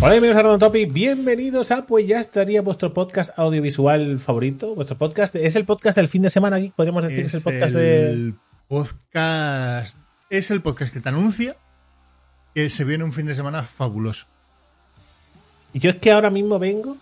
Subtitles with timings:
[0.00, 0.92] Hola, bienvenidos a Random Topic.
[0.92, 4.74] Bienvenidos a Pues ya estaría vuestro podcast audiovisual favorito.
[4.74, 6.72] Vuestro podcast es el podcast del fin de semana aquí.
[6.76, 8.34] Podríamos decir es, el podcast el
[8.68, 9.96] podcast
[10.28, 11.56] es el podcast que te anuncia
[12.54, 14.26] que se viene un fin de semana fabuloso.
[15.72, 16.98] Y yo es que ahora mismo vengo,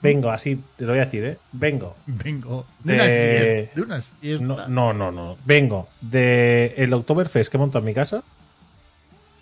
[0.00, 1.38] vengo así, te lo voy a decir, ¿eh?
[1.52, 1.96] Vengo.
[2.06, 3.74] Vengo de, una siesta.
[3.74, 4.44] De una siesta.
[4.46, 5.36] No, no, no, no.
[5.44, 8.22] Vengo de el Oktoberfest que he montado en mi casa,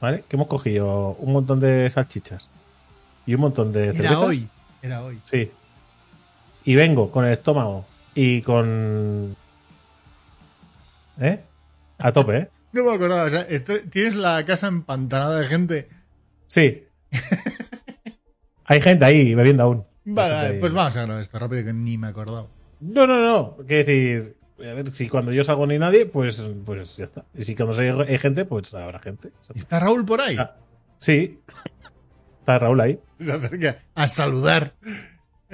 [0.00, 0.24] ¿vale?
[0.28, 2.48] Que hemos cogido un montón de salchichas
[3.26, 3.88] y un montón de.
[3.88, 4.48] Era hoy,
[4.82, 5.20] era hoy.
[5.24, 5.50] Sí.
[6.64, 7.84] Y vengo con el estómago
[8.14, 9.36] y con...
[11.20, 11.40] ¿Eh?
[11.98, 12.48] A tope, ¿eh?
[12.72, 13.46] No me acordaba, o sea,
[13.90, 15.88] tienes la casa empantanada de gente.
[16.46, 16.84] Sí.
[18.66, 19.84] Hay gente ahí bebiendo aún.
[20.04, 22.50] Vale, vale pues vamos a grabar esto rápido que ni me he acordado.
[22.80, 23.56] No, no, no.
[23.66, 27.24] Quiero decir, a ver, si cuando yo salgo ni nadie, pues, pues ya está.
[27.34, 29.30] Y si cuando hay gente, pues habrá gente.
[29.54, 30.36] ¿Está Raúl por ahí?
[30.38, 30.56] Ah,
[30.98, 31.40] sí.
[32.46, 33.00] Está Raúl ahí.
[33.18, 34.74] Se acerca a saludar.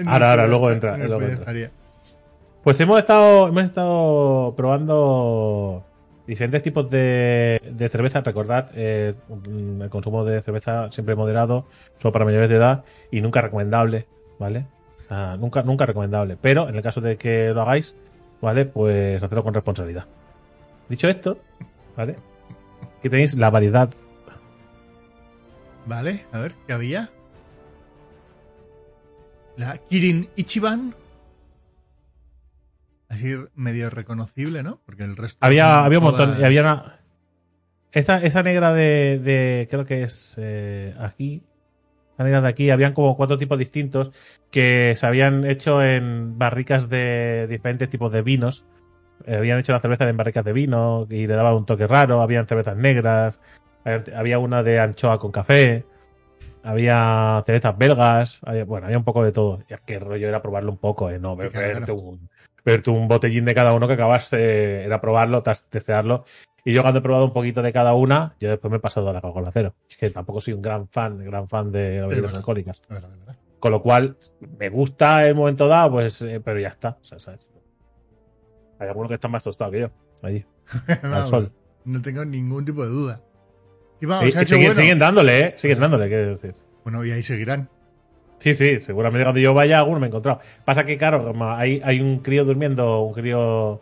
[0.04, 0.98] Ahora, ahora, luego entra.
[0.98, 1.70] Luego entra.
[2.62, 5.86] Pues hemos estado, hemos estado probando
[6.26, 8.20] diferentes tipos de, de cerveza.
[8.20, 9.14] Recordad, eh,
[9.80, 11.64] el consumo de cerveza siempre moderado,
[11.98, 14.06] solo para mayores de edad y nunca recomendable,
[14.38, 14.66] ¿vale?
[15.38, 16.36] Nunca, nunca recomendable.
[16.40, 17.96] Pero en el caso de que lo hagáis,
[18.42, 18.66] ¿vale?
[18.66, 20.04] Pues hacerlo con responsabilidad.
[20.90, 21.38] Dicho esto,
[21.96, 22.16] ¿vale?
[22.98, 23.88] Aquí tenéis la variedad.
[25.86, 27.10] Vale, a ver, ¿qué había?
[29.56, 30.94] La Kirin Ichiban
[33.12, 34.80] así medio reconocible, ¿no?
[34.86, 35.44] Porque el resto.
[35.44, 36.44] Había, había un montón.
[36.44, 36.98] Había una.
[37.92, 41.42] Esa, esa negra de, de creo que es eh, aquí.
[42.16, 44.12] La negra de aquí, habían como cuatro tipos distintos
[44.50, 48.64] que se habían hecho en barricas de diferentes tipos de vinos.
[49.26, 52.22] Eh, habían hecho la cerveza en barricas de vino y le daban un toque raro.
[52.22, 53.38] Habían cervezas negras.
[53.84, 55.84] Había una de anchoa con café.
[56.62, 58.40] Había cervezas belgas.
[58.66, 59.62] bueno, había un poco de todo.
[59.68, 61.18] Ya que rollo era probarlo un poco, ¿eh?
[61.18, 61.94] No, claro,
[62.86, 66.24] un, botellín de cada uno que acabas era probarlo, testearlo.
[66.64, 69.10] Y yo cuando he probado un poquito de cada una, yo después me he pasado
[69.10, 69.74] a la Coca-Cola cero.
[69.90, 72.82] Es que tampoco soy un gran fan, gran fan de las bebidas alcohólicas.
[73.58, 74.16] Con lo cual,
[74.58, 76.98] me gusta el momento dado, pues, eh, pero ya está.
[78.78, 79.90] Hay algunos que están más tostados que yo,
[80.22, 80.44] allí,
[81.02, 81.52] al sol.
[81.84, 83.20] No tengo ningún tipo de duda.
[84.02, 85.54] Y vamos, siguen, dándole, ¿eh?
[85.56, 86.54] Siguen dándole, quiero decir.
[86.82, 87.68] Bueno, y ahí seguirán.
[88.40, 90.40] Sí, sí, seguramente cuando yo vaya alguno me he encontrado.
[90.64, 93.80] Pasa que, claro, hay, hay un crío durmiendo, un crío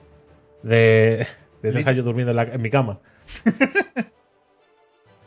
[0.63, 1.27] de,
[1.63, 3.01] de tres años durmiendo en, mi cama.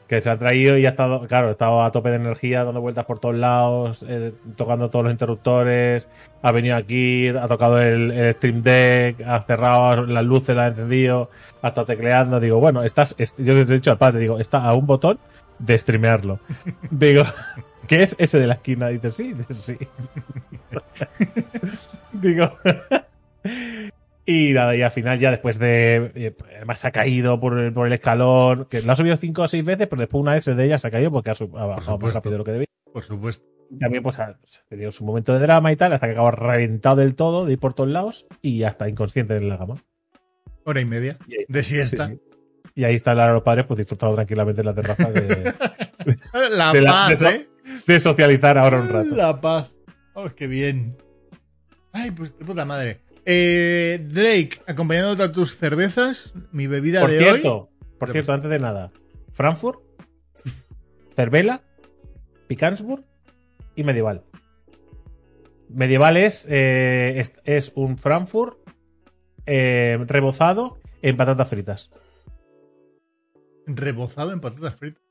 [0.07, 3.05] que se ha traído y ha estado, claro, estado a tope de energía, dando vueltas
[3.05, 6.07] por todos lados, eh, tocando todos los interruptores,
[6.41, 11.29] ha venido aquí, ha tocado el, Stream Deck, ha cerrado las luces, ha encendido,
[11.61, 12.39] ha estado tecleando.
[12.39, 15.19] Digo, bueno, estás, yo le he dicho al padre, digo, está a un botón
[15.59, 16.39] de streamearlo.
[16.91, 17.23] digo,
[17.87, 18.87] ¿Qué es ese de la esquina?
[18.87, 19.77] Dice, sí, dice, sí.
[22.13, 22.57] Digo.
[24.25, 26.11] Y nada, y al final ya después de...
[26.15, 29.41] Eh, además se ha caído por el, por el escalón, que lo ha subido cinco
[29.41, 31.97] o seis veces, pero después una S de ella se ha caído porque ha, bajado
[31.97, 32.67] más rápido de lo que debía.
[32.91, 33.45] Por supuesto.
[33.79, 34.39] También pues ha
[34.69, 37.59] tenido su momento de drama y tal, hasta que acabó reventado del todo, de ir
[37.59, 39.83] por todos lados y ya está inconsciente en la cama.
[40.63, 41.17] Hora y media
[41.47, 42.11] de siesta.
[42.75, 45.53] Y ahí están los padres pues disfrutando tranquilamente en la terraza de...
[46.51, 47.49] la paz, ¿eh?
[47.87, 49.15] de socializar ahora un rato.
[49.15, 49.75] La paz.
[50.13, 50.95] Oh, qué bien.
[51.91, 53.01] Ay, pues de puta madre.
[53.25, 58.59] Eh, Drake, acompañándote a tus cervezas, mi bebida por de cierto, Por cierto, antes de
[58.59, 58.91] nada,
[59.31, 59.79] Frankfurt,
[61.15, 61.61] Cervela,
[62.47, 63.03] Picansburg
[63.75, 64.23] y Medieval.
[65.69, 68.57] Medieval es, eh, es, un Frankfurt
[69.45, 71.91] eh, rebozado en patatas fritas.
[73.65, 75.01] ¿Rebozado en patatas fritas?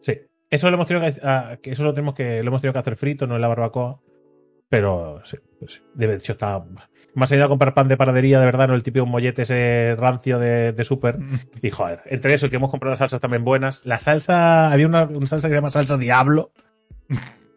[0.00, 0.20] Sí.
[0.50, 2.96] Eso lo hemos tenido que, ah, eso lo tenemos que lo hemos tenido que hacer
[2.96, 4.00] frito, no en la barbacoa.
[4.68, 6.62] Pero sí, pues, de hecho está.
[7.14, 10.38] Más allá a comprar pan de panadería, de verdad, no el típico mollete ese rancio
[10.38, 11.18] de, de súper.
[11.60, 13.82] Y joder, entre eso que hemos comprado las salsas también buenas.
[13.84, 16.52] La salsa, había una, salsa que se llama salsa Diablo.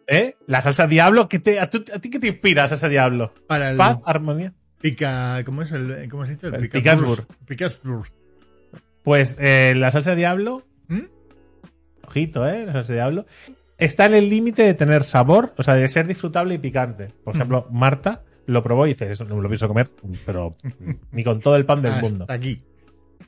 [0.07, 0.35] ¿Eh?
[0.45, 3.33] La salsa Diablo, ¿qué te, a, ti qué te inspira esa Diablo?
[3.47, 4.53] Para el, Paz, armonía.
[4.81, 6.47] Pica, ¿cómo es el, cómo has dicho?
[6.47, 6.69] El, el
[9.03, 10.63] Pues eh, la salsa Diablo
[12.15, 12.65] ojito, ¿eh?
[12.71, 13.25] No sé diablo.
[13.77, 17.09] Está en el límite de tener sabor, o sea, de ser disfrutable y picante.
[17.23, 17.37] Por mm.
[17.37, 19.89] ejemplo, Marta lo probó y dice, eso no me lo pienso comer,
[20.25, 20.55] pero
[21.11, 22.25] ni con todo el pan del mundo.
[22.29, 22.61] Aquí.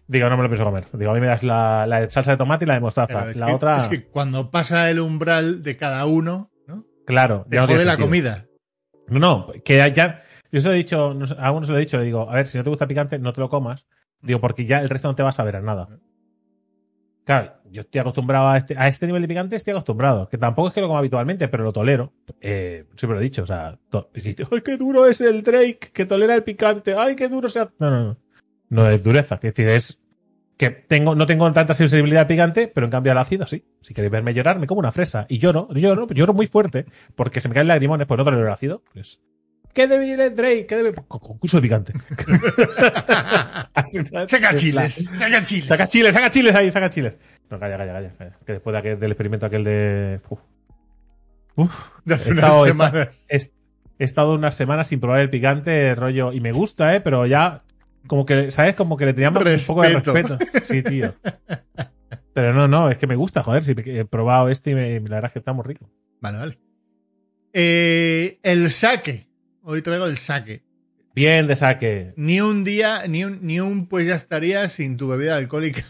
[0.07, 0.87] Digo, no me lo pienso comer.
[0.93, 3.25] Digo, a mí me das la, salsa de tomate y la de mostaza.
[3.35, 3.77] La otra.
[3.77, 6.85] Es que cuando pasa el umbral de cada uno, ¿no?
[7.05, 7.45] Claro.
[7.49, 8.45] Te jode la comida.
[9.07, 10.21] No, no, que ya.
[10.49, 12.47] Yo se lo he dicho, a uno se lo he dicho, le digo, a ver,
[12.47, 13.85] si no te gusta picante, no te lo comas.
[14.21, 15.99] Digo, porque ya el resto no te va a saber a nada.
[17.27, 20.29] Claro, yo estoy acostumbrado a este, a este nivel de picante, estoy acostumbrado.
[20.29, 22.13] Que tampoco es que lo como habitualmente, pero lo tolero.
[22.39, 26.35] Eh, siempre lo he dicho, o sea, ¡ay, qué duro es el Drake que tolera
[26.35, 26.95] el picante!
[26.97, 27.69] ¡Ay, qué duro sea!
[27.79, 28.17] No, no, no.
[28.69, 30.01] No es dureza, que es decir, es
[30.55, 33.65] que tengo, no tengo tanta sensibilidad al picante, pero en cambio al ácido sí.
[33.81, 35.25] Si queréis verme llorar, me como una fresa.
[35.27, 36.85] Y lloro, lloro, lloro muy fuerte,
[37.15, 38.83] porque se me caen lagrimones, pues no tolero el ácido.
[38.93, 39.19] Pues,
[39.77, 40.65] ¡Qué débil es Drake!
[40.65, 40.95] ¡Qué débil!
[41.07, 41.93] Con concurso de picante.
[44.27, 45.67] Saca chiles, saca chiles.
[45.67, 47.13] Saca chiles, saca chiles ahí, saca chiles.
[47.49, 48.11] No, calla, calla, calla.
[48.17, 48.37] calla.
[48.45, 50.19] Que después de aquel- del experimento aquel de.
[50.29, 50.39] Uf.
[51.55, 51.73] Uf.
[52.05, 53.25] de hace He unas estado- he semanas.
[53.29, 53.37] He,
[53.99, 56.33] he estado unas semanas sin probar el picante, rollo.
[56.33, 57.01] Y me gusta, ¿eh?
[57.01, 57.63] Pero ya.
[58.07, 58.75] Como que, ¿sabes?
[58.75, 60.37] Como que le teníamos un poco de Respeto.
[60.39, 60.65] respeto.
[60.65, 61.13] Sí, tío.
[62.33, 63.63] Pero no, no, es que me gusta, joder.
[63.63, 65.89] Si he probado este y me- la verdad es que está muy rico.
[66.19, 66.57] Vale, vale.
[67.53, 69.26] Eh, el saque.
[69.69, 70.63] Hoy traigo el saque.
[71.13, 72.13] Bien de saque.
[72.15, 75.83] Ni un día, ni un, ni un pues ya estaría sin tu bebida alcohólica.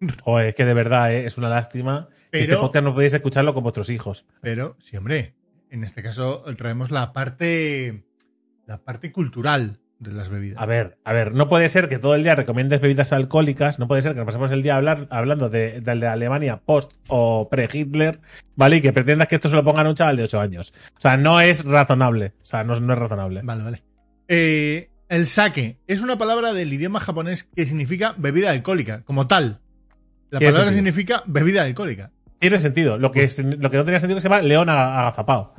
[0.24, 1.24] Joder, es que de verdad, ¿eh?
[1.24, 4.26] es una lástima que este Pero, podcast no podéis escucharlo con vuestros hijos.
[4.40, 5.36] pero, sí, hombre,
[5.70, 8.02] en este caso traemos la parte,
[8.66, 10.60] la parte cultural de las bebidas.
[10.60, 13.88] A ver, a ver, no puede ser que todo el día recomiendes bebidas alcohólicas, no
[13.88, 18.20] puede ser que nos pasemos el día hablar, hablando de, Alemania post o pre-Hitler,
[18.56, 18.76] ¿vale?
[18.76, 20.74] Y que pretendas que esto se lo pongan a un chaval de 8 años.
[20.96, 22.32] O sea, no es razonable.
[22.42, 23.40] O sea, no, no es razonable.
[23.42, 23.82] Vale, vale.
[24.28, 29.60] Eh, el sake es una palabra del idioma japonés que significa bebida alcohólica, como tal.
[30.30, 32.10] La palabra significa bebida alcohólica.
[32.42, 32.98] Tiene sentido.
[32.98, 35.54] Lo que, es- lo que no tenía sentido es que se llama león aga- agazapado.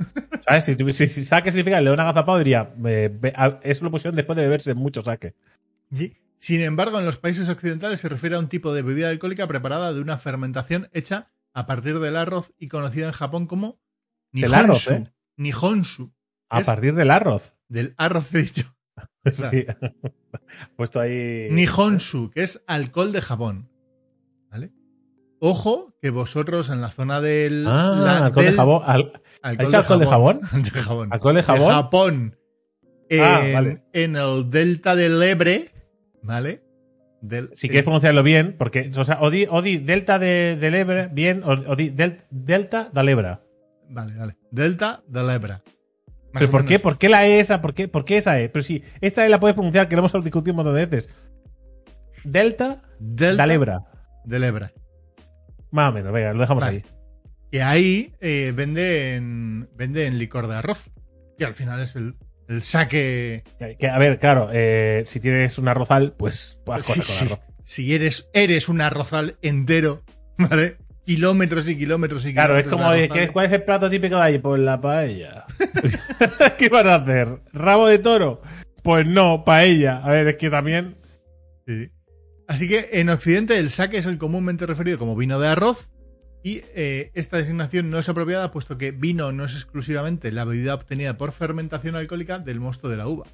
[0.46, 0.64] ¿Sabes?
[0.66, 4.36] Si, si, si saque significa león agazapado, diría, eh, be- a- eso lo pusieron después
[4.36, 5.34] de beberse mucho saque.
[6.38, 9.94] Sin embargo, en los países occidentales se refiere a un tipo de bebida alcohólica preparada
[9.94, 13.78] de una fermentación hecha a partir del arroz y conocida en Japón como
[14.30, 14.90] Del arroz,
[15.38, 16.02] Nihonshu.
[16.04, 16.10] ¿eh?
[16.50, 17.56] A Es- partir del arroz.
[17.68, 18.64] Del arroz he dicho.
[19.32, 19.64] Sí.
[20.76, 21.48] Puesto ahí.
[21.50, 23.70] Nihonshu, que es alcohol de Japón.
[25.46, 27.66] Ojo que vosotros en la zona del.
[27.68, 28.82] Ah, la- alcohol de del- jabón.
[28.86, 29.12] Al-
[29.42, 30.40] Alcohol de jabón?
[30.64, 31.08] De jabón.
[31.12, 31.68] ¿Alcohol de jabón?
[31.68, 32.36] De Japón.
[33.20, 33.82] Ah, En, vale.
[33.92, 35.70] en el delta del Ebre,
[36.22, 36.62] ¿vale?
[37.20, 40.74] Del, Si quieres pronunciarlo bien, porque, o sea, o di, o di delta de, del
[40.74, 43.42] Ebre bien, o, o di del- delta del Ebra.
[43.90, 44.36] Vale, vale.
[44.50, 45.60] Delta del Ebra.
[46.32, 46.78] Más ¿Pero por qué?
[46.78, 47.60] ¿Por qué la E esa?
[47.60, 48.48] ¿Por qué, ¿Por qué esa E?
[48.48, 51.08] Pero si esta E la puedes pronunciar, que lo hemos discutido un montón de veces.
[52.24, 53.84] Delta Delta del Ebra.
[54.24, 54.72] del Ebra.
[55.74, 56.76] Más o menos, venga, lo dejamos Vale.
[56.76, 56.84] ahí.
[57.50, 60.90] Que ahí eh, venden, venden licor de arroz.
[61.36, 62.14] Y al final es el,
[62.48, 63.42] el saque.
[63.58, 67.24] Que- que, a ver, claro, eh, si tienes un arrozal, pues Sí, cosas sí.
[67.24, 67.46] con arroz.
[67.64, 70.04] Si eres, eres un arrozal entero,
[70.38, 70.76] ¿vale?
[71.06, 73.26] Kilómetros y kilómetros y Claro, es kilómetros como de, arrozales.
[73.26, 74.38] ¿qué- ¿cuál es el plato típico de ahí?
[74.38, 75.44] Pues la paella.
[76.58, 77.40] ¿Qué van a hacer?
[77.52, 78.42] ¿Rabo de toro?
[78.84, 79.98] Pues no, paella.
[80.04, 80.94] A ver, es que también.
[81.66, 81.90] Sí.
[82.46, 85.90] Así que en Occidente el sake es el comúnmente referido como vino de arroz
[86.42, 90.74] y eh, esta designación no es apropiada puesto que vino no es exclusivamente la bebida
[90.74, 93.24] obtenida por fermentación alcohólica del mosto de la uva.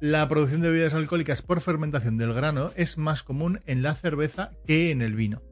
[0.00, 4.52] La producción de bebidas alcohólicas por fermentación del grano es más común en la cerveza
[4.66, 5.42] que en el vino.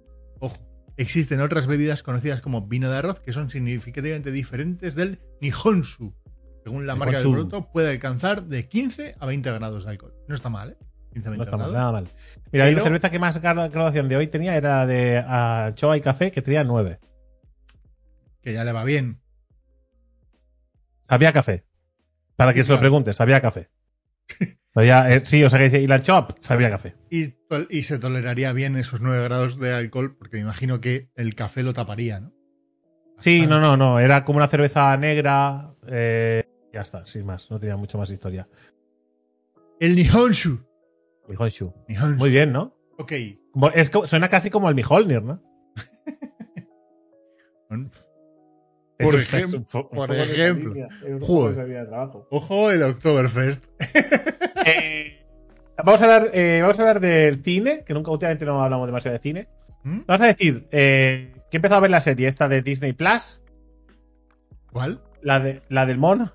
[0.41, 0.59] Ojo,
[0.97, 6.15] existen otras bebidas conocidas como vino de arroz que son significativamente diferentes del Nihonshu.
[6.63, 7.49] Según la marca del Nihonshu.
[7.49, 10.15] producto, puede alcanzar de 15 a 20 grados de alcohol.
[10.29, 10.77] No está mal, ¿eh?
[11.13, 12.09] 15 a 20 No está mal, nada mal.
[12.55, 16.01] Mira, Pero- una cerveza que más gra- graduación de hoy tenía, era de anchoa y
[16.01, 17.01] café, que tenía nueve.
[18.43, 19.21] que ya le va bien.
[21.09, 21.65] Sabía café.
[22.37, 22.83] Para que Sí, se lo claro.
[22.83, 23.69] preguntes, sabía café.
[24.77, 26.97] Eh, sí, o sea que dice, y la anchoa, sabía café.
[27.09, 31.63] Y se toleraría bien esos 9 grados de alcohol, porque me imagino que el café
[31.63, 32.33] lo taparía, ¿no?
[33.19, 34.01] Sí, no, no, no.
[34.01, 35.73] Era como una cerveza negra.
[35.87, 36.43] eh,
[36.73, 37.49] ya está, sin más.
[37.53, 38.49] No tenía mucho más historia.
[39.79, 40.59] El Nihonshu.
[41.29, 41.73] Mihonshu.
[41.89, 42.17] Nihonshu.
[42.17, 42.75] Muy bien, ¿no?
[42.99, 43.13] Ok.
[43.53, 45.43] Como- Es, co- suena casi como el Miholnir, ¿no?
[47.69, 47.91] Por un-
[49.21, 50.75] ejem- es un fo- un por ejemplo.
[51.21, 51.89] Joder.
[52.31, 53.65] Ojo el Oktoberfest.
[54.67, 55.23] Eh,
[55.77, 59.13] vamos, a hablar, eh, vamos a hablar del cine, que nunca últimamente no hablamos demasiado
[59.15, 59.49] de cine.
[59.83, 60.01] ¿Mm?
[60.07, 63.43] Vamos a decir eh, que he empezado a ver la serie esta de Disney Plus,
[64.73, 65.03] ¿Cuál?
[65.21, 66.33] la, de, la del mono,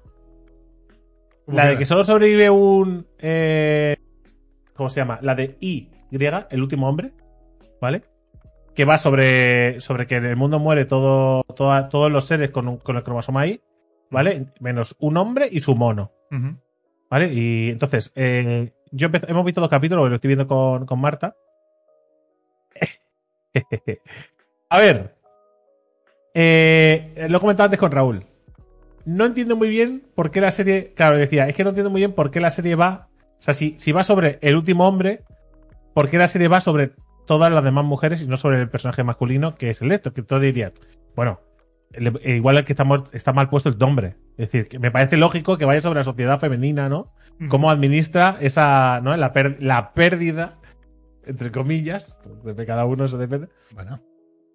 [1.46, 3.08] ¿Cómo la de que solo sobrevive un...
[3.18, 3.96] eh,
[4.80, 5.20] ¿Cómo se llama?
[5.22, 5.90] La de Y,
[6.50, 7.12] el último hombre,
[7.82, 8.02] ¿vale?
[8.74, 12.68] Que va sobre, sobre que en el mundo muere todo, toda- todos los seres con,
[12.70, 13.60] un- con el cromosoma Y,
[14.10, 14.48] ¿vale?
[14.62, 16.14] Menos un hombre y su mono.
[17.10, 17.34] ¿Vale?
[17.34, 21.36] Y entonces, eh, yo hemos visto dos capítulos, lo estoy viendo con, con Marta.
[24.70, 25.16] A ver,
[26.34, 28.24] eh, lo he comentado antes con Raúl.
[29.06, 30.94] No entiendo muy bien por qué la serie.
[30.94, 33.09] Claro, decía, es que no entiendo muy bien por qué la serie va.
[33.40, 35.24] O sea, si, si va sobre el último hombre,
[35.94, 36.92] ¿por qué la serie va sobre
[37.26, 40.24] todas las demás mujeres y no sobre el personaje masculino que es el Héctor, que
[40.24, 40.74] todo diría,
[41.16, 41.40] bueno,
[41.94, 44.16] el- eh, igual el que está, está mal puesto el nombre.
[44.38, 47.12] Es decir, que me parece lógico que vaya sobre la sociedad femenina, ¿no?
[47.50, 49.16] Cómo administra esa, ¿no?
[49.16, 50.58] La, per- la pérdida,
[51.26, 54.02] entre comillas, de cada uno eso depende, Bueno,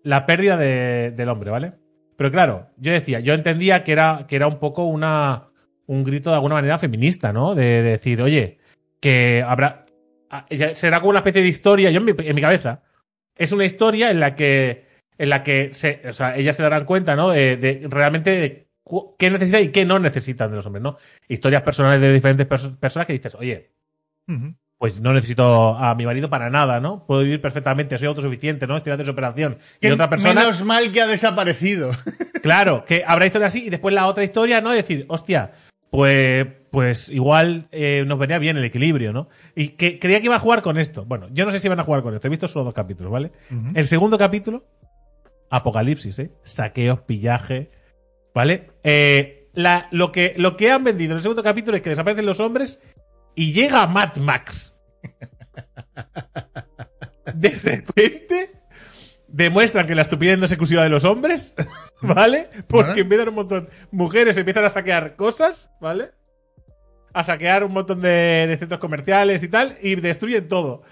[0.02, 1.72] la pérdida de- del hombre, ¿vale?
[2.16, 5.48] Pero claro, yo decía, yo entendía que era, que era un poco una,
[5.86, 7.54] un grito de alguna manera feminista, ¿no?
[7.54, 8.58] De, de decir, oye,
[9.04, 9.84] que habrá.
[10.30, 12.80] ah, Será como una especie de historia, yo en mi, en mi cabeza.
[13.36, 14.86] Es una historia en la que.
[15.18, 17.28] En la que se, o sea, ellas se darán cuenta, ¿no?
[17.30, 18.66] De, de realmente de
[19.18, 20.96] qué necesitan y qué no necesitan de los hombres, ¿no?
[21.28, 23.70] Historias personales de diferentes perso- personas que dices, oye,
[24.78, 27.06] pues no necesito a mi marido para nada, ¿no?
[27.06, 28.76] Puedo vivir perfectamente, soy autosuficiente, ¿no?
[28.76, 29.58] Estoy haciendo operación.
[29.80, 30.34] Y otra persona.
[30.40, 31.92] Menos mal que ha desaparecido.
[32.42, 34.70] Claro, que habrá historia así y después la otra historia, ¿no?
[34.72, 35.52] Decir, hostia,
[35.94, 39.28] pues, pues igual eh, nos venía bien el equilibrio, ¿no?
[39.54, 41.04] Y que creía que iba a jugar con esto.
[41.04, 42.26] Bueno, yo no sé si van a jugar con esto.
[42.26, 43.30] He visto solo dos capítulos, ¿vale?
[43.76, 44.64] El segundo capítulo,
[45.50, 46.32] Apocalipsis, ¿eh?
[46.42, 47.70] Saqueos, pillaje,
[48.34, 48.72] ¿vale?
[48.82, 52.26] Eh, la, lo, que, lo que han vendido en el segundo capítulo es que desaparecen
[52.26, 52.80] los hombres
[53.36, 54.74] y llega Mad Max.
[57.36, 58.50] De repente
[59.34, 61.54] demuestran que la estupidez no es exclusiva de los hombres,
[62.02, 62.48] ¿vale?
[62.68, 63.00] Porque Vale.
[63.00, 63.68] empiezan un montón.
[63.90, 66.10] Mujeres empiezan a saquear cosas, ¿vale?
[67.12, 70.82] A saquear un montón de, de centros comerciales y tal, y destruyen todo.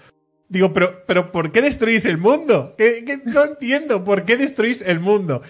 [0.49, 2.75] Digo, pero, pero ¿por qué destruís el mundo?
[2.77, 5.41] Que, que no entiendo por qué destruís el mundo.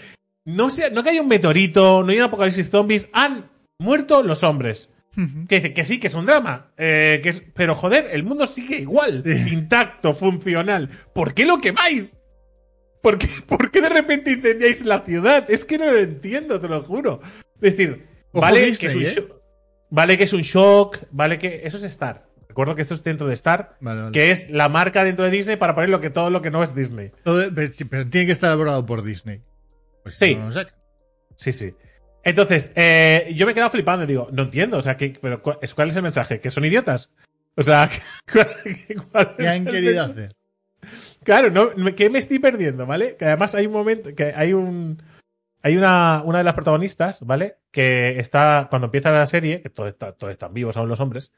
[0.46, 4.44] No sé, no que haya un meteorito, no hay un apocalipsis zombies, han muerto los
[4.44, 4.90] hombres.
[5.48, 6.72] Que que sí, que es un drama.
[6.76, 10.90] eh, que es, pero joder, el mundo sigue igual, intacto, funcional.
[11.14, 12.16] ¿Por qué lo quemáis?
[13.04, 15.46] ¿Por qué, por qué de repente incendiáis la ciudad?
[15.52, 17.20] Es que no lo entiendo, te lo juro.
[17.62, 19.14] Es decir, Ojo vale Disney, que es un ¿eh?
[19.28, 19.42] shock,
[19.90, 22.26] vale que es un shock, vale que eso es Star.
[22.48, 24.12] Recuerdo que esto es dentro de Star, Vale, vale.
[24.14, 26.64] que es la marca dentro de Disney para poner lo que todo lo que no
[26.64, 27.12] es Disney.
[27.24, 29.42] Todo- pero, tiene que estar elaborado por Disney.
[30.04, 30.36] Pues Sí.
[30.36, 30.50] no.
[31.36, 31.74] Sí, sí.
[32.24, 35.42] Entonces, eh, yo me he quedado flipando y digo, no entiendo, o sea, que, pero
[35.42, 35.58] ¿cuál
[35.90, 36.40] es, el mensaje?
[36.40, 37.12] ¿Que son idiotas?
[37.58, 37.90] O sea,
[38.32, 38.48] ¿cuál,
[39.12, 40.34] cuál ¿Qué han querido hacer?
[41.24, 43.16] Claro, no, me- ¿qué me estoy perdiendo, vale?
[43.18, 45.02] Que además hay un momento, que hay un.
[45.66, 47.56] Hay una, una de las protagonistas, ¿vale?
[47.72, 51.32] Que está, cuando empieza la serie, que todos, está- todos están vivos aún los hombres,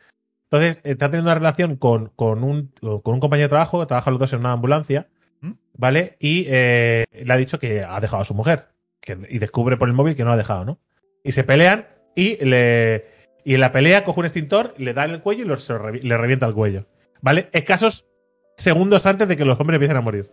[0.49, 4.09] entonces está teniendo una relación con, con, un, con un compañero de trabajo, que trabaja
[4.09, 5.07] los dos en una ambulancia,
[5.41, 5.51] ¿Mm?
[5.77, 6.15] ¿vale?
[6.19, 8.69] Y eh, le ha dicho que ha dejado a su mujer.
[8.99, 10.79] Que, y descubre por el móvil que no la ha dejado, ¿no?
[11.23, 13.05] Y se pelean y le.
[13.43, 15.57] Y en la pelea coge un extintor, le da en el cuello y lo-
[16.01, 16.87] le revienta el cuello.
[17.21, 17.49] ¿Vale?
[17.51, 18.07] Escasos
[18.57, 20.31] segundos antes de que los hombres empiecen a morir.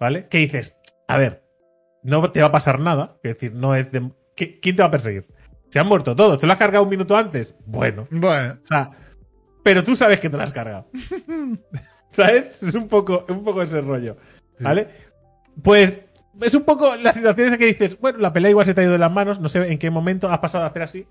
[0.00, 0.26] ¿Vale?
[0.28, 0.76] ¿Qué dices?
[1.08, 1.42] A ver,
[2.02, 3.16] no te va a pasar nada.
[3.22, 4.02] Es decir, no es de.
[4.36, 5.24] ¿qui- ¿Quién te va a perseguir?
[5.70, 6.38] Se han muerto todos.
[6.38, 7.54] ¿Te lo has cargado un minuto antes?
[7.64, 8.06] Bueno.
[8.10, 8.90] Bueno, O sea,
[9.62, 10.88] pero tú sabes que te lo has cargado.
[12.12, 12.62] ¿Sabes?
[12.62, 14.16] Es un poco, un poco ese rollo.
[14.60, 14.88] ¿Vale?
[15.62, 16.00] Pues
[16.40, 18.84] es un poco las situaciones en que dices, bueno, la pelea igual se te ha
[18.84, 21.06] ido de las manos, no sé en qué momento has pasado a hacer así,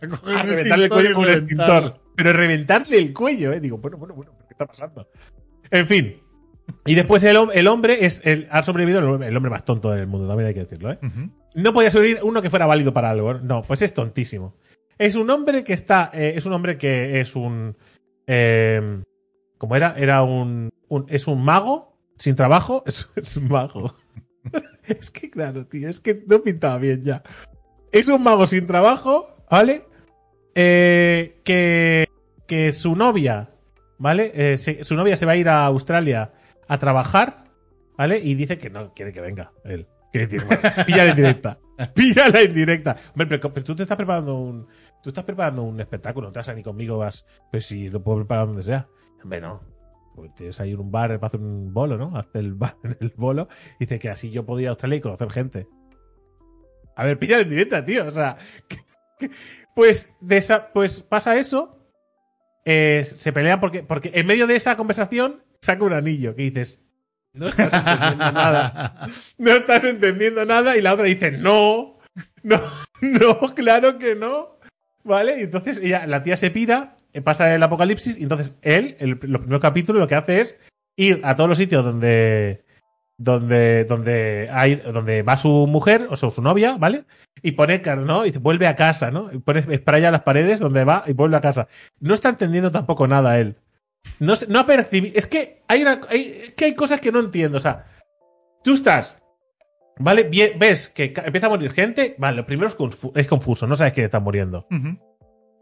[0.00, 0.04] a
[0.38, 1.74] a un reventarle el cuello con el reventarlo.
[1.78, 2.00] extintor.
[2.16, 3.60] Pero reventarle el cuello, ¿eh?
[3.60, 5.08] Digo, bueno, bueno, bueno, ¿qué está pasando?
[5.70, 6.16] En fin.
[6.86, 9.64] Y después el, hom- el hombre es el, ha sobrevivido el, hombre- el hombre más
[9.64, 10.98] tonto del mundo, también hay que decirlo, ¿eh?
[11.54, 13.34] No podía sobrevivir uno que fuera válido para algo.
[13.34, 14.54] No, pues es tontísimo.
[14.98, 16.10] Es un hombre que está.
[16.14, 17.76] eh, es un hombre que es un.
[18.26, 19.02] eh,
[19.58, 19.94] ¿Cómo era?
[19.96, 22.82] Era un, un- Es un mago sin trabajo.
[22.86, 23.94] Es, es un mago.
[24.84, 27.22] es que, claro, tío, es que no pintaba bien ya.
[27.90, 29.84] Es un mago sin trabajo, ¿vale?
[30.54, 32.06] Eh, que.
[32.46, 33.50] Que su novia,
[34.02, 34.32] ¿vale?
[34.34, 36.32] Eh, se- su novia se va a ir a Australia
[36.68, 37.44] a trabajar,
[37.96, 38.18] ¿vale?
[38.18, 39.86] Y dice que no quiere que venga él.
[40.10, 41.58] Quiere decir, bueno, píllala en directa.
[41.94, 42.96] Píllala en directa.
[43.10, 44.66] Hombre, pero, pero tú te estás preparando un.
[45.02, 47.24] Tú estás preparando un espectáculo, no te vas a ni conmigo, vas.
[47.50, 48.88] Pues si lo puedo preparar donde sea.
[49.22, 49.60] Hombre, no.
[50.16, 52.14] Pues tienes ahí un bar para hacer un bolo, ¿no?
[52.16, 53.48] Hacer el bar en el bolo.
[53.80, 55.68] Dice que así yo podía ir a Australia y conocer gente.
[56.96, 58.06] A ver, píllala en directa, tío.
[58.06, 58.36] O sea.
[58.68, 58.80] que-
[59.18, 59.30] que-
[59.74, 61.78] pues, de esa, pues pasa eso.
[62.64, 66.80] Eh, se pelean porque, porque en medio de esa conversación saca un anillo que dices.
[67.34, 70.76] No estás entendiendo nada no estás entendiendo nada.
[70.76, 71.98] Y la otra dice, no,
[72.42, 72.60] no,
[73.00, 74.58] no, claro que no.
[75.04, 75.40] ¿Vale?
[75.40, 79.18] Y entonces ella, la tía se pira, eh, pasa el apocalipsis, y entonces él, el,
[79.22, 80.58] los primeros capítulos, lo que hace es
[80.96, 82.64] ir a todos los sitios donde.
[83.18, 87.04] Donde, donde hay, donde va su mujer, o sea, su novia, ¿vale?
[87.42, 88.26] Y pone, ¿no?
[88.26, 89.30] Y vuelve a casa, ¿no?
[89.32, 91.68] Y pone spray a las paredes donde va y vuelve a casa.
[92.00, 93.56] No está entendiendo tampoco nada él.
[94.18, 95.14] No, no ha percibido.
[95.16, 97.58] Es que hay una, hay, es que hay cosas que no entiendo.
[97.58, 97.84] O sea,
[98.64, 99.18] tú estás,
[99.98, 100.28] ¿vale?
[100.28, 102.16] Vie- ves que empieza a morir gente.
[102.18, 104.66] Vale, lo primero es, confu- es confuso, no sabes que están muriendo.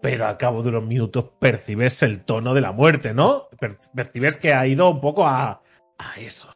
[0.01, 3.49] Pero al cabo de unos minutos percibes el tono de la muerte, ¿no?
[3.59, 5.61] Per- percibes que ha ido un poco a,
[5.99, 6.51] a eso.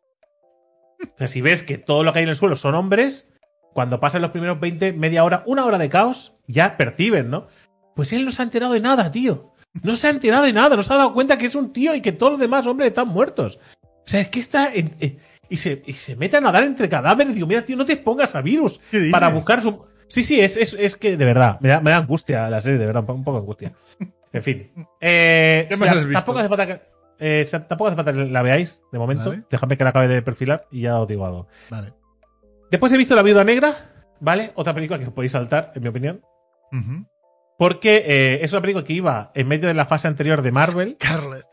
[1.14, 3.28] O sea, si ves que todo lo que hay en el suelo son hombres,
[3.72, 7.46] cuando pasan los primeros 20, media hora, una hora de caos, ya perciben, ¿no?
[7.96, 9.52] Pues él no se ha enterado de nada, tío.
[9.82, 11.94] No se ha enterado de nada, no se ha dado cuenta que es un tío
[11.94, 13.58] y que todos los demás hombres están muertos.
[13.82, 14.72] O sea, es que está.
[14.72, 15.18] en- en-
[15.48, 17.34] y, se, y se mete a nadar entre cadáveres.
[17.34, 18.80] Digo, mira, tío, no te expongas a virus
[19.10, 19.84] para buscar su.
[20.06, 22.78] Sí, sí, es, es, es que de verdad, me da, me da angustia la serie,
[22.78, 23.72] de verdad, un poco de angustia.
[24.32, 24.70] En fin.
[25.00, 26.18] Eh, ¿Qué o más sea, has visto?
[26.18, 26.80] Tampoco hace falta que.
[27.18, 29.30] Eh, tampoco hace falta que la veáis, de momento.
[29.30, 29.44] Vale.
[29.50, 31.46] Déjame que la acabe de perfilar y ya os digo algo.
[31.70, 31.92] Vale.
[32.70, 34.52] Después he visto La Viuda Negra, ¿vale?
[34.56, 36.22] Otra película que os podéis saltar, en mi opinión.
[37.56, 40.96] Porque eh, es una película que iba en medio de la fase anterior de Marvel,
[41.00, 41.46] Scarlett.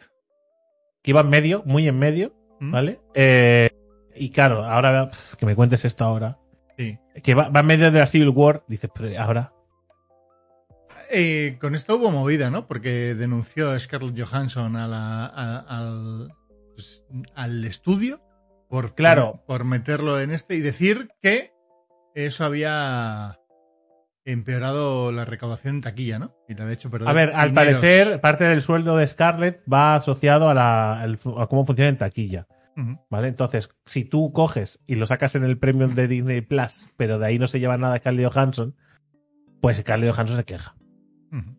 [1.03, 2.71] que iba en medio, muy en medio, ¿Mm?
[2.71, 2.99] ¿vale?
[3.13, 3.69] Eh,
[4.15, 6.39] y claro, ahora que me cuentes esto ahora.
[6.77, 6.97] Sí.
[7.21, 9.53] Que va, va en medio de la Civil War, dices, pero ahora.
[11.13, 12.67] Eh, con esto hubo movida, ¿no?
[12.67, 16.29] Porque denunció a Scarlett Johansson a la- a- al,
[16.75, 17.03] pues,
[17.35, 18.21] al estudio
[18.69, 19.43] por, Claro.
[19.45, 21.51] por, por meterlo en este y decir que
[22.15, 23.37] eso había
[24.23, 26.35] empeorado la recaudación en taquilla, ¿no?
[26.47, 27.79] Y había hecho A ver, al dineros.
[27.81, 32.47] parecer, parte del sueldo de Scarlett va asociado a, la, a cómo funciona en taquilla.
[33.11, 33.27] ¿Vale?
[33.27, 37.27] Entonces, si tú coges y lo sacas en el premium de Disney Plus, pero de
[37.27, 38.75] ahí no se lleva nada Scarlett Johansson,
[39.61, 40.75] pues Scarlett Johansson se queja.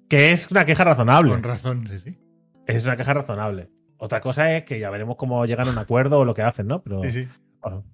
[0.08, 1.32] Que es una queja razonable.
[1.32, 2.18] Con razón, sí, sí.
[2.66, 3.70] Es una queja razonable.
[3.96, 6.66] Otra cosa es que ya veremos cómo llegan a un acuerdo o lo que hacen,
[6.66, 6.82] ¿no?
[6.82, 7.02] Pero.
[7.04, 7.28] Sí, sí.
[7.60, 7.84] bueno.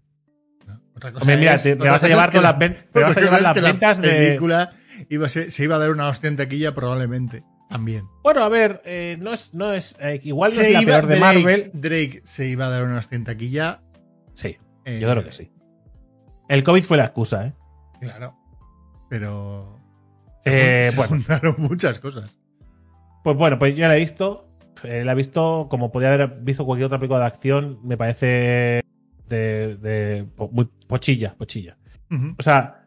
[0.67, 2.77] No, Otra cosa mira, es- te, te otra vas a llevar todas la- las, ven-
[2.93, 4.09] te vas a llevar las que la ventas de.
[4.11, 4.71] película
[5.09, 7.45] iba a ser- se iba a dar una hostia en taquilla probablemente.
[7.71, 8.05] También.
[8.25, 9.53] Bueno, a ver, eh, no es.
[9.55, 11.71] No es eh, igual no Se es la iba- peor de Drake, Marvel.
[11.75, 13.83] Drake se iba a dar una hostia en taquilla.
[14.33, 14.57] Sí,
[14.87, 15.53] eh, yo creo que sí.
[16.49, 17.53] El COVID fue la excusa, ¿eh?
[18.01, 18.35] Claro.
[19.11, 19.78] Pero.
[20.53, 21.25] Eh, se bueno.
[21.59, 22.39] muchas cosas.
[23.25, 24.49] Pues bueno, pues yo la he visto.
[24.85, 27.79] eh, la he visto como podía haber visto cualquier otra película de acción.
[27.85, 28.83] Me parece
[29.29, 31.77] de, de po- muy pochilla, pochilla.
[32.39, 32.87] O sea,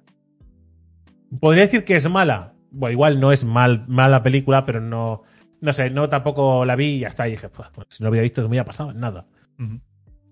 [1.40, 2.54] podría decir que es mala.
[2.72, 5.24] Bueno, igual no es mal, mala película, pero no.
[5.60, 7.28] No sé, no tampoco la vi y ya está.
[7.28, 9.28] Y dije, pues, bueno, si no hubiera visto, no me hubiera pasado nada.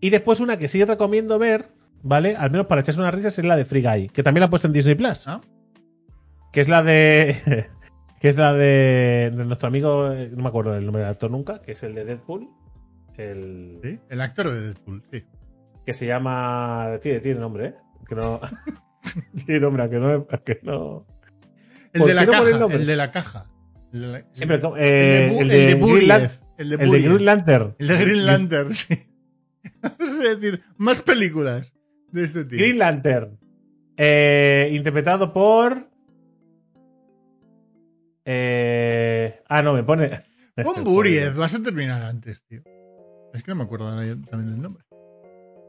[0.02, 1.70] Y después una que sí recomiendo ver,
[2.02, 2.36] ¿vale?
[2.36, 4.50] Al menos para echarse unas risas, es la de Free Guy, que también la he
[4.50, 5.28] puesto en Disney Plus.
[5.28, 5.40] Ah.
[6.52, 7.68] Que es la de.
[8.22, 11.62] que es la de, de nuestro amigo, no me acuerdo el nombre del actor nunca,
[11.62, 12.48] que es el de Deadpool.
[13.18, 15.24] El, Sí, El actor de Deadpool, sí.
[15.86, 16.98] Que se llama.
[17.02, 17.76] Tiene, tiene nombre, ¿eh?
[18.08, 18.40] Que no.
[19.46, 20.00] tiene nombre, aunque
[20.64, 21.06] no.
[21.94, 22.76] El ¿Por de la no el caja.
[22.76, 23.46] El de la caja.
[23.92, 24.26] El de la- el
[24.78, 26.08] Eh, de el de.
[26.08, 27.02] Lan- El de el de.
[27.02, 27.76] Green Lantern.
[27.80, 28.94] El de Green Lantern, sí.
[30.00, 31.74] es decir, más películas
[32.12, 32.58] de este tipo.
[32.62, 33.38] Green Lantern.
[33.98, 35.89] Eh, interpretado por.
[38.32, 40.24] Eh, ah, no, me pone.
[40.64, 42.62] Pon Buried, vas a terminar antes, tío.
[43.34, 44.84] Es que no me acuerdo también del nombre.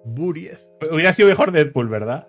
[0.04, 0.58] Buried.
[0.92, 2.28] Hubiera sido mejor Deadpool, ¿verdad?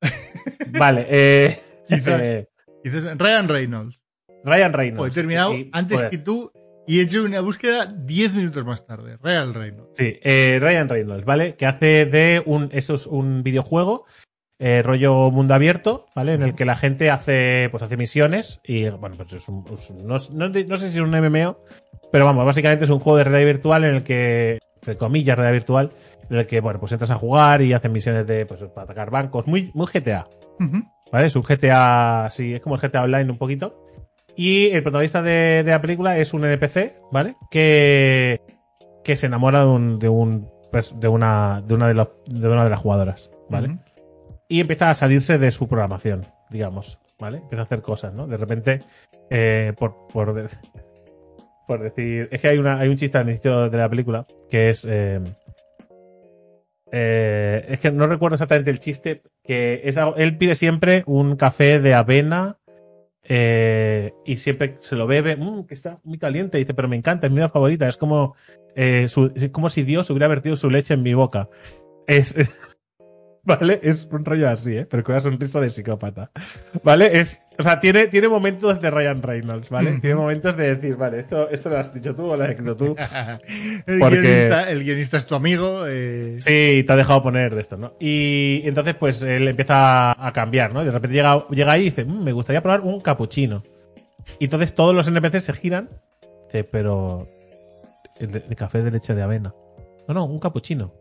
[0.78, 2.22] vale, eh, Quizás.
[2.22, 2.48] eh,
[2.82, 4.00] Dices Ryan Reynolds.
[4.44, 4.98] Ryan Reynolds.
[4.98, 6.50] Pues he terminado Sí, antes que tú
[6.86, 9.18] y he hecho una búsqueda 10 minutos más tarde.
[9.22, 9.90] Ryan Reynolds.
[9.94, 11.54] Sí, eh, Ryan Reynolds, ¿vale?
[11.56, 12.70] Que hace de un.
[12.72, 14.06] Eso es un videojuego.
[14.60, 16.34] Eh, rollo mundo abierto, ¿vale?
[16.34, 19.90] En el que la gente hace, pues hace misiones y, bueno, pues es un, es
[19.90, 21.56] un- no, no- no sé si es un MMO,
[22.12, 25.54] pero vamos, básicamente es un juego de realidad virtual en el que, entre comillas, realidad
[25.54, 25.90] virtual,
[26.28, 29.10] en el que, bueno, pues entras a jugar y haces misiones de, pues, para atacar
[29.10, 30.28] bancos, muy, muy GTA.
[31.10, 31.26] ¿vale?
[31.26, 33.86] Es un GTA, sí, es como el GTA Online un poquito.
[34.36, 37.34] Y el protagonista de, de la película es un NPC, ¿vale?
[37.50, 38.40] Que,
[39.04, 40.48] que se enamora de un, de un
[41.00, 43.76] de una de una de, los- de una de las jugadoras, ¿vale?
[44.50, 47.38] Y empieza a salirse de su programación, digamos, ¿vale?
[47.38, 48.26] Empieza a hacer cosas, ¿no?
[48.26, 48.82] De repente,
[49.30, 50.34] eh, por, por,
[51.68, 54.70] por decir, es que hay una hay un chiste al inicio de la película que
[54.70, 55.20] es eh,
[56.90, 61.78] eh, es que no recuerdo exactamente el chiste que es él pide siempre un café
[61.78, 62.58] de avena
[63.22, 67.32] y siempre se lo bebe, "Mm, que está muy caliente, dice, pero me encanta, es
[67.32, 68.34] mi favorita, es como,
[68.74, 69.14] es
[69.52, 71.48] como si Dios hubiera vertido su leche en mi boca.
[72.08, 72.34] Es,
[73.44, 73.80] ¿Vale?
[73.82, 74.86] Es un rollo así, ¿eh?
[74.88, 76.30] Pero con una sonrisa de psicópata.
[76.84, 77.18] ¿Vale?
[77.20, 79.98] Es, o sea, tiene, tiene momentos de Ryan Reynolds, ¿vale?
[80.00, 82.76] Tiene momentos de decir, vale, esto, esto lo has dicho tú o lo has escrito
[82.76, 82.94] tú.
[83.86, 85.84] el, Porque- guionista, el guionista es tu amigo.
[85.86, 87.94] eh, Sí, te ha dejado poner de esto, ¿no?
[87.98, 90.84] Y entonces, pues él empieza a cambiar, ¿no?
[90.84, 93.62] De repente llega, llega ahí y dice, "Mm, me gustaría probar un capuchino.
[94.38, 95.88] Y entonces todos los NPCs se giran.
[96.46, 97.26] Dice, pero.
[98.18, 99.54] El café de leche de avena.
[100.06, 100.92] No, no, un capuchino.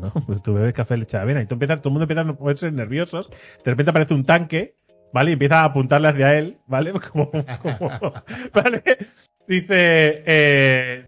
[0.00, 1.42] No, pues tú bebes café leche de avena.
[1.42, 3.28] Y tú empiezas, todo el mundo empieza a ponerse nerviosos.
[3.64, 4.76] De repente aparece un tanque,
[5.12, 5.30] ¿vale?
[5.30, 6.92] Y empieza a apuntarle hacia él, ¿vale?
[7.12, 8.12] Como, como-
[8.54, 8.82] ¿vale?
[9.46, 11.06] Dice, eh,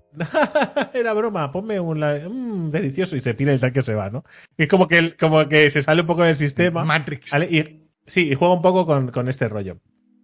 [0.93, 4.11] era broma, ponme un la- mm, delicioso y se pira y el tanque se va,
[4.11, 4.25] ¿no?
[4.59, 7.33] Y es como que, como que se sale un poco del sistema, Matrix.
[7.33, 7.47] ¿vale?
[7.47, 9.79] Y, sí, y juega un poco con, con este rollo.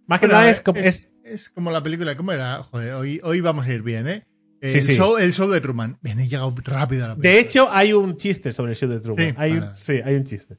[0.05, 2.61] Más que nada es como, es, es como la película, ¿cómo era?
[2.61, 4.23] Joder, hoy, hoy vamos a ir bien, ¿eh?
[4.63, 4.93] El, Sí, sí.
[4.95, 5.97] Show, el show de Truman.
[6.01, 7.33] Bien, he llegado rápido a la película.
[7.33, 9.25] De hecho, hay un chiste sobre el show de Truman.
[9.27, 9.71] Sí, hay un- vale.
[9.75, 10.57] sí, hay un chiste.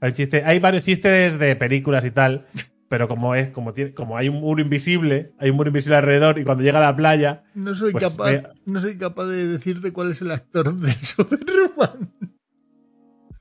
[0.00, 0.42] Hay, un chiste.
[0.44, 2.46] hay varios chistes de películas y tal,
[2.88, 6.38] pero como es, como tiene, como hay un muro invisible, hay un muro invisible alrededor,
[6.38, 9.46] y cuando llega a la playa, no soy pues, capaz, eh, no soy capaz de
[9.46, 12.10] decirte cuál es el actor del show de Truman.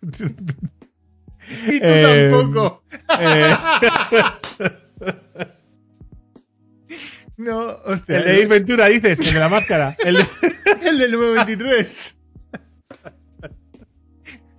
[1.68, 2.84] y tú Eh, tampoco.
[3.20, 3.54] eh,
[7.44, 8.20] No, hostia.
[8.20, 9.96] el de Ace Ventura dices, el de la máscara.
[10.06, 10.26] El de-
[10.90, 12.18] el del 923.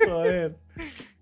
[0.05, 0.57] joder.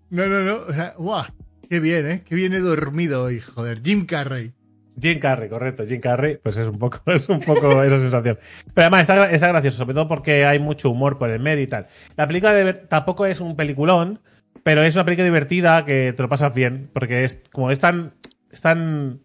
[0.09, 0.55] No, no, no.
[0.67, 1.25] O sea, guau.
[1.69, 2.23] Qué bien, ¿eh?
[2.25, 3.81] Qué bien he dormido hoy, joder.
[3.83, 4.53] Jim Carrey.
[4.99, 5.85] Jim Carrey, correcto.
[5.87, 8.37] Jim Carrey, pues es un poco, es un poco esa sensación.
[8.73, 11.67] Pero además está, está gracioso, sobre todo porque hay mucho humor por el medio y
[11.67, 11.87] tal.
[12.17, 14.19] La película de tampoco es un peliculón,
[14.63, 18.13] pero es una película divertida que te lo pasas bien, porque es como es tan,
[18.51, 19.21] es tan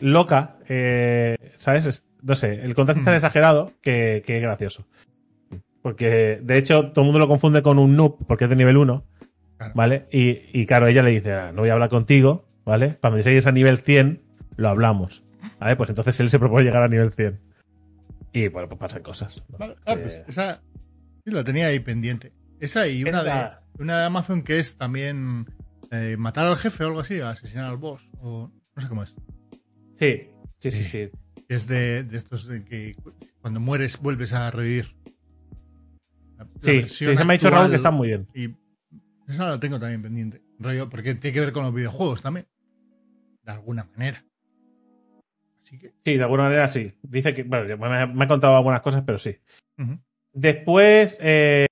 [0.00, 1.86] loca, eh, ¿sabes?
[1.86, 3.16] Es- no sé, el contraste es tan Mm.
[3.16, 4.86] exagerado que, que es gracioso.
[5.82, 8.76] Porque, de hecho, todo el mundo lo confunde con un noob, porque es de nivel
[8.76, 9.04] 1,
[9.56, 9.72] Claro.
[9.74, 10.06] ¿vale?
[10.12, 12.98] Y, y claro, ella le dice, "Ah, no voy a hablar contigo, ¿vale?
[13.00, 14.22] Cuando llegues a nivel 100,
[14.56, 15.22] lo hablamos.
[15.58, 15.76] ¿Vale?
[15.76, 17.40] Pues entonces él se propone llegar a nivel 100.
[18.32, 19.42] Y bueno, pues pasan cosas.
[19.50, 19.58] ¿no?
[19.58, 19.76] Vale.
[19.86, 20.60] Ah, pues esa.
[21.24, 22.32] Sí, la tenía ahí pendiente.
[22.60, 25.46] Esa y una de, Esa- una de Amazon que es también
[25.90, 28.08] eh, matar al jefe o algo así, asesinar al boss.
[28.20, 29.14] O no sé cómo es.
[30.00, 31.10] Sí, sí, sí, sí.
[31.46, 32.96] Que es de, de estos de que
[33.40, 34.96] cuando mueres vuelves a revivir.
[36.38, 38.26] La- la Sí, sí, se me ha dicho Raúl que está muy bien.
[38.34, 38.48] Y
[39.30, 40.42] esa la tengo también pendiente.
[40.58, 42.46] Rollo, porque tiene que ver con los videojuegos también.
[43.44, 44.24] De alguna manera.
[45.62, 45.92] Así que.
[46.04, 46.92] Sí, de alguna manera sí.
[47.02, 49.36] Dice que, bueno, me me ha contado algunas cosas, pero sí.
[50.32, 51.66] Después eh,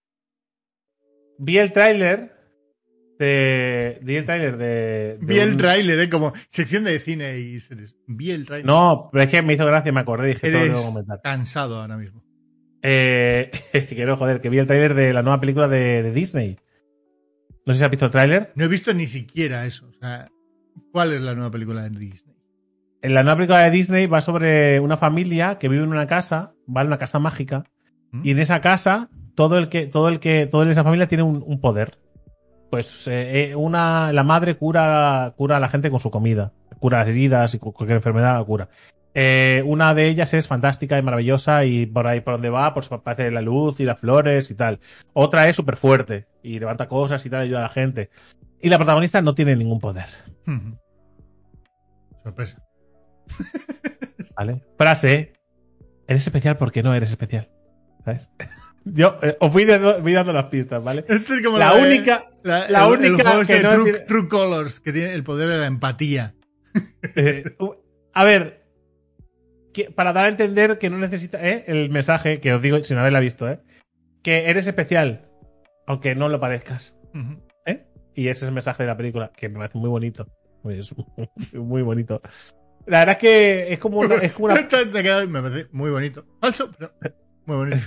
[1.39, 2.38] vi el tráiler
[3.19, 3.99] de.
[4.03, 4.67] Vi el tráiler de.
[4.67, 6.09] de Vi el tráiler, ¿eh?
[6.09, 7.97] Como sección de cine y series.
[8.07, 8.67] Vi el tráiler.
[8.67, 10.89] No, pero es que me hizo gracia, me acordé dije, todo lo Eres tengo que
[10.93, 11.21] comentar.
[11.23, 12.23] cansado ahora mismo.
[12.83, 16.59] Eh, que no, joder, que vi el tráiler de la nueva película de, de Disney.
[17.67, 18.53] No sé si has visto el tráiler.
[18.55, 19.89] No he visto ni siquiera eso.
[19.89, 20.29] O sea,
[20.93, 22.35] ¿cuál es la nueva película de Disney?
[23.03, 26.55] En la nueva película de Disney va sobre una familia que vive en una casa,
[26.75, 27.65] va en una casa mágica,
[28.11, 28.23] ¿Mm?
[28.27, 31.23] y en esa casa todo el que, todo el que, todo en esa familia tiene
[31.25, 31.99] un, un poder.
[32.71, 36.99] Pues eh, eh, una, la madre cura, cura a la gente con su comida, cura
[36.99, 38.69] las heridas y cu- cualquier enfermedad la cura.
[39.15, 42.93] Eh, una de ellas es fantástica y maravillosa y por ahí por donde va, pues
[42.93, 44.81] aparece la luz y las flores y tal.
[45.15, 48.11] Otra es súper fuerte y levanta cosas y tal, ayuda a la gente.
[48.61, 50.07] Y la protagonista no tiene ningún poder.
[52.23, 52.63] Sorpresa.
[54.37, 54.63] ¿Vale?
[54.77, 55.33] Frase.
[56.07, 57.49] Eres especial porque no eres especial.
[58.05, 58.29] ¿Sabes?
[58.95, 61.05] Yo eh, os voy dando, voy dando las pistas, ¿vale?
[61.09, 62.25] Esto es como La única.
[62.43, 65.57] la, la el- el única este que no True, Colors, que tiene el poder de
[65.59, 66.35] la empatía.
[67.17, 67.45] eh,
[68.15, 68.65] a ver.
[69.73, 71.39] que- para dar a entender que no necesita.
[71.47, 71.65] ¿eh?
[71.67, 73.61] El mensaje que os digo sin haberla visto, ¿eh?
[74.23, 75.29] Que eres especial,
[75.87, 76.95] aunque no lo parezcas.
[77.67, 77.87] ¿eh?
[78.15, 80.27] Y ese es el mensaje de la película, que me parece muy bonito.
[80.63, 80.95] Muy, es
[81.55, 82.21] muy bonito.
[82.87, 84.55] La verdad es que es como una, es como una
[85.29, 86.25] me parece muy bonito.
[86.41, 86.93] Falso, pero
[87.45, 87.87] muy bonito.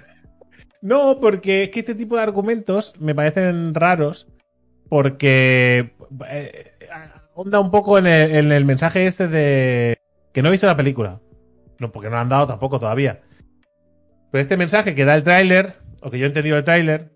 [0.81, 4.27] No, porque es que este tipo de argumentos me parecen raros
[4.89, 5.93] porque
[6.27, 6.71] eh,
[7.35, 9.97] onda un poco en el, en el mensaje este de
[10.33, 11.19] que no he visto la película.
[11.79, 13.21] No, porque no han dado tampoco todavía.
[14.31, 17.11] Pero este mensaje que da el tráiler, o que yo he entendido el tráiler,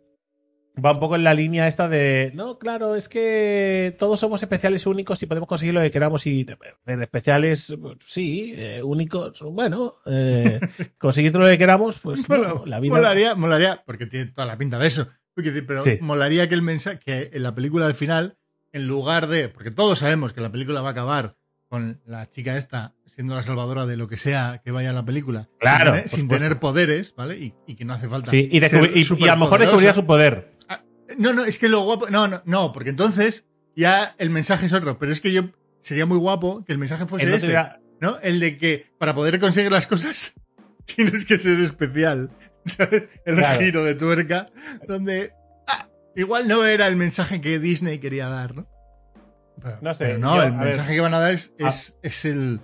[0.83, 4.85] va un poco en la línea esta de, no, claro, es que todos somos especiales
[4.85, 6.45] únicos y podemos conseguir lo que queramos y
[6.85, 7.73] en especiales,
[8.05, 10.59] sí, eh, únicos, bueno, eh,
[10.97, 12.93] conseguir todo lo que queramos, pues no, la vida...
[12.95, 15.07] Molaría, molaría, porque tiene toda la pinta de eso.
[15.35, 15.97] Pero Sí.
[16.01, 18.37] molaría que el mensaje, que en la película al final,
[18.71, 21.33] en lugar de, porque todos sabemos que la película va a acabar
[21.67, 25.03] con la chica esta siendo la salvadora de lo que sea que vaya a la
[25.05, 27.37] película, Claro, sin tener, sin poderes, ¿vale?
[27.37, 28.29] Y, y que no hace falta.
[28.29, 30.54] Sí, y, y- y a lo mejor descubriría su poder.
[31.17, 32.09] No, no, es que lo guapo.
[32.09, 34.97] No, no, no, porque entonces ya el mensaje es otro.
[34.97, 35.43] Pero es que yo
[35.81, 37.53] sería muy guapo que el mensaje fuese Entonces ese.
[37.53, 38.17] ya- ¿no?
[38.21, 40.33] El de que para poder conseguir las cosas
[40.85, 42.31] tienes que ser especial.
[42.65, 43.07] ¿sabes?
[43.25, 43.59] El Claro.
[43.61, 44.49] giro de tuerca,
[44.87, 45.33] donde
[45.67, 48.67] ah, igual no era el mensaje que Disney quería dar, ¿no?
[49.61, 50.65] Pero, No sé, pero no, yo- el ver.
[50.69, 51.69] mensaje que van a dar es, Ah.
[51.69, 52.59] es, es el.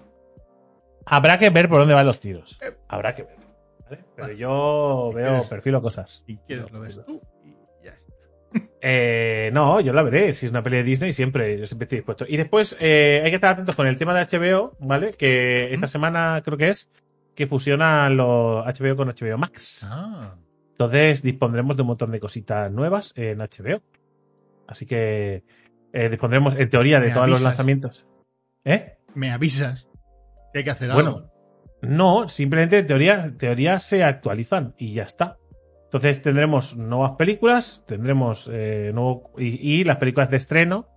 [1.06, 2.58] Habrá que ver por dónde van los tiros.
[2.62, 2.75] Eh.
[2.88, 3.36] Habrá que ver.
[3.84, 4.04] ¿vale?
[4.15, 4.38] Pero Vale.
[4.38, 6.23] yo veo, perfilo cosas.
[6.25, 7.21] Si quieres, lo ves tú.
[8.84, 10.34] Eh, no, yo la veré.
[10.34, 12.26] Si es una peli de Disney, siempre, yo siempre estoy dispuesto.
[12.28, 15.12] Y después eh, hay que estar atentos con el tema de HBO, ¿vale?
[15.12, 16.90] Que esta semana creo que es
[17.36, 19.88] que fusiona los HBO con HBO Max.
[19.90, 20.36] Ah,
[20.72, 23.82] Entonces dispondremos de un montón de cositas nuevas en HBO.
[24.68, 25.44] Así que
[25.94, 28.06] eh, dispondremos, en teoría, de todos los lanzamientos.
[28.64, 28.98] ¿Eh?
[29.14, 29.90] me avisas
[30.54, 31.32] que hay que hacer Bueno, algo.
[31.82, 35.38] No, simplemente en teoría, en teoría se actualizan y ya está.
[35.91, 40.88] Entonces tendremos nuevas películas, tendremos eh, nuevo, y, y las películas de estreno,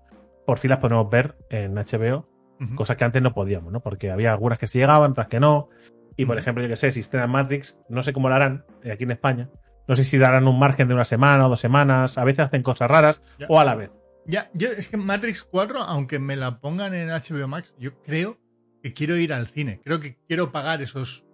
[0.47, 2.29] por fin las podemos ver en HBO,
[2.77, 3.81] cosas que antes no podíamos, ¿no?
[3.81, 5.69] Porque había algunas que sí llegaban, otras que no.
[6.17, 8.93] Y por ejemplo, yo que sé, si estrenan Matrix, no sé cómo lo harán eh,
[8.93, 9.51] aquí en España.
[9.89, 12.17] No sé si darán un margen de una semana o dos semanas.
[12.17, 13.47] A veces hacen cosas raras Ya.
[13.49, 13.91] o a la vez.
[14.27, 18.39] Ya, yo, es que Matrix 4, aunque me la pongan en HBO Max, yo creo
[18.81, 19.81] que quiero ir al cine.
[19.85, 21.25] Creo que quiero pagar esos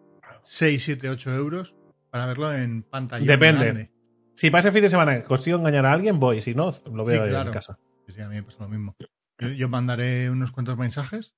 [0.45, 1.77] 6, 7, 8 euros
[2.11, 3.25] para verlo en pantalla.
[3.27, 3.65] Depende.
[3.65, 3.91] grande.
[4.35, 6.41] Si para ese fin de semana consigo engañar a alguien, voy.
[6.43, 7.51] Si no, lo veo Sí, en claro.
[7.53, 7.79] casa.
[8.09, 8.97] Sí, a mí me pasa lo mismo.
[9.39, 11.35] Yo, yo mandaré unos cuantos mensajes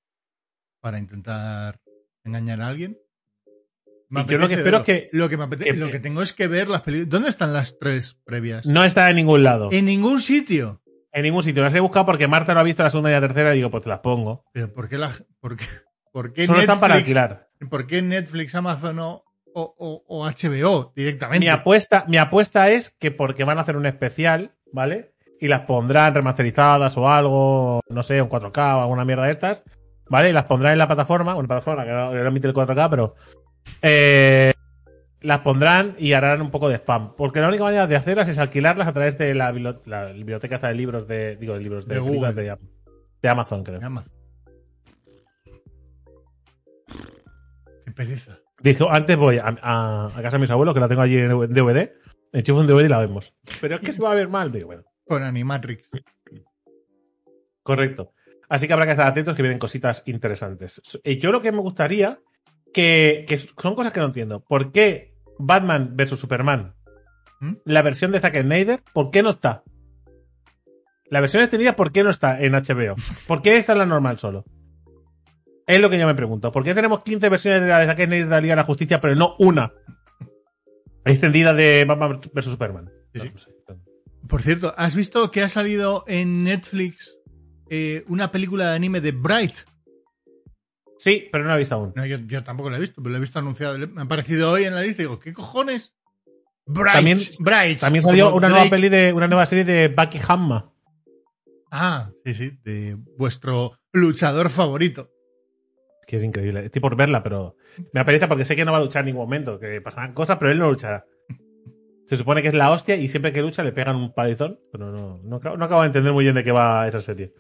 [0.81, 1.81] para intentar
[2.25, 2.99] engañar a alguien.
[4.09, 4.93] Me yo lo que espero verlo.
[4.95, 7.11] es que- Lo que, me apetece- que- lo que tengo es que ver las películas.
[7.11, 8.67] ¿Dónde están las tres previas?
[8.67, 9.71] No está en ningún lado.
[9.73, 10.83] En ningún sitio.
[11.13, 11.63] En ningún sitio.
[11.63, 13.71] Las he buscado porque Marta no ha visto la segunda y la tercera y digo,
[13.71, 14.45] pues te las pongo.
[14.53, 15.65] Pero ¿por qué, la, por qué,
[16.13, 17.49] por qué Solo están para Netflix- alquilar.
[17.71, 21.45] ¿Por qué Netflix, Amazon o, o- o- o HBO directamente?
[21.45, 25.13] Mi apuesta, mi apuesta es que porque van a hacer un especial, ¿vale?
[25.41, 29.65] Y las pondrán remasterizadas o algo, no sé, un 4K o alguna mierda de estas,
[30.09, 30.31] ¿vale?
[30.31, 33.15] Y las pondrán en la plataforma, una plataforma que no, emite el 4K, pero
[33.83, 34.53] eh,
[35.21, 37.15] las pondrán y harán un poco de spam.
[37.17, 40.59] Porque la única manera de hacerlas es alquilarlas a través de la, bibli- la biblioteca
[40.59, 42.33] de libros de, digo, de libros de, De Google.
[42.35, 42.57] de,
[43.23, 43.81] de Amazon, creo.
[43.85, 44.11] Amazon.
[47.85, 48.39] Qué pereza.
[48.63, 51.29] Dijo, antes voy a, a- a casa de mis abuelos, que la tengo allí en
[51.53, 51.93] DVD,
[52.33, 53.35] enchufo un DVD y la vemos.
[53.61, 54.85] Pero es que se va a ver mal, digo, bueno.
[55.07, 55.89] Con Animatrix.
[57.63, 58.13] Correcto.
[58.49, 60.81] Así que habrá que estar atentos que vienen cositas interesantes.
[61.05, 62.19] Y yo lo que me gustaría,
[62.73, 64.41] que, que son cosas que no entiendo.
[64.45, 66.75] ¿Por qué Batman vs Superman,
[67.41, 67.53] ¿Mm?
[67.65, 69.63] la versión de Zack Snyder, por qué no está?
[71.07, 72.95] La versión extendida, ¿por qué no está en HBO?
[73.27, 74.45] ¿Por qué está en la normal solo?
[75.67, 76.51] Es lo que yo me pregunto.
[76.53, 78.65] ¿Por qué tenemos 15 versiones de la de Zack Snyder de la Liga de la
[78.67, 79.73] Justicia, pero no una
[81.05, 82.91] extendida de Batman vs Superman?
[83.15, 83.31] Sí, sí.
[83.33, 83.51] No sé.
[84.29, 87.17] Por cierto, ¿has visto que ha salido en Netflix
[87.71, 89.55] eh, una película de anime de Bright?
[90.99, 91.93] Sí, pero no la he visto aún.
[91.97, 93.77] No, yo, yo tampoco la he visto, pero la he visto anunciado.
[93.79, 95.97] Me ha aparecido hoy en la lista y digo, ¿qué cojones?
[96.65, 96.95] Bright.
[96.95, 97.81] También- Bright.
[97.81, 100.71] También salió una nueva peli de una nueva serie de Bucky Hamma.
[101.73, 105.11] Ah, sí, sí, de vuestro luchador favorito.
[106.07, 106.67] Que es increíble.
[106.67, 107.57] Estoy por verla, pero
[107.93, 110.37] me apetece porque sé que no va a luchar en ningún momento, que pasarán cosas,
[110.39, 111.05] pero él no luchará.
[112.07, 114.91] Se supone que es la hostia y siempre que lucha le pegan un palizón, pero
[114.93, 117.33] no, no, acabo- no acabo de entender muy bien de qué va esa serie.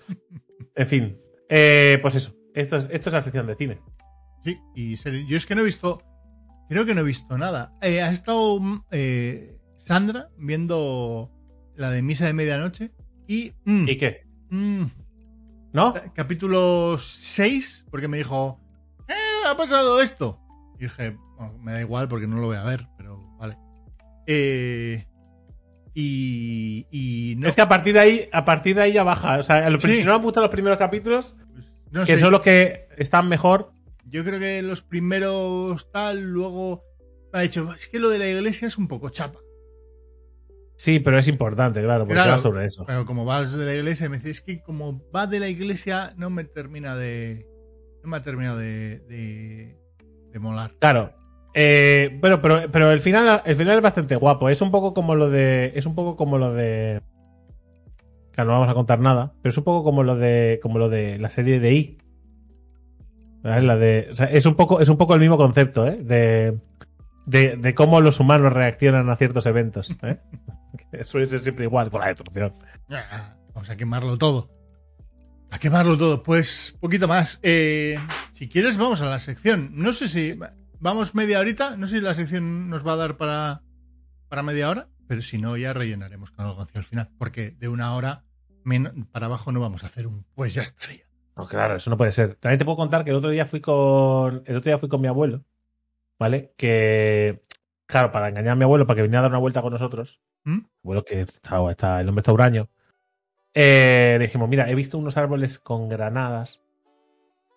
[0.74, 2.34] En fin, eh, pues eso.
[2.54, 3.80] Esto es, esto es la sección de cine.
[4.44, 6.00] Sí, y serie- yo es que no he visto,
[6.68, 7.72] creo que no he visto nada.
[7.82, 8.60] Eh, ha estado
[8.92, 11.30] eh, Sandra viendo
[11.74, 12.92] la de Misa de Medianoche
[13.26, 13.52] y...
[13.64, 14.22] mm, ¿Y qué?
[14.50, 14.84] mm,
[15.72, 15.94] ¿No?
[16.14, 18.60] capítulo 6, porque me dijo,
[19.08, 19.14] ¡eh!
[19.48, 20.38] Ha pasado esto.
[20.78, 23.56] Y dije, "Bueno, me da igual porque no lo voy a ver, pero vale.
[24.26, 25.06] Eh,
[25.94, 29.38] y, y no, Es que a partir de ahí, a partir de ahí ya baja.
[29.38, 29.96] O sea, Sí.
[29.98, 33.28] si no me gustan los primeros capítulos, pues, no que sé, son los que están
[33.28, 33.72] mejor.
[34.04, 36.84] yo creo que los primeros tal, luego
[37.32, 39.38] ha dicho, es que lo de la iglesia es un poco chapa.
[40.82, 42.32] Sí, pero es importante, claro, porque Claro.
[42.32, 42.82] va sobre eso.
[42.84, 46.12] Pero como va de la iglesia, me dice, es que como va de la iglesia,
[46.16, 47.46] no me termina de.
[48.02, 48.98] No me ha terminado de.
[49.08, 49.78] de,
[50.32, 50.72] de molar.
[50.80, 51.12] Claro.
[51.54, 54.48] Eh, bueno, pero, pero el final, el final es bastante guapo.
[54.48, 55.70] Es un poco como lo de.
[55.76, 57.00] Es un poco como lo de.
[58.32, 59.34] Claro, no vamos a contar nada.
[59.40, 60.58] Pero es un poco como lo de.
[60.64, 61.98] como lo de la serie de I.
[63.44, 63.62] ¿Sabes?
[63.62, 64.08] La de.
[64.10, 65.98] o sea, es un poco, es un poco el mismo concepto, ¿eh?
[66.02, 66.58] De.
[67.26, 69.94] De, de cómo los humanos reaccionan a ciertos eventos.
[70.02, 70.18] ¿eh?
[70.90, 72.54] Que suele ser siempre igual con la destrucción.
[73.54, 74.50] Vamos a quemarlo todo.
[75.50, 76.22] A quemarlo todo.
[76.22, 77.40] Pues poquito más.
[77.42, 77.98] Eh,
[78.32, 79.70] si quieres, vamos a la sección.
[79.74, 80.38] No sé si.
[80.80, 81.76] Vamos media horita.
[81.76, 83.62] No sé si la sección nos va a dar para,
[84.28, 84.88] para media hora.
[85.06, 87.10] Pero si no, ya rellenaremos con algo hacia el final.
[87.18, 88.24] Porque de una hora
[89.12, 90.24] para abajo no vamos a hacer un.
[90.34, 91.04] Pues ya estaría.
[91.36, 92.36] No, claro, eso no puede ser.
[92.36, 94.42] También te puedo contar que el otro día fui con.
[94.46, 95.44] El otro día fui con mi abuelo.
[96.22, 96.52] ¿Vale?
[96.56, 97.42] Que.
[97.86, 100.20] Claro, para engañar a mi abuelo, para que viniera a dar una vuelta con nosotros.
[100.44, 100.60] ¿Mm?
[100.84, 102.68] Abuelo que está, está- el hombre está huraño.
[103.54, 106.60] Eh, le dijimos, mira, he visto unos árboles con granadas.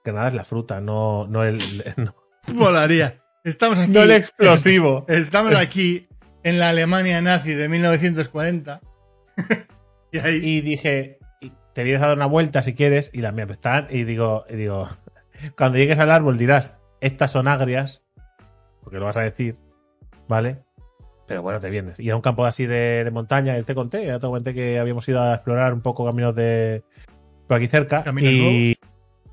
[0.03, 1.59] Granada es la fruta, no, no el.
[1.97, 2.13] No,
[2.55, 3.21] Volaría.
[3.43, 3.91] Estamos aquí.
[3.91, 5.05] no el explosivo.
[5.09, 6.07] Estamos aquí
[6.41, 8.81] en la Alemania nazi de 1940.
[10.11, 11.19] Y ahí, y dije,
[11.73, 14.55] te vienes a dar una vuelta si quieres, y las mías están, y digo, y
[14.55, 14.87] digo,
[15.57, 18.01] cuando llegues al árbol dirás, estas son agrias,
[18.85, 19.57] porque lo vas a decir,
[20.29, 20.59] ¿vale?
[21.27, 21.99] Pero bueno, te vienes.
[21.99, 25.09] Y era un campo así de, de montaña, te conté, ya te conté que habíamos
[25.09, 26.83] ido a explorar un poco caminos de
[27.47, 28.03] por aquí cerca.
[28.03, 28.75] ¿Caminos y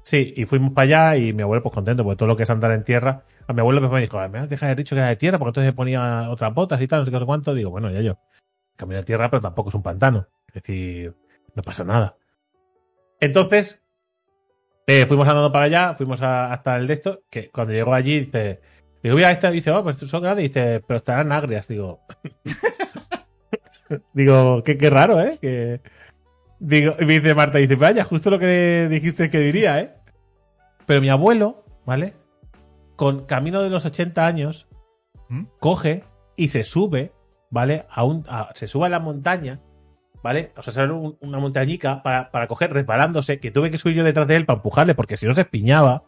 [0.03, 2.51] sí, y fuimos para allá y mi abuelo pues contento, porque todo lo que es
[2.51, 5.17] andar en tierra, a mi abuelo me dijo, me has dejado dicho que era de
[5.17, 7.53] tierra, porque entonces ponía otras botas y tal, no sé qué, no sé cuánto.
[7.55, 8.19] Digo, bueno, ya yo,
[8.77, 10.27] camino de tierra, pero tampoco es un pantano.
[10.49, 11.15] Es decir,
[11.55, 12.17] no pasa nada.
[13.21, 13.83] Entonces,
[14.87, 18.21] eh, fuimos andando para allá, fuimos a- hasta el de esto, que cuando llegó allí,
[18.21, 18.61] dice,
[19.03, 22.01] digo, mira, este dice, oh, pues son grandes, dice, pero estarán agrias, digo.
[24.13, 25.39] digo, qué, qué raro, ¿eh?
[25.41, 25.81] Que...
[26.59, 29.95] Digo, y me dice Marta, dice, vaya, justo lo que dijiste que diría, ¿eh?
[30.87, 32.15] Pero mi abuelo, ¿vale?
[32.97, 34.69] Con camino de los 80 años,
[35.29, 35.45] ¿Mm?
[35.59, 36.05] coge
[36.37, 37.13] y se sube,
[37.51, 37.87] ¿vale?
[37.91, 39.61] A un, a- se sube a la montaña,
[40.23, 40.53] ¿vale?
[40.57, 44.05] O sea, sale un- una montañica para, para coger, reparándose, que tuve que subir yo
[44.05, 46.05] detrás de él para empujarle, porque si no se espiñaba.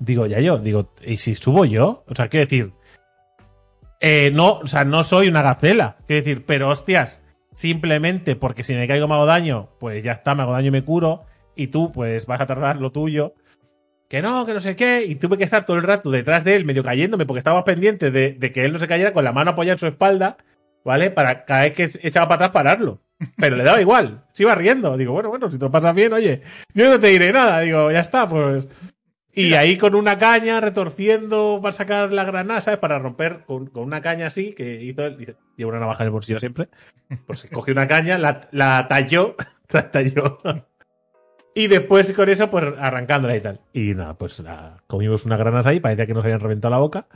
[0.00, 2.04] Digo, ya yo, digo, ¿y si subo yo?
[2.06, 2.72] O sea, quiero decir,
[4.00, 7.20] eh, no, o sea, no soy una gacela, quiero decir, pero hostias,
[7.54, 10.72] simplemente porque si me caigo me hago daño, pues ya está, me hago daño y
[10.72, 11.24] me curo,
[11.56, 13.34] y tú, pues vas a tardar lo tuyo.
[14.08, 16.56] Que no, que no sé qué, y tuve que estar todo el rato detrás de
[16.56, 19.50] él, medio cayéndome, porque estaba pendiente de, que él no se cayera con la mano
[19.50, 20.38] apoyada en su espalda,
[20.82, 21.10] ¿vale?
[21.10, 23.00] Para cada vez que echaba para atrás pararlo.
[23.36, 24.96] Pero le daba igual, se iba riendo.
[24.96, 27.60] Digo, bueno, bueno, si te lo pasas bien, oye, yo no te diré nada.
[27.60, 28.66] Digo, ya está, pues.
[29.38, 32.80] Y ahí con una caña, retorciendo para sacar la granada, ¿sabes?
[32.80, 35.36] Para romper con, con una caña así, que hizo él.
[35.56, 36.68] Lleva una navaja en el bolsillo siempre.
[37.26, 39.36] Pues cogió una caña, la, la talló,
[39.70, 40.40] la talló.
[41.54, 43.60] Y después con eso, pues arrancándola y tal.
[43.72, 47.06] Y nada, pues la- comimos unas granadas ahí, parecía que nos habían reventado la boca.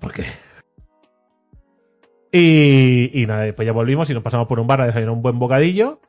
[0.00, 0.24] Porque.
[2.30, 5.22] Y, y nada, después ya volvimos y nos pasamos por un bar a desayunar un
[5.22, 6.00] buen bocadillo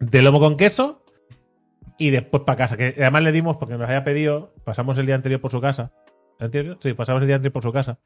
[0.00, 1.02] de lomo con queso
[1.98, 2.76] y después para casa.
[2.76, 5.92] Que además le dimos, porque nos había pedido, pasamos el día anterior por su casa.
[6.38, 6.78] ¿El anterior?
[6.80, 7.98] Sí, pasamos el día anterior por su casa.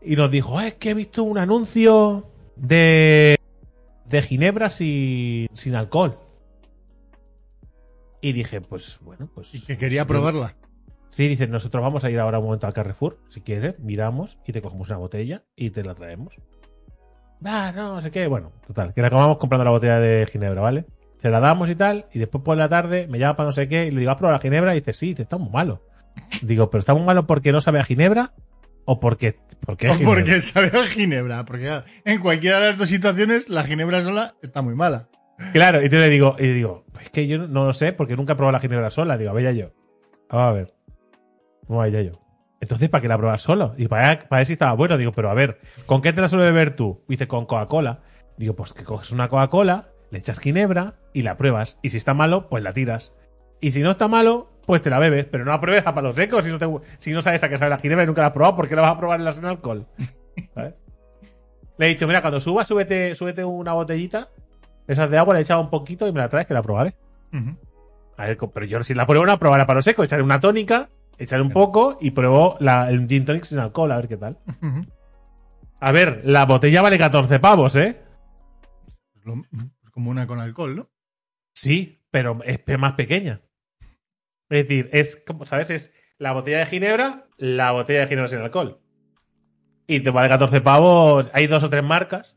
[0.00, 3.36] Y nos dijo, "Ah, es que he visto un anuncio de,
[4.04, 6.18] de ginebra sin, sin alcohol.
[8.20, 9.54] Y dije, pues bueno, pues.
[9.54, 10.54] y que quería sí, probarla.
[11.08, 14.52] Sí, dice, nosotros vamos a ir ahora un momento al Carrefour, si quieres, miramos y
[14.52, 16.36] te cogemos una botella y te la traemos.
[17.44, 18.28] Ah, no, no sé qué.
[18.28, 20.86] Bueno, total, que la acabamos comprando la botella de ginebra, ¿vale?
[21.22, 23.68] Se la damos y tal, y después por la tarde me llama para no sé
[23.68, 24.74] qué y le digo, ¿has probado la ginebra?
[24.74, 25.82] Y dice, sí, dice, está muy malo.
[26.42, 28.32] Digo, ¿pero está muy malo porque no sabe a ginebra?
[28.84, 30.14] ¿O porque, porque O ginebra?
[30.16, 31.44] porque sabe a ginebra.
[31.44, 35.08] Porque en cualquiera de las dos situaciones, la ginebra sola está muy mala.
[35.52, 38.32] Claro, y entonces le digo, y digo, es que yo no lo sé porque nunca
[38.32, 39.16] he probado la ginebra sola.
[39.16, 39.72] Digo, a ver ya yo.
[40.28, 40.74] Vamos a ver.
[41.68, 42.20] Vamos a ver ya yo.
[42.60, 43.74] Entonces, ¿para qué la pruebas solo?
[43.76, 44.96] Y para, para ver si estaba bueno.
[44.98, 47.04] Digo, pero a ver, ¿con qué te la suele beber tú?
[47.08, 48.00] Dice, con Coca-Cola.
[48.36, 51.78] Digo, pues que coges una Coca-Cola, le echas ginebra y la pruebas.
[51.82, 53.12] Y si está malo, pues la tiras.
[53.60, 55.24] Y si no está malo, pues te la bebes.
[55.24, 57.56] Pero no la pruebes a palos secos si no, te- si no sabes a qué
[57.56, 58.54] sabe la ginebra y nunca la has probado.
[58.54, 59.86] ¿Por qué la vas a probar en la sin alcohol?
[61.78, 64.28] Le he dicho, mira, cuando subas, súbete, súbete una botellita,
[64.86, 66.94] esas de agua, le he echado un poquito y me la traes que la probaré.
[68.18, 70.04] A ver, pero yo si la pruebo, la probaré a palo seco.
[70.04, 73.96] Echaré una tónica, echaré un poco y pruebo la, el gin tonic sin alcohol, a
[73.96, 74.36] ver qué tal.
[75.80, 77.98] A ver, la botella vale 14 pavos, ¿eh?
[79.24, 79.42] Lo-
[79.92, 80.90] como una con alcohol, ¿no?
[81.54, 83.42] Sí, pero es más pequeña.
[84.50, 85.70] Es decir, es como, ¿sabes?
[85.70, 88.80] Es la botella de ginebra, la botella de ginebra sin alcohol.
[89.86, 91.30] Y te vale 14 pavos.
[91.32, 92.36] Hay dos o tres marcas.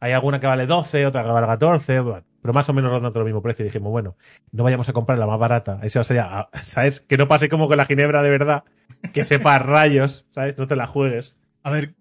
[0.00, 3.12] Hay alguna que vale 12, otra que vale 14, bueno, pero más o menos rondan
[3.12, 3.64] todo el mismo precio.
[3.64, 4.16] Y dijimos, bueno,
[4.50, 5.78] no vayamos a comprar la más barata.
[5.82, 7.00] Eso sería, ah, ¿sabes?
[7.00, 8.64] Que no pase como con la ginebra de verdad,
[9.12, 10.58] que sepa rayos, ¿sabes?
[10.58, 11.36] No te la juegues.
[11.62, 11.94] A ver,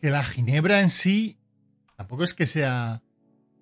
[0.00, 1.38] que la ginebra en sí
[1.96, 3.02] tampoco es que sea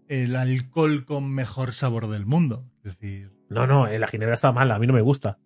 [0.08, 2.64] el alcohol con mejor sabor del mundo.
[2.84, 5.38] Es decir, No, no, eh, la ginebra está mala, a mí no me gusta.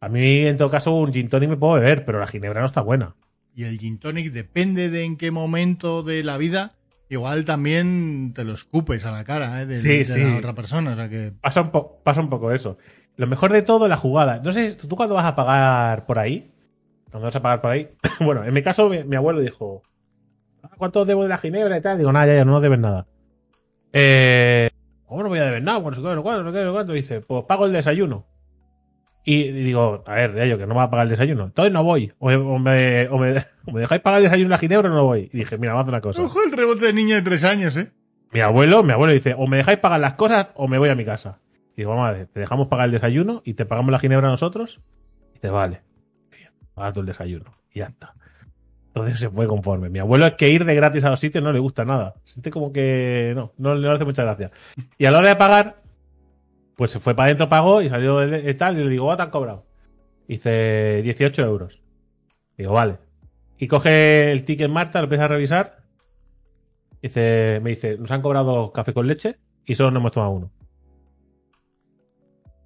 [0.00, 2.66] A mí, en todo caso, un gin tonic me puedo beber, pero la ginebra no
[2.66, 3.14] está buena.
[3.54, 6.72] y el gin tonic depende de en qué momento de la vida,
[7.08, 9.66] igual también te lo escupes a la cara ¿eh?
[9.66, 10.20] de, Sí, de sí.
[10.20, 10.92] la otra persona.
[10.92, 12.76] O sea que Pasa un, po- pasa un poco eso.
[13.16, 14.40] Lo mejor de todo, la jugada.
[14.40, 16.50] No sé, ¿tú cuando vas a pagar por ahí?
[17.10, 17.88] Cuando vas a pagar por ahí.
[18.20, 19.82] bueno, en mi caso, mi, mi abuelo dijo:
[20.62, 21.96] "Ah, ¿Cuánto debo de la ginebra y tal?
[21.98, 23.06] Digo, nada, ya, ya, no debes nada.
[23.94, 24.70] Eh.
[25.06, 25.78] ¿Cómo no voy a deber nada?
[25.78, 26.92] Bueno, no sé qué, no sé.
[26.92, 28.26] Dice, pues pago el desayuno.
[29.26, 31.44] Y, y digo, a ver, yo, que no me va a pagar el desayuno.
[31.44, 32.12] Entonces no voy.
[32.18, 34.90] O, me- o me, o, me, o me dejáis pagar el desayuno en la ginebra
[34.90, 35.30] o no voy.
[35.32, 36.22] Y dije, mira, vamos a hacer una cosa.
[36.22, 37.92] Ojo el rebote de niña de tres años, ¿eh?
[38.32, 40.94] Mi abuelo, mi abuelo dice, o me dejáis pagar las cosas o me voy a
[40.96, 41.38] mi casa.
[41.76, 44.28] Y digo, vamos a ver, te dejamos pagar el desayuno y te pagamos la ginebra
[44.28, 44.80] nosotros.
[45.30, 45.82] Y dice, vale.
[46.32, 47.54] Bien, Paga tú el desayuno.
[47.72, 48.14] Y ya está.
[48.94, 49.90] Entonces se fue conforme.
[49.90, 52.14] Mi abuelo es que ir de gratis a los sitios no le gusta nada.
[52.24, 54.52] Siente como que no, no le hace mucha gracia.
[54.96, 55.82] Y a la hora de pagar,
[56.76, 58.78] pues se fue para adentro, pagó y salió de, tal.
[58.78, 59.66] Y le digo, ¿cuánto han cobrado?
[60.28, 61.82] Dice 18 euros.
[62.56, 62.98] Digo, vale.
[63.58, 65.78] Y coge el ticket Marta, lo empieza a revisar.
[67.02, 70.52] Dice, me dice, nos han cobrado café con leche y solo nos hemos tomado uno.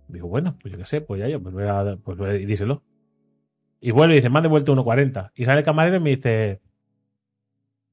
[0.09, 2.33] Digo, bueno, pues yo qué sé, pues ya yo, pues voy a, pues voy a-
[2.35, 2.83] díselo.
[3.81, 5.33] Y vuelve y dice, me han devuelto 1.40.
[5.35, 6.61] Y sale el camarero y me dice,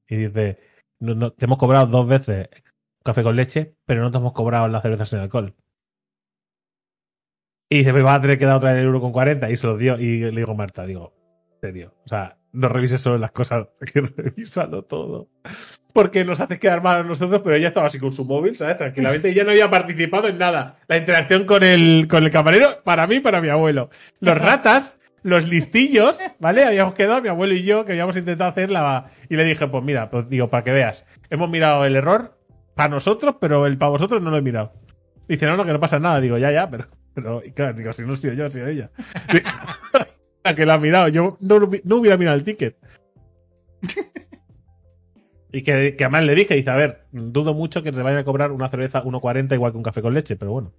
[0.08, 0.58] y dice,
[0.98, 2.48] no, no, te hemos cobrado dos veces
[3.06, 5.54] café con leche, pero no te hemos cobrado las cervezas sin alcohol.
[7.70, 9.56] Y dice, me vas a tener que dar otra vez el euro con 40 y
[9.56, 9.98] se lo dio.
[9.98, 11.14] Y le digo Marta, digo,
[11.54, 15.28] en serio, o sea, no revises solo las cosas, que revísalo todo.
[15.92, 18.76] Porque nos haces quedar mal a nosotros, pero ella estaba así con su móvil, ¿sabes?
[18.76, 20.78] Tranquilamente, y ya no había participado en nada.
[20.88, 23.88] La interacción con el, con el camarero, para mí, para mi abuelo.
[24.20, 26.64] Los ratas, los listillos, ¿vale?
[26.64, 29.10] Habíamos quedado, mi abuelo y yo, que habíamos intentado hacer la...
[29.28, 32.38] Y le dije, pues mira, pues digo, para que veas, hemos mirado el error
[32.74, 34.72] para nosotros, pero el para vosotros no lo he mirado.
[35.28, 36.20] Dice, no, no, que no pasa nada.
[36.20, 36.86] Digo, ya, ya, pero...
[37.14, 38.90] pero y claro, digo, si no he sido yo, ha sido ella.
[40.44, 41.08] La que lo ha mirado.
[41.08, 42.76] Yo no, no hubiera mirado el ticket.
[45.52, 48.24] Y que, que además le dije, dice, a ver, dudo mucho que te vayan a
[48.24, 50.72] cobrar una cerveza 1.40 igual que un café con leche, pero bueno.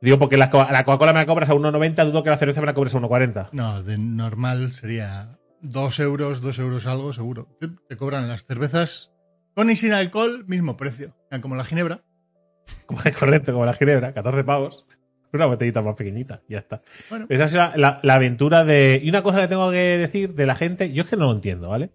[0.00, 2.60] Digo, porque la, Co- la Coca-Cola me la cobras a 1.90, dudo que la cerveza
[2.60, 3.48] me la cobres a 1.40.
[3.52, 7.48] No, de normal sería 2 euros, 2 euros algo, seguro.
[7.88, 9.12] Te, cobran las cervezas
[9.54, 11.14] con y sin alcohol, mismo precio.
[11.42, 12.00] Como la ginebra.
[12.86, 14.86] Como es correcto, como la ginebra, 14 pavos.
[15.32, 16.82] Una botellita más pequeñita, ya está.
[17.08, 19.00] Bueno, Esa es la, la- la aventura de.
[19.02, 21.32] Y una cosa que tengo que decir de la gente, yo es que no lo
[21.32, 21.90] entiendo, ¿vale?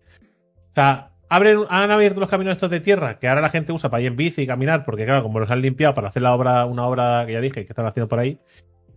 [0.72, 3.90] O sea, abren, han abierto los caminos estos de tierra que ahora la gente usa
[3.90, 6.34] para ir en bici y caminar, porque claro, como los han limpiado para hacer la
[6.34, 8.40] obra, una obra que ya dije que están haciendo por ahí,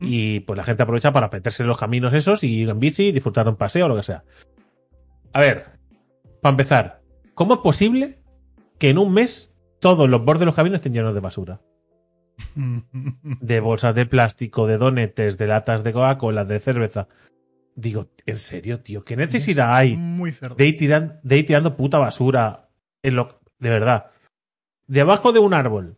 [0.01, 3.13] y pues la gente aprovecha para meterse en los caminos esos y ir en bici,
[3.13, 4.23] disfrutar de un paseo o lo que sea.
[5.33, 5.67] A ver,
[6.41, 7.01] para empezar,
[7.35, 8.19] ¿cómo es posible
[8.79, 11.61] que en un mes todos los bordes de los caminos estén llenos de basura?
[12.55, 17.09] de bolsas de plástico, de donetes, de latas de Coca-Cola, de cerveza.
[17.81, 19.05] Digo, ¿en serio, tío?
[19.05, 22.71] ¿Qué necesidad hay Muy de ir, tiran- de ir tirando puta basura?
[23.05, 24.11] En lo, de verdad.
[24.89, 25.97] Debajo de un árbol,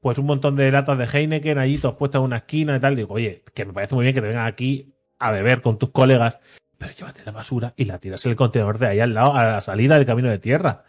[0.00, 2.96] pues un montón de latas de Heineken allí todas puestas en una esquina y tal.
[2.96, 5.90] Digo, oye, que me parece muy bien que te vengan aquí a beber con tus
[5.90, 6.38] colegas,
[6.78, 9.44] pero llévate la basura y la tiras en el contenedor de ahí al lado, a
[9.44, 10.84] la salida del camino de tierra.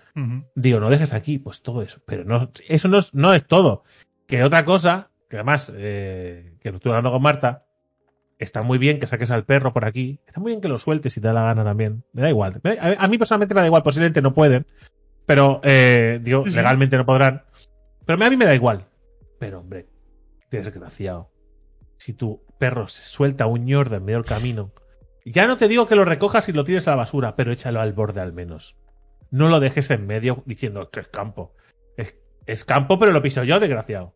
[0.55, 1.99] Digo, no dejes aquí, pues todo eso.
[2.05, 3.83] Pero no, eso no es, no es todo.
[4.25, 7.65] Que otra cosa, que además, eh, que lo estuve hablando con Marta,
[8.39, 10.19] está muy bien que saques al perro por aquí.
[10.27, 12.03] Está muy bien que lo sueltes si te da la gana también.
[12.13, 12.61] Me da igual.
[12.79, 14.65] A, mí personalmente me da igual, posiblemente no pueden.
[15.25, 16.55] Pero, eh, digo, sí.
[16.55, 17.43] legalmente no podrán.
[18.05, 18.85] Pero a mí me da igual.
[19.39, 19.87] Pero, hombre,
[20.49, 21.29] desgraciado.
[21.97, 24.71] Si tu perro se suelta un ñordo en medio del camino,
[25.25, 27.81] ya no te digo que lo recojas y lo tires a la basura, pero échalo
[27.81, 28.77] al borde al menos.
[29.29, 31.53] No lo dejes en medio diciendo que es campo.
[31.97, 32.15] Es,
[32.45, 34.13] es campo, pero lo piso yo, desgraciado.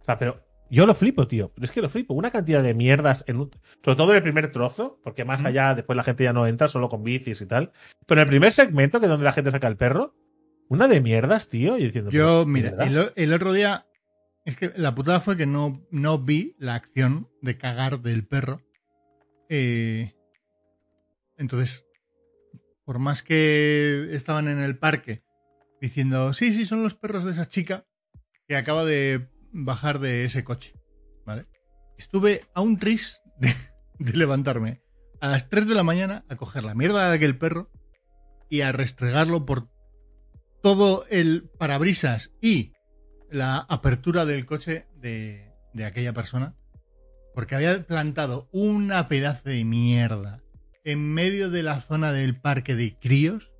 [0.00, 1.52] O sea, pero yo lo flipo, tío.
[1.60, 2.14] Es que lo flipo.
[2.14, 3.50] Una cantidad de mierdas, en un-
[3.84, 5.46] sobre todo en el primer trozo, porque más Mm.
[5.46, 7.72] allá después la gente ya no entra solo con bicis y tal.
[8.06, 10.14] Pero en el primer segmento, que es donde la gente saca el perro,
[10.68, 11.76] una de mierdas, tío.
[11.78, 12.46] Y diciendo, Yo, pero, ¿de
[12.86, 13.86] mira, el otro día.
[14.46, 18.62] Es que la putada fue que no, no vi la acción de cagar del perro.
[19.50, 20.14] Eh,
[21.36, 21.84] entonces,
[22.84, 25.22] por más que estaban en el parque
[25.80, 27.84] diciendo, sí, sí, son los perros de esa chica
[28.48, 30.74] que acaba de bajar de ese coche.
[31.26, 31.46] ¿Vale?
[31.98, 33.54] Estuve a un tris de,
[34.12, 34.82] levantarme
[35.20, 37.70] a las 3 de la mañana a coger la mierda de aquel perro
[38.48, 39.68] y a restregarlo por
[40.62, 42.72] todo el parabrisas y
[43.30, 46.56] la apertura del coche de, de aquella persona.
[47.34, 50.42] Porque había plantado una pedazo de mierda
[50.84, 53.52] en medio de la zona del parque de críos.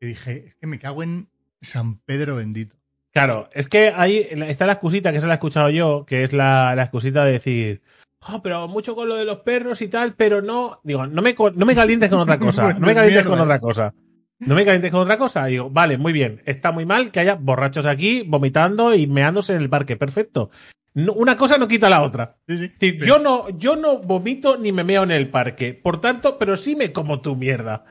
[0.00, 1.30] Y dije, es que me cago en
[1.62, 2.76] San Pedro bendito.
[3.16, 6.34] Claro, es que ahí está la excusita, que se la he escuchado yo, que es
[6.34, 7.80] la, la excusita de decir,
[8.20, 11.34] "Ah, pero mucho con lo de los perros y tal, pero no, digo, no me,
[11.54, 13.94] no me calientes con otra cosa, no me calientes con otra cosa.
[14.38, 15.46] No me calientes con otra cosa.
[15.46, 19.62] Digo, vale, muy bien, está muy mal que haya borrachos aquí vomitando y meándose en
[19.62, 20.50] el parque, perfecto.
[20.92, 22.36] No- una cosa no quita la otra.
[22.46, 22.98] Sí, sí.
[23.06, 26.76] Yo no, yo no vomito ni me meo en el parque, por tanto, pero sí
[26.76, 27.86] me como tu mierda.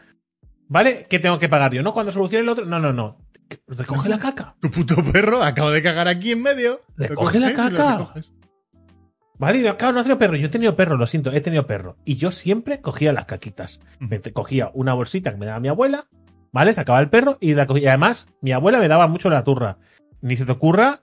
[0.67, 1.07] ¿Vale?
[1.09, 1.81] ¿Qué tengo que pagar yo?
[1.81, 1.93] ¿No?
[1.93, 2.65] Cuando solucione el otro.
[2.65, 3.24] No, no, no.
[3.67, 4.55] Recoge la caca.
[4.59, 6.81] Tu puto perro acaba de cagar aquí en medio.
[6.97, 8.13] Recoge la caca.
[9.37, 10.37] Vale, y claro, no ha tenido perro.
[10.37, 11.97] Yo he tenido perro, lo siento, he tenido perro.
[12.05, 13.81] Y yo siempre cogía las caquitas.
[13.99, 16.07] Me cogía una bolsita que me daba mi abuela,
[16.53, 16.73] ¿vale?
[16.73, 17.83] Sacaba el perro y la cogía.
[17.83, 19.77] Y además, mi abuela me daba mucho la turra.
[20.21, 21.01] Ni se te ocurra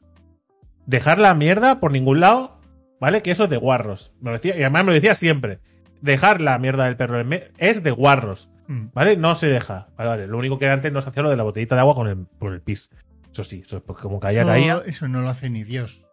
[0.86, 2.59] dejar la mierda por ningún lado,
[3.01, 3.22] ¿vale?
[3.22, 4.12] Que eso es de guarros.
[4.20, 5.61] Me lo decía, y además me lo decía siempre.
[6.01, 7.22] dejar la mierda del perro
[7.59, 8.51] es de guarros.
[8.68, 9.16] ¿Vale?
[9.16, 9.88] No se deja.
[9.96, 10.26] Vale, vale.
[10.26, 12.26] Lo único que antes no se hacía lo de la botellita de agua con el,
[12.38, 12.90] con el pis.
[13.32, 14.82] Eso sí, eso es porque como caía, Eso, caía.
[14.86, 16.06] eso no lo hace ni Dios.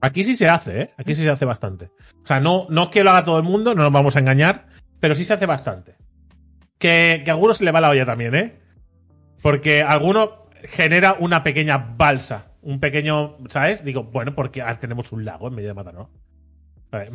[0.00, 0.90] Aquí sí se hace, ¿eh?
[0.98, 1.90] Aquí sí se hace bastante.
[2.22, 4.18] O sea, no, no es que lo haga todo el mundo, no nos vamos a
[4.20, 4.66] engañar,
[5.00, 5.96] pero sí se hace bastante.
[6.78, 8.60] Que, que a algunos se le va la olla también, ¿eh?
[9.42, 13.84] Porque alguno genera una pequeña balsa, un pequeño, ¿sabes?
[13.84, 16.10] Digo, bueno, porque tenemos un lago en medio de Mataró.
[16.10, 16.23] Vale,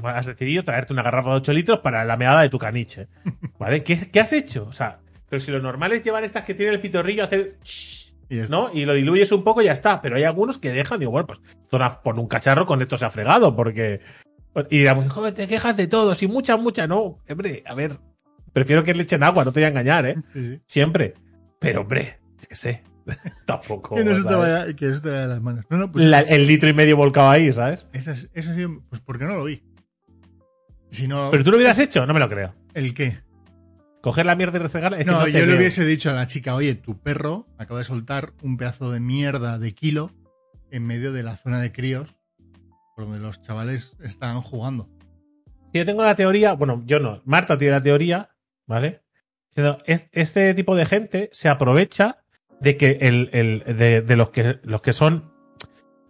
[0.04, 3.08] Has decidido traerte una garrafa de 8 litros para la meada de tu caniche.
[3.58, 3.84] ¿Vale?
[3.84, 4.66] ¿Qué, qué has hecho?
[4.68, 5.00] O sea,
[5.30, 7.58] pero si lo normal es llevar estas que tienen el pitorrillo, hacer...
[8.32, 8.38] Y.
[8.50, 8.70] ¿no?
[8.72, 10.02] Y lo diluyes un poco y ya está.
[10.02, 13.06] Pero hay algunos que dejan, digo, bueno, pues zona por un cacharro con esto se
[13.06, 14.02] ha fregado, porque.
[14.70, 17.18] Y dirán, joder, te quejas de todo, si mucha, mucha, no.
[17.28, 17.98] Hombre, a ver,
[18.54, 20.16] prefiero que le echen agua, no te voy a engañar, ¿eh?
[20.34, 20.62] Sí, sí.
[20.68, 21.16] Siempre.
[21.60, 22.84] Pero, hombre, yo qué sé.
[23.48, 23.96] Tampoco.
[23.96, 24.52] Que no se te ¿sabes?
[24.54, 25.66] vaya, que se te vaya de las manos.
[25.70, 27.88] No, no, pues La- el litro y medio volcado ahí, ¿sabes?
[27.94, 29.64] esa, es- esa sí, pues porque no lo vi.
[30.92, 32.54] Si no, Pero tú lo hubieras hecho, no me lo creo.
[32.74, 33.20] ¿el qué?
[34.02, 34.98] Coger la mierda y refregarla.
[35.00, 37.86] es que No, yo le hubiese dicho a la chica, oye, tu perro acaba de
[37.86, 40.12] soltar un pedazo de mierda de kilo
[40.72, 42.16] en medio de la zona de críos
[42.96, 44.88] por donde los chavales estaban jugando.
[45.74, 48.30] Yo tengo la teoría, bueno, yo no, Marta tiene la teoría,
[48.66, 49.02] ¿vale?
[49.86, 52.24] Este tipo de gente se aprovecha
[52.62, 55.32] de que el, el- de, de los que los que son,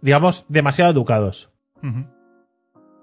[0.00, 1.50] digamos, demasiado educados.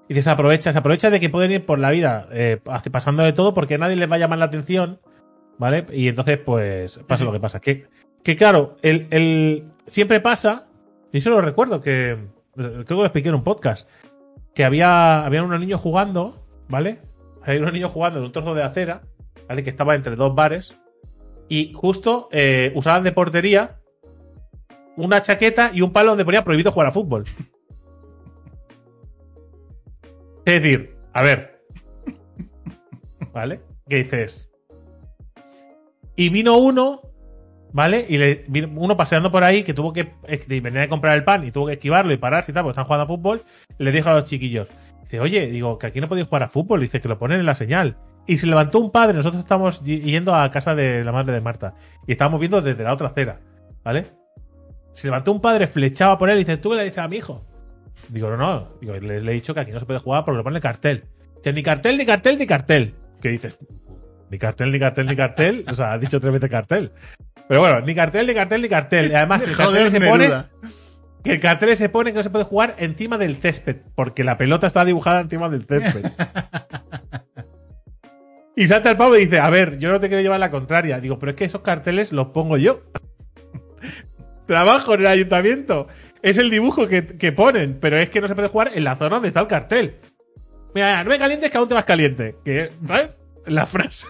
[0.09, 2.59] Y se aprovecha, se aprovecha de que pueden ir por la vida eh,
[2.91, 4.99] pasando de todo porque nadie les va a llamar la atención,
[5.57, 5.85] ¿vale?
[5.91, 7.59] Y entonces, pues, pasa lo que pasa.
[7.59, 7.87] Que,
[8.23, 10.67] que claro, el, el- siempre pasa,
[11.11, 12.17] y eso lo recuerdo, que
[12.55, 13.89] creo que lo expliqué en un podcast,
[14.55, 16.99] que había, había unos niños jugando, ¿vale?
[17.43, 19.01] Había unos niños jugando en un trozo de acera,
[19.49, 19.63] ¿vale?
[19.63, 20.75] Que estaba entre dos bares,
[21.49, 23.75] y justo eh, usaban de portería
[24.95, 27.25] una chaqueta y un palo donde ponía prohibido jugar a fútbol.
[30.47, 31.61] Es decir, a ver.
[33.33, 33.59] ¿Vale?
[33.89, 34.49] ¿Qué dices?
[36.15, 37.01] Y vino uno,
[37.73, 38.05] ¿vale?
[38.07, 40.13] Y le, vino uno paseando por ahí que tuvo que.
[40.47, 42.85] venía a comprar el pan y tuvo que esquivarlo y pararse y tal, porque están
[42.85, 43.43] jugando a fútbol.
[43.77, 44.69] Le dijo a los chiquillos:
[45.03, 46.79] Dice, oye, digo, que aquí no podéis jugar a fútbol.
[46.79, 47.97] Dice que lo ponen en la señal.
[48.25, 49.15] Y se levantó un padre.
[49.15, 51.73] Nosotros estamos yendo a casa de la madre de Marta.
[52.07, 53.41] Y estábamos viendo desde la otra acera,
[53.83, 54.13] ¿vale?
[54.93, 57.43] Se levantó un padre, flechaba por él y dice: ¿Tú le dices a mi hijo?
[58.09, 58.69] Digo, no, no.
[58.79, 60.61] Digo, le, le he dicho que aquí no se puede jugar porque lo pone el
[60.61, 61.05] cartel.
[61.37, 62.95] Dice, ni cartel, ni cartel, ni cartel.
[63.21, 63.57] ¿Qué dices?
[64.29, 65.65] Ni cartel, ni cartel, ni cartel.
[65.69, 66.91] O sea, ha dicho tres veces cartel.
[67.47, 69.11] Pero bueno, ni cartel, ni cartel, ni cartel.
[69.11, 70.29] Y además, el cartel se pone,
[71.23, 74.37] que el cartel se pone que no se puede jugar encima del césped, porque la
[74.37, 76.11] pelota está dibujada encima del césped.
[78.55, 80.99] y salta el pavo y dice, a ver, yo no te quiero llevar la contraria.
[80.99, 82.81] Digo, pero es que esos carteles los pongo yo.
[84.45, 85.87] Trabajo en el ayuntamiento.
[86.21, 88.95] Es el dibujo que, que ponen, pero es que no se puede jugar en la
[88.95, 89.97] zona donde está el cartel.
[90.73, 92.35] Mira, no me calientes que aún te vas caliente.
[92.43, 93.19] Que, ¿Sabes?
[93.45, 94.07] La frase.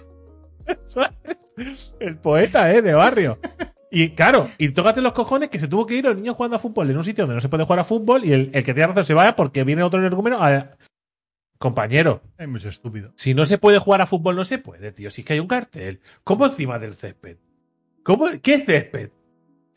[0.88, 1.12] ¿Sabes?
[2.00, 2.82] El poeta, ¿eh?
[2.82, 3.40] De barrio.
[3.90, 6.60] Y claro, y tócate los cojones que se tuvo que ir el niño jugando a
[6.60, 8.74] fútbol en un sitio donde no se puede jugar a fútbol y el, el que
[8.74, 10.76] tiene razón se vaya porque viene otro energúmeno a...
[11.58, 13.14] Compañero, Hay mucho estúpido.
[13.16, 15.10] si no se puede jugar a fútbol, no se puede, tío.
[15.10, 16.02] Si es que hay un cartel.
[16.24, 17.38] ¿Cómo encima del césped?
[18.04, 18.28] ¿Cómo?
[18.44, 19.10] ¿Qué césped?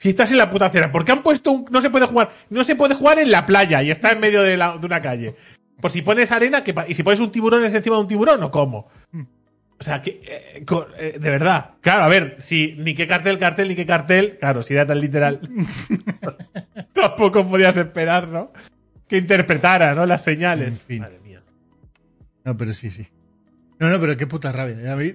[0.01, 1.67] Si estás en la puta acera, ¿por qué han puesto un...
[1.71, 4.43] No se puede jugar, no se puede jugar en la playa y está en medio
[4.43, 5.37] de, la- de una calle.
[5.79, 8.09] Por si pones arena, ¿qué pa- y si pones un tiburón es encima de un
[8.09, 8.89] tiburón o cómo?
[9.79, 10.65] O sea, que, eh,
[10.99, 11.73] eh, de verdad.
[11.83, 15.01] Claro, a ver, si ni qué cartel, cartel, ni qué cartel, claro, si era tan
[15.01, 15.39] literal.
[16.95, 18.53] tampoco podías esperar, ¿no?
[19.09, 20.07] Que interpretara, ¿no?
[20.07, 20.75] Las señales.
[20.77, 21.01] En fin.
[21.03, 21.43] Madre mía.
[22.45, 23.07] No, pero sí, sí.
[23.79, 24.93] No, no, pero qué puta rabia.
[24.93, 25.13] A mí,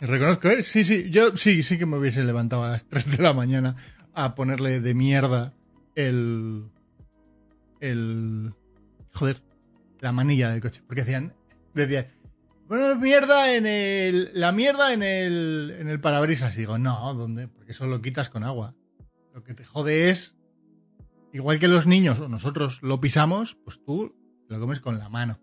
[0.00, 0.62] reconozco, ¿eh?
[0.62, 3.76] Sí, sí, yo sí, sí que me hubiese levantado a las 3 de la mañana
[4.14, 5.54] a ponerle de mierda
[5.94, 6.70] el.
[7.80, 8.54] el.
[9.12, 9.42] joder,
[10.00, 10.82] la manilla del coche.
[10.86, 11.34] Porque decían,
[11.74, 12.06] decían,
[12.68, 14.30] bueno, mierda en el.
[14.34, 15.76] la mierda en el.
[15.78, 16.54] en el parabrisas.
[16.56, 17.48] Y digo, no, ¿dónde?
[17.48, 18.74] Porque eso lo quitas con agua.
[19.34, 20.36] Lo que te jode es.
[21.32, 24.14] Igual que los niños o nosotros lo pisamos, pues tú
[24.48, 25.40] lo comes con la mano.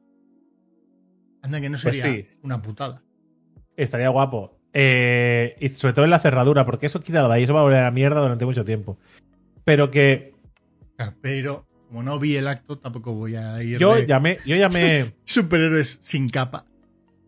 [1.42, 2.28] Anda que no Pues sería sí.
[2.44, 3.04] una putada.
[3.76, 4.61] Estaría guapo.
[4.74, 7.64] Eh, y sobre todo en la cerradura, porque eso quita de ahí, eso va a
[7.64, 8.98] volver a la mierda durante mucho tiempo.
[9.66, 10.34] Pero que
[11.22, 16.00] pero como no vi el acto, tampoco voy a ir yo llamé, yo llamé, superhéroes
[16.02, 16.66] sin capa.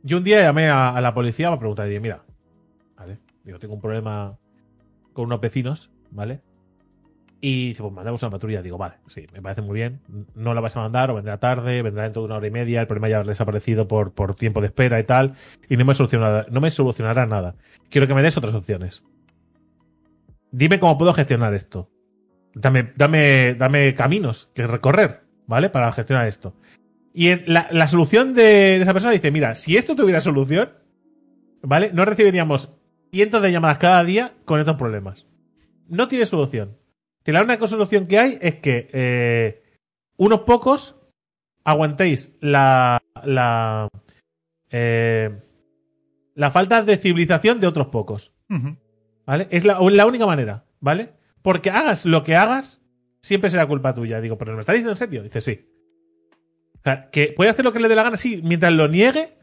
[0.04, 2.24] yo un día llamé a, a la policía para preguntar, y dije, mira,
[2.96, 4.38] vale, digo, tengo un problema
[5.12, 6.42] con unos vecinos, ¿vale?
[7.46, 8.62] Y dice, pues mandamos una patrulla.
[8.62, 10.00] Digo, vale, sí, me parece muy bien.
[10.34, 12.80] No la vais a mandar o vendrá tarde, vendrá dentro de una hora y media.
[12.80, 15.36] El problema ya ha desaparecido por, por tiempo de espera y tal.
[15.68, 17.58] Y no me, solucionará, no me solucionará nada.
[17.90, 19.04] Quiero que me des otras opciones.
[20.52, 21.90] Dime cómo puedo gestionar esto.
[22.56, 25.70] Dame, dame, dame caminos que recorrer, ¿vale?
[25.70, 26.56] Para gestionar esto.
[27.14, 30.70] Y la, la solución de esa persona dice, mira, si esto tuviera solución,
[31.62, 31.92] ¿vale?
[31.94, 32.74] No recibiríamos
[33.12, 35.26] cientos de llamadas cada día con estos problemas.
[35.90, 36.78] No tiene solución.
[37.24, 39.64] Que la única solución que hay es que eh,
[40.18, 40.96] unos pocos
[41.64, 43.88] aguantéis la, la,
[44.70, 45.30] eh,
[46.36, 48.34] la falta de civilización de otros pocos.
[49.26, 49.48] ¿Vale?
[49.50, 51.14] Es la, la única manera, ¿vale?
[51.42, 52.82] Porque hagas lo que hagas,
[53.22, 54.22] siempre será culpa tuya.
[54.22, 55.24] Digo, ¿pero me estás diciendo en serio?
[55.24, 55.66] Dice, sí.
[56.76, 59.38] O sea, que puede hacer lo que le dé la gana, sí, mientras lo niegue,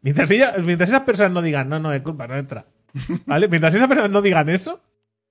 [0.00, 2.66] mientras, ella, mientras esas personas no digan, no, no, es culpa, no entra.
[3.26, 3.48] ¿Vale?
[3.48, 4.80] Mientras esas personas no digan eso,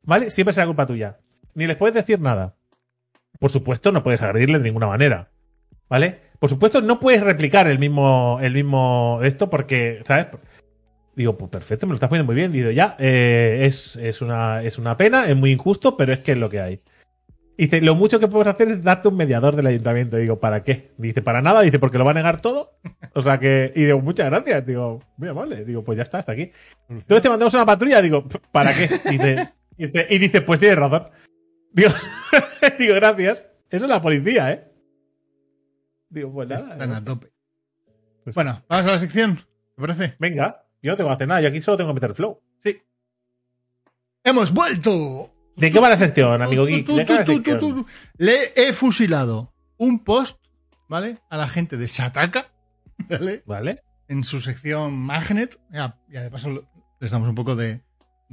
[0.03, 0.29] ¿vale?
[0.29, 1.19] Siempre será culpa tuya.
[1.55, 2.55] Ni les puedes decir nada.
[3.39, 5.29] Por supuesto, no puedes agredirle de ninguna manera.
[5.89, 6.19] ¿Vale?
[6.39, 10.27] Por supuesto, no puedes replicar el mismo, el mismo esto porque, ¿sabes?
[11.15, 12.51] Digo, pues perfecto, me lo estás poniendo muy bien.
[12.51, 16.31] Digo, ya, eh, es, es, una, es una pena, es muy injusto, pero es que
[16.31, 16.81] es lo que hay.
[17.55, 20.17] Y dice, lo mucho que puedes hacer es darte un mediador del ayuntamiento.
[20.17, 20.89] Digo, ¿para qué?
[20.97, 21.61] Dice, para nada.
[21.61, 22.71] Dice, porque lo va a negar todo.
[23.13, 24.65] O sea que, y digo, muchas gracias.
[24.65, 25.63] Digo, muy amable.
[25.63, 26.51] Digo, pues ya está, hasta aquí.
[26.89, 28.01] Entonces te mandamos una patrulla.
[28.01, 28.89] Digo, ¿para qué?
[29.11, 31.03] Dice, dice- y dice, pues tienes razón.
[31.73, 31.89] Digo,
[32.79, 33.47] digo, gracias.
[33.69, 34.71] Eso es la policía, ¿eh?
[36.09, 36.71] Digo, pues nada.
[36.73, 37.31] Están a tope.
[38.23, 39.37] Pues- Bueno, vamos a la sección.
[39.75, 40.15] ¿Te parece?
[40.19, 41.41] Venga, yo no tengo que hacer nada.
[41.41, 42.39] Yo aquí solo tengo que meter flow.
[44.25, 45.31] ¡Hemos vuelto!
[45.57, 46.87] ¿De qué va la sección, amigo Geek?
[48.17, 50.39] Le he fusilado un post,
[50.87, 51.19] ¿vale?
[51.29, 52.51] A la gente de Shataka,
[53.09, 53.43] ¿vale?
[53.45, 53.83] Vale.
[54.07, 55.59] En su sección Magnet.
[55.71, 56.63] Ya, ya de paso
[57.01, 57.81] les damos un poco de,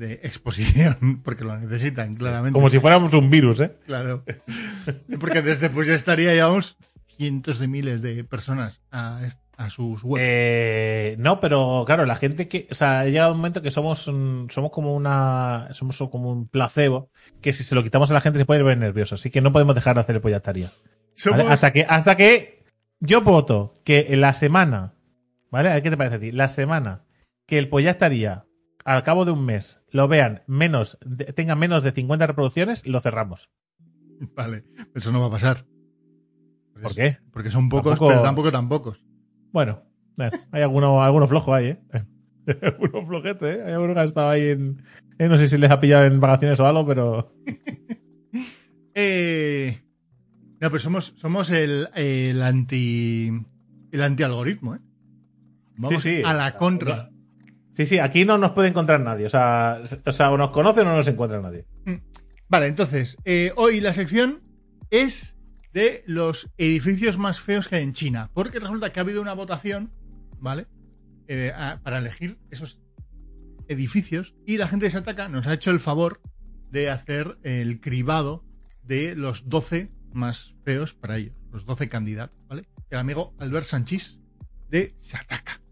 [0.01, 2.55] de exposición, porque lo necesitan, claramente.
[2.55, 3.76] Como si fuéramos un virus, ¿eh?
[3.86, 4.24] Claro.
[5.20, 6.76] Porque desde pues ya estaría, llevamos
[7.16, 9.20] cientos de miles de personas a,
[9.57, 10.24] a sus webs.
[10.26, 12.66] Eh, no, pero claro, la gente que.
[12.70, 15.68] O sea, ha llegado un momento que somos, un- somos como una.
[15.72, 18.78] Somos como un placebo que si se lo quitamos a la gente se puede ver
[18.78, 19.14] nervioso.
[19.16, 20.72] Así que no podemos dejar de hacer el pollastaría.
[21.30, 21.42] ¿vale?
[21.44, 22.64] Somos- Hasta que, hasta que
[23.01, 24.94] yo voto que en la semana.
[25.51, 25.68] ¿Vale?
[25.68, 26.30] A ver qué te parece a ti.
[26.32, 27.03] La semana
[27.46, 28.44] que el pollastaría
[28.84, 33.01] al cabo de un mes lo vean menos, de- tengan menos de 50 reproducciones, lo
[33.01, 33.51] cerramos.
[34.36, 34.64] Vale,
[34.95, 35.64] eso no va a pasar.
[36.82, 37.18] ¿Por qué?
[37.32, 39.05] Porque son pocos, Tampoco- pero tampoco tan pocos.
[39.53, 39.82] Bueno,
[40.18, 41.80] eh, hay alguno, alguno flojo ahí, ¿eh?
[42.62, 43.62] alguno flojete, ¿eh?
[43.66, 44.82] Hay alguno que ha estado ahí en,
[45.18, 47.32] eh, No sé si les ha pillado en vacaciones o algo, pero...
[48.95, 49.80] Eh,
[50.61, 53.30] no, pero somos, somos el, el anti.
[53.93, 54.80] El anti-algoritmo, ¿eh?
[55.76, 56.22] Vamos Sí, sí.
[56.24, 57.09] a la contra.
[57.81, 59.24] Sí, sí, aquí no nos puede encontrar nadie.
[59.24, 61.64] O sea, o sea o nos conoce o no nos encuentra nadie.
[62.49, 64.43] Vale, entonces, eh, hoy la sección
[64.91, 65.35] es
[65.72, 68.31] de los edificios más feos que hay en China.
[68.35, 69.93] Porque resulta que ha habido una votación,
[70.41, 70.66] ¿vale?
[71.26, 72.83] Eh, a- para elegir esos
[73.68, 74.35] edificios.
[74.47, 76.20] Y la gente de Sataka nos ha hecho el favor
[76.70, 78.45] de hacer el cribado
[78.83, 81.35] de los 12 más feos para ellos.
[81.51, 82.68] Los 12 candidatos, ¿vale?
[82.91, 84.20] El amigo Albert Sanchís
[84.68, 85.62] de Sataka.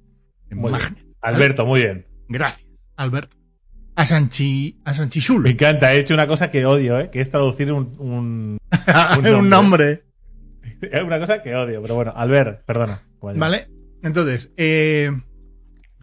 [0.48, 1.07] de Muy bien.
[1.20, 2.06] Alberto, muy bien.
[2.28, 3.32] Gracias, Albert.
[3.96, 5.42] A Sanchi, a Sanchisul.
[5.42, 7.10] Me encanta, he hecho una cosa que odio, ¿eh?
[7.10, 7.96] Que es traducir un...
[7.98, 8.58] un...
[9.38, 10.04] un nombre.
[10.80, 13.02] Es una cosa que odio, pero bueno, Albert, perdona.
[13.20, 13.36] Vaya.
[13.36, 13.68] Vale.
[14.00, 15.10] Entonces, eh,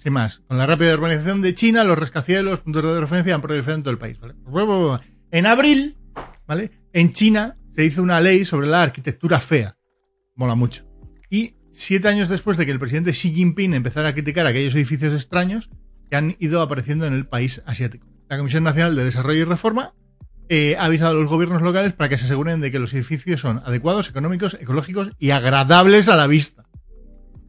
[0.05, 3.77] sin más, con la rápida urbanización de China, los rascacielos, puntos de referencia han proliferado
[3.77, 4.19] en todo el país.
[4.19, 4.35] ¿vale?
[5.31, 5.97] En abril,
[6.45, 6.71] ¿vale?
[6.93, 9.77] En China se hizo una ley sobre la arquitectura fea.
[10.35, 10.85] Mola mucho.
[11.29, 15.13] Y siete años después de que el presidente Xi Jinping empezara a criticar aquellos edificios
[15.13, 15.69] extraños
[16.09, 18.07] que han ido apareciendo en el país asiático.
[18.29, 19.93] La Comisión Nacional de Desarrollo y Reforma
[20.49, 23.41] eh, ha avisado a los gobiernos locales para que se aseguren de que los edificios
[23.41, 26.65] son adecuados, económicos, ecológicos y agradables a la vista.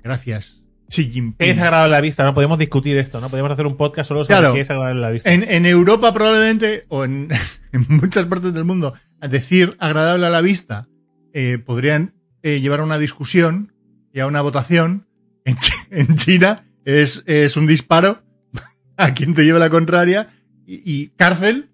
[0.02, 1.36] Gracias, Xi Jinping.
[1.38, 2.24] ¿Qué es agradable a la vista?
[2.24, 3.28] No podemos discutir esto, ¿no?
[3.28, 4.54] Podemos hacer un podcast solo sobre Claro.
[4.54, 5.32] qué es agradable a la vista.
[5.32, 7.28] En, en Europa probablemente, o en,
[7.72, 10.88] en muchas partes del mundo, decir agradable a la vista,
[11.32, 13.72] eh, podrían eh, llevar a una discusión
[14.16, 15.06] y a una votación.
[15.44, 18.22] En, Chi- en China es, es un disparo
[18.96, 20.28] a quien te lleve la contraria
[20.66, 21.70] y, y cárcel,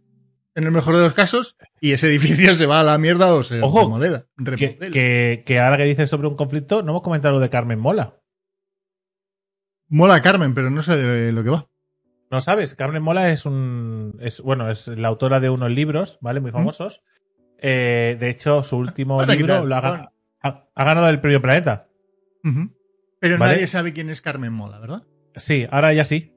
[0.56, 3.42] en el mejor de los casos, y ese edificio se va a la mierda o
[3.44, 4.26] se Ojo, remodela.
[4.36, 4.92] Que, remodela.
[4.92, 8.16] que, que ahora que dices sobre un conflicto, no hemos comentado lo de Carmen Mola.
[9.88, 11.68] Mola Carmen, pero no sé de lo que va.
[12.30, 14.16] No sabes, Carmen Mola es un.
[14.20, 16.40] Es, bueno, es la autora de unos libros, ¿vale?
[16.40, 17.02] Muy famosos.
[17.58, 20.10] Eh, de hecho, su último Ahora, ¿qué libro lo ha
[20.74, 21.88] ganado el premio Planeta.
[23.20, 23.54] Pero Vale.
[23.54, 25.06] nadie sabe quién es Carmen Mola, ¿verdad?
[25.36, 26.32] Sí, ahora ya sí.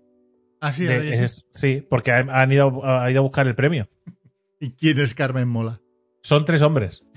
[0.62, 1.24] Ah, sí, ahora ya sí.
[1.24, 3.90] es- sí, porque han, ido, a buscar el premio.
[4.60, 5.82] ¿Y quién es Carmen Mola?
[6.22, 7.04] Son tres hombres.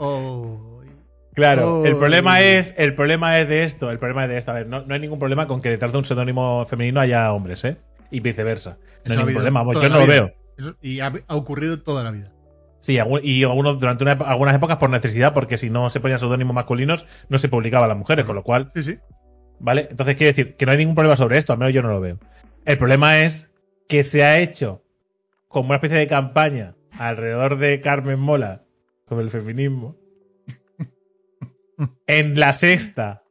[0.00, 0.82] Oh.
[1.34, 4.50] Claro, el problema es, el problema es de esto, el problema es de esto.
[4.50, 7.32] A ver, no, no hay ningún problema con que detrás de un seudónimo femenino haya
[7.32, 7.76] hombres, ¿eh?
[8.10, 8.78] Y viceversa.
[9.04, 10.32] No Eso hay ningún problema, yo no lo veo.
[10.58, 12.32] Eso- y ha, ha ocurrido toda la vida.
[12.80, 12.92] Sí,
[13.22, 17.06] y algunos, durante una, algunas épocas por necesidad, porque si no se ponían seudónimos masculinos,
[17.28, 18.98] no se publicaba a las mujeres, con lo cual, Sí, sí.
[19.58, 19.88] ¿vale?
[19.90, 22.00] Entonces quiere decir que no hay ningún problema sobre esto, al menos yo no lo
[22.00, 22.18] veo.
[22.64, 23.50] El problema es
[23.88, 24.82] que se ha hecho
[25.48, 28.62] como una especie de campaña alrededor de Carmen Mola
[29.08, 29.96] sobre el feminismo.
[32.06, 33.22] en la sexta,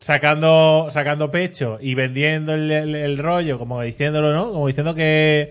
[0.00, 4.52] sacando, sacando pecho y vendiendo el, el- el rollo, como diciéndolo, ¿no?
[4.52, 5.50] Como diciendo que,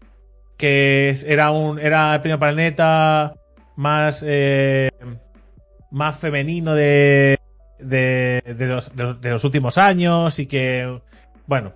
[0.57, 3.33] que era un era el primer planeta
[3.75, 4.89] más eh,
[5.91, 7.37] más femenino de,
[7.79, 11.01] de, de los, de, los, de los últimos años y que
[11.47, 11.73] bueno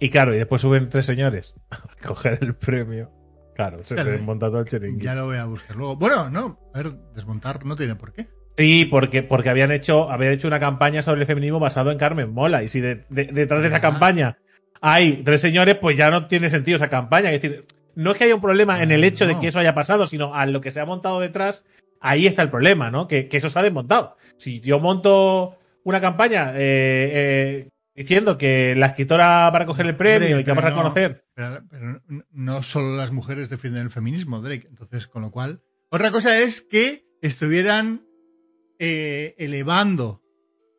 [0.00, 3.10] y claro y después suben tres señores a coger el premio
[3.54, 5.96] claro se te desmonta todo el chiringuito Ya lo voy a buscar luego.
[5.96, 8.28] Bueno, no, a ver, desmontar no tiene por qué.
[8.56, 12.32] Sí, porque, porque habían hecho, habían hecho una campaña sobre el feminismo basado en Carmen
[12.34, 12.62] Mola.
[12.62, 14.36] Y si de- de- detrás de esa campaña
[14.82, 17.30] hay tres señores, pues ya no tiene sentido esa campaña.
[17.30, 17.64] Es decir,
[17.94, 19.40] no es que haya un problema en el hecho de No.
[19.40, 21.64] que eso haya pasado, sino a lo que se ha montado detrás,
[22.00, 23.06] ahí está el problema, ¿no?
[23.08, 24.16] Que, que eso se ha desmontado.
[24.38, 29.96] Si yo monto una campaña eh, eh, diciendo que la escritora va a recoger el
[29.96, 30.76] premio y que vamos a no.
[30.76, 31.24] reconocer.
[31.34, 34.66] Pero, pero no solo las mujeres defienden el feminismo, Drake.
[34.68, 35.62] Entonces, con lo cual.
[35.90, 38.06] Otra cosa es que estuvieran
[38.78, 40.22] eh, elevando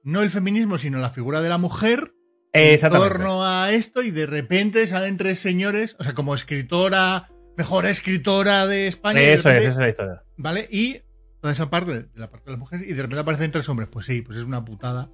[0.03, 2.13] no el feminismo, sino la figura de la mujer
[2.53, 7.85] en torno a esto y de repente salen tres señores, o sea, como escritora, mejor
[7.85, 9.19] escritora de España.
[9.19, 10.23] de Eso es, esa es la historia.
[10.37, 10.67] ¿Vale?
[10.71, 11.01] Y
[11.41, 13.89] toda esa parte, de la parte de las mujeres, y de repente aparecen tres hombres.
[13.91, 15.09] Pues sí, pues es una putada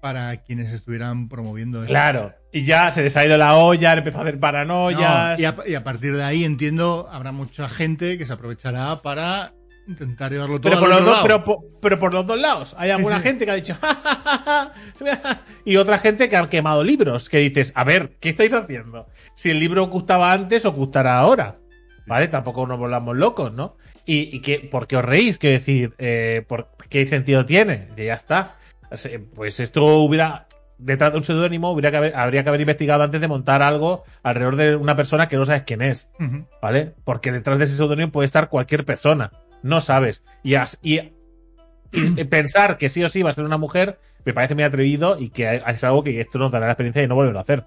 [0.00, 1.88] para quienes estuvieran promoviendo eso.
[1.88, 2.34] Claro.
[2.52, 5.38] Y ya se les ha ido la olla, empezado a hacer No, paranoias.
[5.38, 9.52] y, a, y a partir de ahí entiendo, habrá mucha gente que se aprovechará para
[9.86, 12.74] intentar llevarlo todo Pero por, los dos, pero, po- pero por los dos lados.
[12.78, 13.24] Hay alguna sí.
[13.28, 13.74] gente que ha dicho.
[13.80, 14.72] "Ja, ja,
[15.04, 17.28] ja, ja", y otra gente que ha quemado libros.
[17.28, 19.06] Que dices, a ver, ¿qué estáis haciendo?
[19.36, 21.56] Si el libro gustaba antes o gustará ahora.
[22.06, 22.28] ¿Vale?
[22.28, 23.76] Tampoco nos volvamos locos, ¿no?
[24.04, 25.38] ¿Y, y qué, por qué os reís?
[25.38, 27.88] Quiero decir, eh, ¿por ¿qué sentido tiene?
[27.96, 28.54] Y ya está.
[29.34, 30.46] Pues esto hubiera.
[30.78, 34.04] Detrás de un seudónimo hubiera que haber- habría que haber investigado antes de montar algo
[34.22, 36.08] alrededor de una persona que no sabes quién es.
[36.62, 36.94] ¿vale?
[37.04, 39.32] Porque detrás de ese seudónimo puede estar cualquier persona.
[39.66, 40.22] No sabes.
[40.42, 41.00] Y, as- y,
[41.92, 45.16] y pensar que sí o sí va a ser una mujer me parece muy atrevido
[45.18, 47.64] y que es algo que esto nos dará la experiencia de no volverlo a hacer.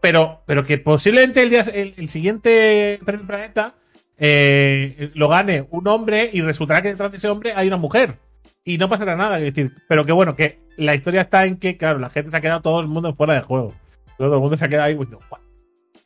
[0.00, 3.74] Pero, pero que posiblemente el, día, el, el siguiente Premio Planeta
[4.16, 8.18] eh, lo gane un hombre y resultará que detrás de ese hombre hay una mujer.
[8.64, 9.38] Y no pasará nada.
[9.38, 12.36] Es decir, pero que bueno, que la historia está en que, claro, la gente se
[12.38, 13.74] ha quedado todo el mundo fuera de juego.
[14.16, 14.94] Todo el mundo se ha quedado ahí.
[14.94, 15.40] pues, no, "What?".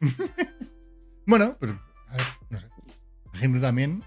[1.27, 2.67] Bueno, pero, a ver, no sé.
[3.33, 4.03] La gente también.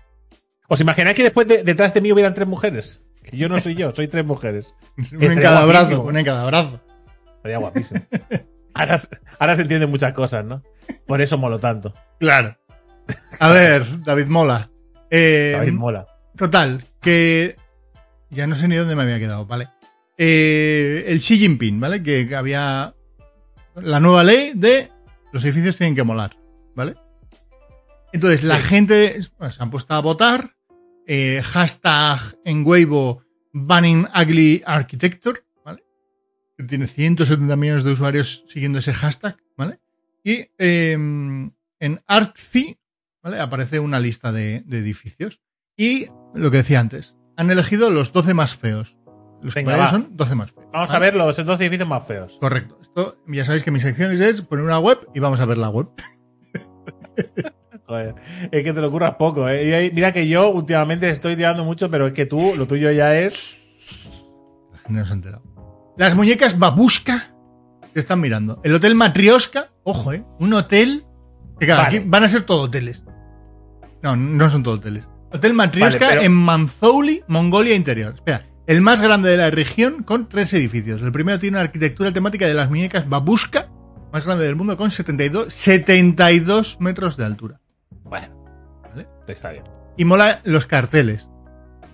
[0.74, 3.04] ¿Os imagináis que después de- detrás de mí hubieran tres mujeres?
[3.24, 4.74] Que yo no soy yo, soy tres mujeres.
[5.16, 6.82] Una en cada brazo, una en cada brazo.
[7.42, 8.02] Sería guapísimo.
[8.74, 9.00] Ahora,
[9.40, 10.64] ahora se entienden muchas cosas, ¿no?
[11.06, 11.94] Por eso molo tanto.
[12.20, 12.58] Claro.
[13.40, 14.70] A ver, David Mola.
[15.12, 16.08] Eh, David mola.
[16.36, 17.56] Total, que
[18.32, 19.70] ya no sé ni dónde me había quedado, ¿vale?
[20.18, 22.02] Eh, el Xi Jinping, ¿vale?
[22.02, 22.96] Que, que había
[23.76, 24.90] la nueva ley de
[25.32, 26.36] los edificios tienen que molar,
[26.76, 26.96] ¿vale?
[28.12, 28.64] Entonces, la Sí.
[28.64, 30.53] gente bueno, se han puesto a votar.
[31.08, 33.22] Eh, hashtag en Weibo
[33.54, 35.84] Banning Ugly Architecture, ¿vale?
[36.58, 39.80] Que tiene 170 millones de usuarios siguiendo ese hashtag, ¿vale?
[40.24, 42.78] Y eh, en ArcSci,
[43.22, 43.40] ¿vale?
[43.40, 45.42] Aparece una lista de, de edificios.
[45.76, 48.98] Y lo que decía antes, han elegido los 12 más feos.
[49.42, 49.90] Los Venga, que va.
[49.90, 50.68] son 12 más feos.
[50.72, 50.98] Vamos ¿vale?
[50.98, 52.38] a ver los dos edificios más feos.
[52.40, 52.80] Correcto.
[52.82, 55.70] Esto, ya sabéis que mi sección es poner una web y vamos a ver la
[55.70, 55.90] web.
[57.88, 58.16] Joder,
[58.52, 59.88] es que te lo curras poco, ¿eh?
[59.88, 63.20] Y mira que yo últimamente estoy tirando mucho, pero es que tú, lo tuyo ya
[63.20, 63.60] es.
[64.72, 65.44] La gente no se ha enterado.
[65.98, 67.34] Las muñecas babushka
[67.94, 68.62] te están mirando.
[68.64, 70.24] El hotel Matrioska, ojo, ¿eh?
[70.40, 71.04] Un hotel.
[71.60, 71.98] Que claro, Vale.
[71.98, 73.04] aquí van a ser todo hoteles.
[74.02, 75.08] No, no son todo hoteles.
[75.32, 78.14] Hotel Matrioska Vale, pero- en Manzouli, Mongolia Interior.
[78.16, 81.02] Espera, el más grande de la región con tres edificios.
[81.02, 83.70] El primero tiene una arquitectura temática de las muñecas babushka,
[84.12, 87.60] más grande del mundo con 72, 72 metros de altura.
[88.04, 88.28] Bueno,
[88.84, 89.08] Vale.
[89.28, 89.64] está bien.
[89.98, 91.30] Y mola los carteles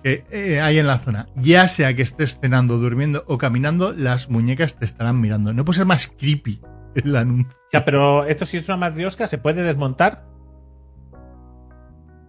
[0.04, 1.28] que eh, hay en la zona.
[1.36, 5.54] Ya sea que estés cenando, durmiendo o caminando, las muñecas te estarán mirando.
[5.54, 6.62] No puede ser más creepy
[6.96, 7.58] el anuncio.
[7.72, 10.26] Ya, pero esto si es una matriosca, ¿se puede desmontar?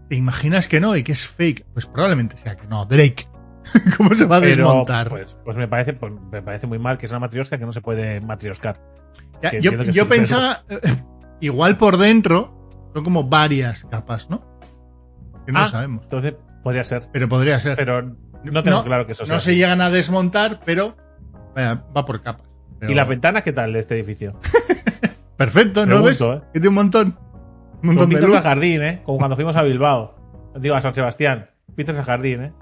[0.08, 1.66] ¿Te imaginas que no y que es fake?
[1.72, 2.84] Pues probablemente sea que no.
[2.84, 3.28] Drake.
[3.96, 5.08] ¿Cómo se va a Pero, desmontar?
[5.08, 7.72] Pues, pues me parece, pues me parece muy mal que es una matriosca que no
[7.72, 8.80] se puede matrioscar.
[9.42, 10.80] Ya, yo yo pensaba, eh,
[11.40, 12.59] igual por dentro,
[12.94, 14.40] son como varias capas, ¿no?
[15.46, 16.04] Que no Ah, sabemos.
[16.04, 17.08] Entonces, podría ser.
[17.12, 17.76] Pero podría ser.
[17.76, 18.02] Pero
[18.44, 19.34] no tengo claro que eso sea.
[19.34, 20.96] No se llegan a desmontar, pero
[21.54, 22.46] vaya, va por capas.
[22.78, 24.38] Pero- ¿Y las ventanas qué tal de este edificio?
[25.36, 26.38] Perfecto, ¿no Pregunto, ves?
[26.42, 26.44] ¿eh?
[26.52, 27.18] Que tiene un montón.
[27.82, 28.36] Un montón Con de luz.
[28.36, 29.02] al jardín, ¿eh?
[29.04, 30.14] Como cuando fuimos a Bilbao.
[30.58, 31.48] Digo, a San Sebastián.
[31.76, 32.52] Vistas al jardín, ¿eh?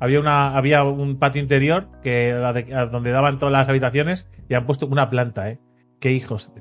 [0.00, 4.28] Había, una, había un patio interior que la de- a donde daban todas las habitaciones
[4.48, 5.60] y han puesto una planta, ¿eh?
[6.00, 6.52] Qué hijos.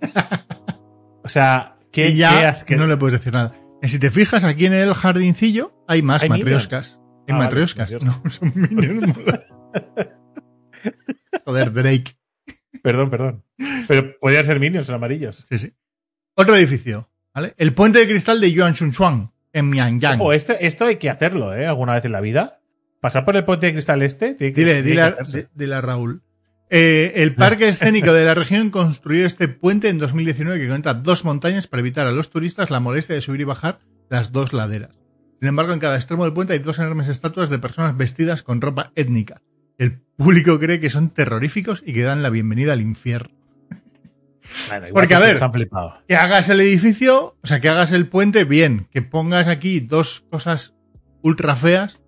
[1.24, 3.54] o sea, qué, y ya no le puedes decir nada.
[3.82, 7.00] Y si te fijas aquí en el jardincillo, hay más ¿Hay matrioscas.
[7.28, 7.92] Hay Ah, matrioscas.
[8.04, 9.14] No, son minions.
[11.44, 12.16] Joder, Drake.
[12.82, 13.44] Perdón, perdón.
[13.88, 15.44] Pero podrían ser minions, son amarillos.
[15.48, 15.72] Sí, sí.
[16.34, 17.54] Otro edificio, ¿vale?
[17.56, 20.20] El puente de cristal de Yuan Shunchuan, en Mianyang.
[20.20, 21.66] Ojo, esto, esto hay que hacerlo, ¿eh?
[21.66, 22.60] Alguna vez en la vida.
[23.00, 24.34] Pasar por el puente de cristal este.
[24.34, 26.22] tiene que- Dile, tiene dile, que a, dile a Raúl.
[26.70, 31.24] Eh, el parque escénico de la región construyó este puente en 2019 que conecta dos
[31.24, 34.98] montañas para evitar a los turistas la molestia de subir y bajar las dos laderas.
[35.40, 38.60] Sin embargo, en cada extremo del puente hay dos enormes estatuas de personas vestidas con
[38.60, 39.42] ropa étnica.
[39.78, 43.36] El público cree que son terroríficos y que dan la bienvenida al infierno.
[44.68, 45.38] Bueno, Porque, a ver.
[46.08, 48.88] Que hagas el edificio, o sea, que hagas el puente, bien.
[48.90, 50.74] Que pongas aquí dos cosas
[51.22, 52.00] ultra feas,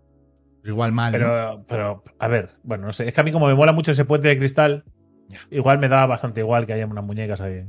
[0.73, 1.13] igual mal.
[1.13, 1.19] ¿no?
[1.19, 3.09] Pero, pero, a ver, bueno, no sé.
[3.09, 4.85] Es que a mí, como me mola mucho ese puente de cristal,
[5.51, 7.65] igual me da bastante igual que haya unas muñecas ahí.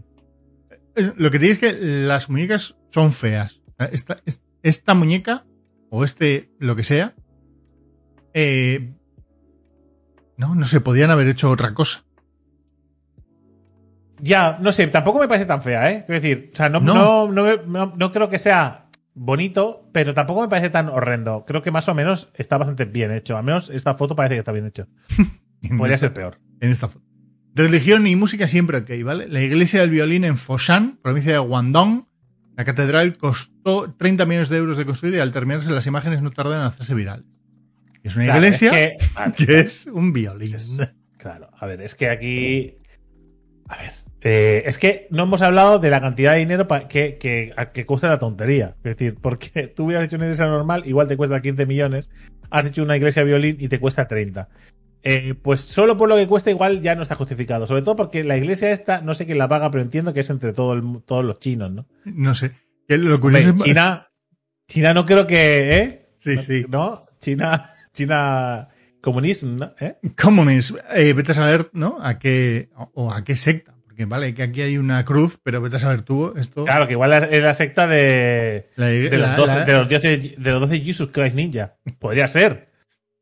[0.95, 3.61] Lo que te digo es que las muñecas son feas.
[3.91, 5.45] Esta, es- esta muñeca,
[5.89, 7.13] o este, lo que sea,
[8.33, 8.93] eh,
[10.37, 12.03] no, no se podían haber hecho otra cosa.
[14.21, 16.03] Ya, no sé, tampoco me parece tan fea, ¿eh?
[16.05, 17.31] Quiero decir, o sea, no, No.
[17.31, 21.43] no- no creo que sea bonito, pero tampoco me parece tan horrendo.
[21.45, 23.37] Creo que más o menos está bastante bien hecho.
[23.37, 24.87] Al menos esta foto parece que está bien hecho.
[25.77, 26.39] Podría esta- ser peor.
[26.61, 27.05] En esta foto.
[27.55, 29.27] Religión y música siempre ok, ¿vale?
[29.27, 32.07] La iglesia del violín en Foshan, provincia de Guangdong.
[32.55, 36.31] La catedral costó 30 millones de euros de construir y al terminarse las imágenes no
[36.31, 37.25] tardan en hacerse viral.
[38.03, 40.55] Es una Claro, iglesia es que- vale, que es un violín.
[41.17, 42.75] Claro, a ver, es que aquí.
[43.67, 43.91] A ver.
[44.21, 48.09] Eh, es que no hemos hablado de la cantidad de dinero que, que, que cuesta
[48.09, 48.75] la tontería.
[48.83, 52.09] Es decir, porque tú hubieras hecho una iglesia normal, igual te cuesta 15 millones.
[52.49, 54.49] Has hecho una iglesia violín y te cuesta 30.
[55.01, 57.67] Eh, pues solo por lo que cuesta, igual ya no está justificado.
[57.67, 60.29] Sobre todo porque la iglesia esta, no sé quién la paga, pero entiendo que es
[60.29, 61.87] entre todo el todos los chinos, ¿no?
[62.03, 62.51] No sé.
[62.87, 64.09] Lo curioso China,
[64.67, 66.09] China no creo que, ¿eh?
[66.17, 66.65] Sí, sí.
[66.67, 67.05] ¿No?
[67.21, 68.67] China, China
[68.99, 69.73] comunismo, ¿no?
[69.79, 69.95] ¿Eh?
[70.21, 71.97] Comunes, eh, vete a saber, ¿no?
[72.01, 73.78] A qué, o a qué secta.
[73.99, 76.63] Porque vale, que aquí hay una cruz, pero vete a saber tú esto.
[76.63, 79.89] Claro, que igual es la secta de, la- de, los la- 12, la- de los
[79.89, 81.75] 12 de los 12 Jesus Christ Ninja.
[81.99, 82.69] Podría ser.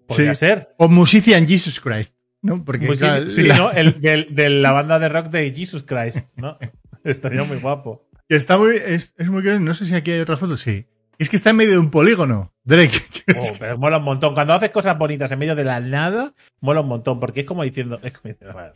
[0.07, 0.39] Podría Sí.
[0.45, 0.75] ser.
[0.77, 2.13] O Musician Jesus Christ,
[2.43, 2.63] ¿no?
[2.63, 3.71] Porque Pues sí, claro, sí, la- ¿no?
[3.71, 6.59] El, del- de la banda de rock de Jesus Christ, ¿no?
[7.03, 8.07] Estaría muy guapo.
[8.29, 9.59] que está muy, es, es muy curioso.
[9.61, 10.85] No sé si aquí hay otra foto, sí.
[11.17, 13.01] Es que está en medio de un polígono, Drake.
[13.35, 14.35] Oh, pero mola un montón.
[14.35, 17.19] Cuando haces cosas bonitas en medio de la nada, mola un montón.
[17.19, 17.99] Porque es como diciendo.
[18.03, 18.71] Es como diciendo, bueno,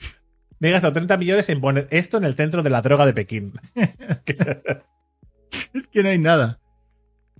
[0.61, 3.13] me he gastado 30 millones en poner esto en el centro de la droga de
[3.13, 3.53] Pekín.
[5.73, 6.59] Es que no hay nada.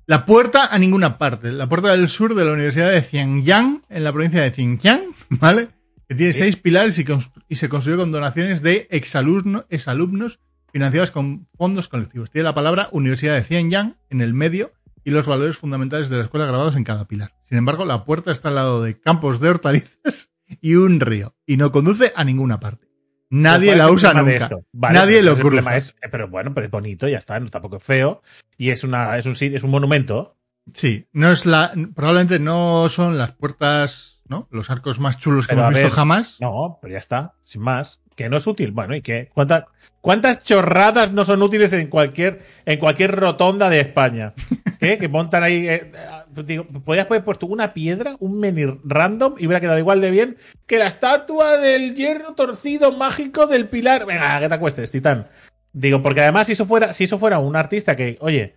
[0.05, 1.51] La puerta a ninguna parte.
[1.51, 5.69] La puerta del sur de la Universidad de Xianyang, en la provincia de Xinjiang, ¿vale?
[6.09, 6.39] Que tiene Sí.
[6.39, 6.99] seis pilares
[7.47, 10.39] y se construyó con donaciones de exalumno- exalumnos
[10.73, 12.31] financiadas con fondos colectivos.
[12.31, 14.73] Tiene la palabra Universidad de Xianyang en el medio
[15.05, 17.33] y los valores fundamentales de la escuela grabados en cada pilar.
[17.45, 21.55] Sin embargo, la puerta está al lado de campos de hortalizas y un río y
[21.57, 22.87] no conduce a ninguna parte.
[23.31, 24.49] Nadie ¿Cuál es la usa nunca.
[24.73, 28.21] Vale, Nadie lo eh, pero bueno, pero es bonito, ya está, no tampoco es feo.
[28.57, 30.35] Y es una, es un es un monumento.
[30.73, 34.49] Sí, no es la, probablemente no son las puertas, ¿no?
[34.51, 36.39] Los arcos más chulos que hemos visto jamás.
[36.41, 38.01] No, pero ya está, sin más.
[38.15, 38.71] Que no es útil.
[38.71, 39.29] Bueno, ¿y qué?
[39.33, 39.63] ¿Cuántas,
[40.01, 44.33] cuántas chorradas no son útiles en cualquier, en cualquier rotonda de España?
[44.79, 45.67] Que montan ahí.
[45.67, 50.01] eh, eh, digo, podrías haber puesto una piedra, un menir random, y hubiera quedado igual
[50.01, 54.05] de bien que la estatua del hierro torcido mágico del pilar.
[54.05, 55.27] Venga, que te acuestes, titán.
[55.71, 58.55] Digo, porque además, si eso fuera, si eso fuera un artista que, oye,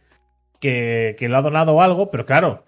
[0.61, 2.65] que, que le ha donado algo, pero claro,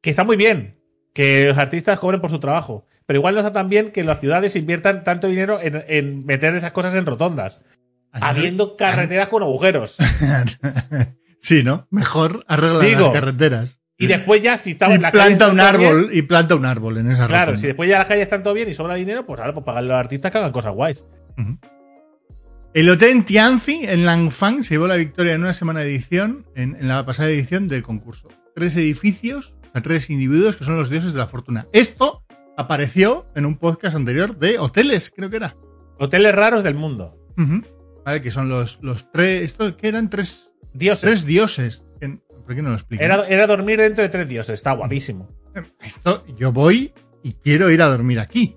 [0.00, 0.78] que está muy bien
[1.12, 2.86] que los artistas cobren por su trabajo.
[3.06, 6.54] Pero igual no está tan bien que las ciudades inviertan tanto dinero en, en meter
[6.54, 7.60] esas cosas en rotondas,
[8.12, 9.96] habiendo carreteras con agujeros.
[11.40, 11.86] sí, ¿no?
[11.90, 13.80] Mejor arregla Digo, las carreteras.
[13.96, 16.54] Y después ya, si Y en la calle planta un todo bien, árbol, y planta
[16.56, 17.60] un árbol en esa claro, rotonda.
[17.60, 19.90] si después ya las calles están todo bien y sobra dinero, pues ahora pues pagarle
[19.92, 21.04] a los artistas que hagan cosas guays.
[22.72, 26.46] El hotel en Tianzi, en Langfang, se llevó la victoria en una semana de edición,
[26.56, 28.28] en, en la pasada edición del concurso.
[28.56, 31.68] Tres edificios, o sea, tres individuos que son los dioses de la fortuna.
[31.72, 32.23] Esto
[32.56, 35.56] apareció en un podcast anterior de hoteles, creo que era.
[35.98, 37.18] Hoteles raros del mundo.
[38.04, 41.00] Vale, que son los, los tres, estos que eran tres, Dioses.
[41.00, 41.84] tres dioses.
[42.46, 43.02] ¿Por qué no lo explico?
[43.02, 44.54] Era, era dormir dentro de tres dioses.
[44.54, 45.28] Está guapísimo.
[45.82, 46.92] Esto, yo voy
[47.22, 48.56] y quiero ir a dormir aquí.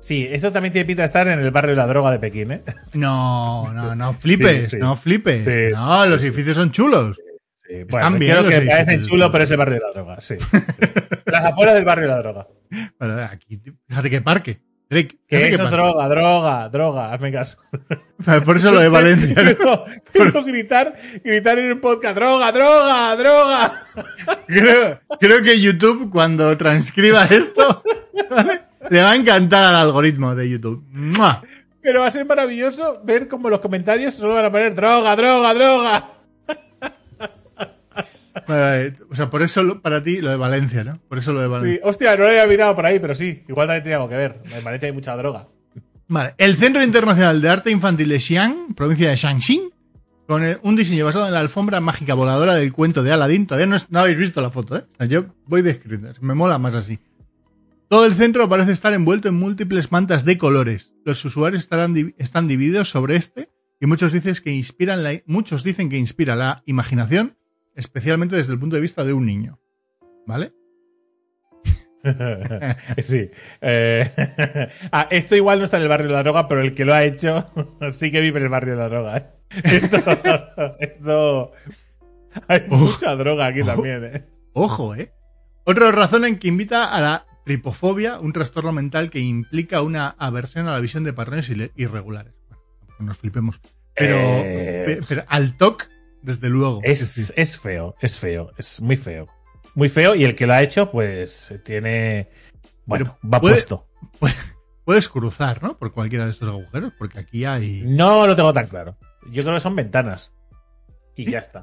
[0.00, 2.50] Sí, esto también tiene pinta de estar en el barrio de la droga de Pekín,
[2.52, 2.62] ¿eh?
[2.94, 4.76] No, no, no flipes, Sí, sí.
[4.78, 5.44] no flipes.
[5.44, 5.72] Sí.
[5.74, 7.18] no, los edificios son chulos.
[7.68, 8.84] Están bueno, bien creo los que edificios.
[8.84, 10.34] parecen chulo, pero es el barrio de la droga, sí.
[11.26, 12.48] Las afueras del barrio de la droga.
[12.98, 14.60] Bueno, aquí, fíjate qué parque.
[14.88, 15.76] Drake, Que eso, parque.
[15.76, 17.58] droga, droga, droga, hazme caso.
[18.44, 19.56] Por eso lo de Valencia.
[20.12, 23.86] pero gritar, gritar en un podcast, droga, droga, droga.
[24.48, 27.82] Creo, creo que YouTube, cuando transcriba esto,
[28.28, 28.62] ¿vale?
[28.90, 30.84] le va a encantar al algoritmo de YouTube.
[30.90, 31.42] ¡Mua!
[31.82, 35.54] Pero va a ser maravilloso ver cómo los comentarios solo van a poner droga, droga,
[35.54, 36.04] droga.
[38.46, 41.00] Vale, O sea, por eso lo- para ti lo de Valencia, ¿no?
[41.08, 41.74] Por eso lo de Valencia.
[41.82, 44.16] Sí, hostia, no lo había mirado por ahí, pero sí, igual también tiene algo que
[44.16, 44.42] ver.
[44.56, 45.48] En Valencia hay mucha droga.
[46.08, 46.34] Vale.
[46.38, 49.70] El Centro Internacional de Arte Infantil de Xi'an, provincia de Shaanxi,
[50.26, 53.46] con un diseño basado en la alfombra mágica voladora del cuento de Aladdin.
[53.46, 54.84] Todavía no, es- no habéis visto la foto, ¿eh?
[54.92, 56.12] O sea, yo voy describiendo.
[56.20, 56.98] Me mola más así.
[57.88, 60.92] Todo el centro parece estar envuelto en múltiples mantas de colores.
[61.04, 63.50] Los usuarios estarán están divididos sobre este
[63.80, 67.36] y muchos dicen que inspiran la, muchos dicen que inspira la imaginación,
[67.80, 69.58] especialmente desde el punto de vista de un niño.
[70.26, 70.52] ¿Vale?
[73.02, 73.30] sí.
[73.60, 74.10] Eh,
[74.92, 76.94] ah, esto igual no está en el barrio de la droga, pero el que lo
[76.94, 77.50] ha hecho
[77.92, 79.16] sí que vive en el barrio de la droga.
[79.18, 79.26] ¿eh?
[79.64, 79.96] Esto,
[80.78, 81.52] esto-
[82.48, 84.04] Hay mucha droga aquí también.
[84.04, 84.24] ¿eh?
[84.52, 85.12] Ojo, ¿eh?
[85.64, 90.68] Otra razón en que invita a la tripofobia, un trastorno mental que implica una aversión
[90.68, 92.32] a la visión de patrones irregulares.
[92.48, 93.60] Bueno, nos flipemos.
[93.94, 95.88] Pero, pe- pero al TOC,
[96.22, 96.80] desde luego.
[96.82, 99.26] Es, Sí, es feo, es feo, es muy feo.
[99.74, 102.28] Muy feo y el que lo ha hecho, pues tiene.
[102.86, 103.86] Bueno, va puede- puesto.
[104.84, 105.78] Puedes cruzar, ¿no?
[105.78, 107.84] Por cualquiera de estos agujeros, porque aquí hay.
[107.86, 108.96] No lo tengo tan claro.
[109.30, 110.32] Yo creo que son ventanas.
[111.14, 111.30] Y ¿Sí?
[111.30, 111.62] ya está.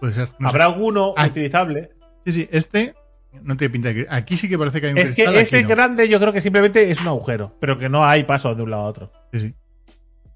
[0.00, 0.30] Puede ser.
[0.38, 0.54] no sé.
[0.54, 1.26] Habrá alguno Ah.
[1.26, 1.90] utilizable.
[2.24, 2.94] Sí, sí, este
[3.42, 4.06] no tiene pinta de que.
[4.08, 5.68] Aquí sí que parece que hay un Es que ese no.
[5.68, 8.70] grande yo creo que simplemente es un agujero, pero que no hay paso de un
[8.70, 9.12] lado a otro.
[9.32, 9.54] Sí, sí.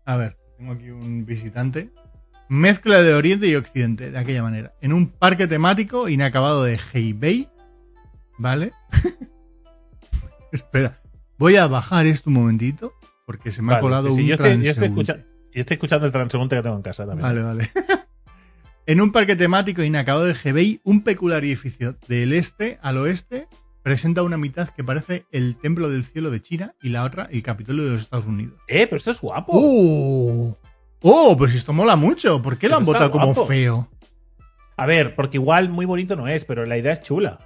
[0.04, 1.90] A ver, tengo aquí un visitante.
[2.48, 4.72] Mezcla de Oriente y Occidente, de aquella manera.
[4.80, 7.48] En un parque temático inacabado de Heibei.
[8.38, 8.72] ¿Vale?
[10.52, 11.00] Espera,
[11.36, 12.94] voy a bajar esto un momentito,
[13.26, 16.12] porque se me ha colado un yo, estoy, yo, estoy escucha- yo estoy escuchando el
[16.12, 17.22] transeúnte que tengo en casa también.
[17.22, 17.70] Vale, vale.
[18.86, 23.48] en un parque temático inacabado de Hebei, un peculiar edificio del este al oeste
[23.82, 27.42] presenta una mitad que parece el Templo del Cielo de China y la otra el
[27.42, 28.54] Capitolio de los Estados Unidos.
[28.68, 29.52] Eh, pero esto es guapo.
[29.54, 30.56] ¡Oh!
[31.02, 31.36] ¡Oh!
[31.36, 32.40] Pues esto mola mucho.
[32.42, 33.46] ¿Por qué lo han votado como guapo.
[33.46, 33.88] feo?
[34.76, 37.38] A ver, porque igual muy bonito no es, pero la idea es chula.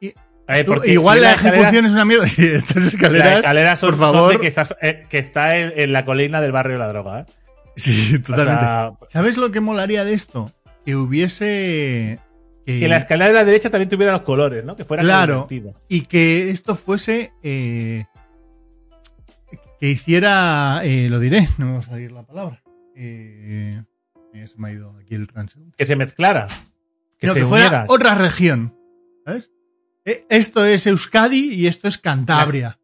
[0.00, 0.12] Y-
[0.46, 2.26] A ver, Tú- porque Igual la ejecución es una mierda.
[2.36, 3.80] Y estas Las escaleras.
[3.80, 4.32] son, por son favor.
[4.32, 7.20] de que, estás, eh, que está en, en la colina del barrio de la droga.
[7.20, 7.24] ¿eh?
[7.76, 8.60] Sí, O totalmente.
[8.64, 10.50] sea, ¿Sabes lo que molaría de esto?
[10.84, 12.20] Que hubiese.
[12.66, 14.74] Que, que la escalera de la derecha también tuviera los colores, ¿no?
[14.76, 15.46] Que fuera Claro.
[15.88, 17.32] y que esto fuese.
[17.42, 18.04] eh,
[19.80, 20.80] que hiciera.
[20.84, 22.62] eh, lo diré, no me va a salir la palabra.
[22.96, 23.82] Eh,
[24.46, 25.76] se me ha ido aquí el transeúnte.
[25.76, 26.46] Que se mezclara.
[27.18, 27.86] Que no, se que fuera uniera.
[27.88, 28.76] otra región.
[29.24, 29.50] ¿Sabes?
[30.04, 32.78] Eh, Esto es Euskadi y esto es Cantabria.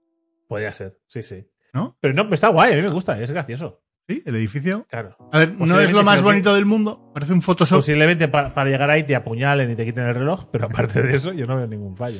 [0.48, 1.46] Podría ser, sí, sí.
[1.72, 1.96] ¿No?
[2.00, 3.80] Pero no, está guay, a mí me gusta, es gracioso.
[4.08, 4.86] Sí, el edificio.
[4.88, 5.16] Claro.
[5.30, 7.12] A ver, no es lo más bonito del mundo.
[7.14, 7.78] Parece un Photoshop.
[7.78, 11.14] Posiblemente pa- para, llegar ahí te apuñalen y te quiten el reloj, pero aparte de
[11.14, 12.18] eso, yo no veo ningún fallo.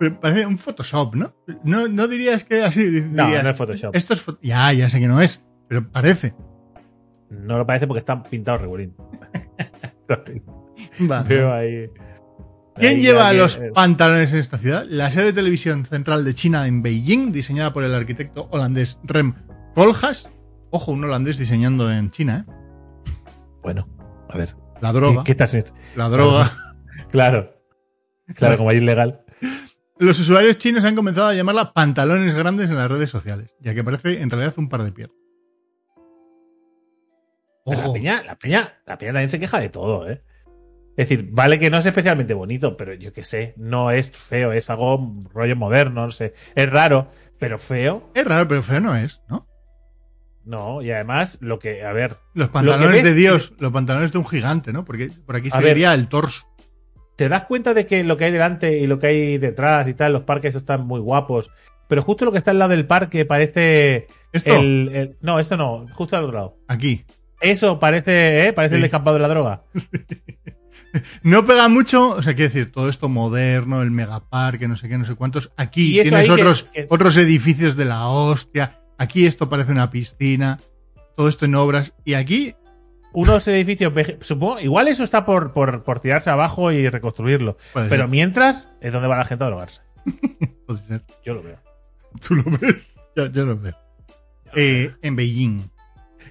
[0.00, 1.30] Pero parece un Photoshop, ¿no?
[1.62, 3.02] No, no dirías que así.
[3.12, 3.94] No, dirías, no es Photoshop.
[3.94, 4.24] Esto es.
[4.40, 5.44] Ya, ya sé que no es.
[5.68, 6.34] Pero parece.
[7.28, 8.96] No lo parece porque están pintados regulín.
[11.00, 11.28] Vale.
[11.28, 11.90] Veo ahí.
[12.76, 14.86] ¿Quién ahí lleva los pantalones en esta ciudad?
[14.88, 19.34] La sede de televisión central de China en Beijing, diseñada por el arquitecto holandés Rem
[19.74, 20.30] Koolhaas.
[20.70, 22.52] Ojo, un holandés diseñando en China, ¿eh?
[23.62, 23.86] Bueno,
[24.30, 24.56] a ver.
[24.80, 25.24] La droga.
[25.24, 25.74] ¿Qué, qué estás?
[25.94, 26.50] La droga.
[27.10, 27.52] Claro.
[28.36, 29.24] Claro, como hay ilegal.
[30.00, 33.84] Los usuarios chinos han comenzado a llamarla pantalones grandes en las redes sociales, ya que
[33.84, 35.16] parece en realidad un par de piernas.
[37.66, 37.92] La Ojo.
[37.92, 40.22] peña, la peña, la peña también se queja de todo, ¿eh?
[40.96, 44.52] Es decir, vale que no es especialmente bonito, pero yo qué sé, no es feo,
[44.52, 46.34] es algo rollo moderno, no sé.
[46.54, 49.46] Es raro, pero feo, Es raro, pero feo no es, ¿no?
[50.44, 50.82] no.
[50.82, 54.26] Y además, lo que, a ver, Los pantalones ves- de Dios, los pantalones de un
[54.26, 54.84] gigante, ¿no?
[54.84, 55.66] Porque por aquí se ver.
[55.66, 56.46] vería el torso.
[57.20, 59.92] ¿Te das cuenta de que lo que hay delante y lo que hay detrás y
[59.92, 61.50] tal, los parques están muy guapos?
[61.86, 65.58] Pero justo lo que está al lado del parque parece Esto, el, el- no, esto
[65.58, 66.56] no, justo al otro lado.
[66.66, 67.04] aquí.
[67.42, 68.52] Eso parece, ¿eh?
[68.54, 68.76] Parece Sí.
[68.76, 69.62] el descampado de la droga.
[71.22, 74.98] No pega mucho, o sea, quiero decir, todo esto moderno, el megaparque, no sé qué,
[74.98, 75.52] no sé cuántos.
[75.56, 78.80] Aquí tienes que- otros, que- otros edificios de la hostia.
[78.98, 80.58] Aquí esto parece una piscina.
[81.16, 81.94] Todo esto en obras.
[82.04, 82.54] Y aquí,
[83.12, 87.56] Unos edificios, supongo, igual eso está por, por, por tirarse abajo y reconstruirlo.
[87.72, 89.80] puede Pero ser, mientras, es donde va la gente a drogarse.
[90.66, 91.02] puede ser.
[91.24, 91.58] Yo lo veo.
[92.26, 92.94] ¿Tú lo ves?
[93.16, 93.76] Yo, yo los veo.
[94.54, 95.70] Eh, en Beijing.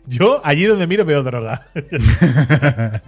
[0.05, 1.67] Yo, allí donde miro, veo droga.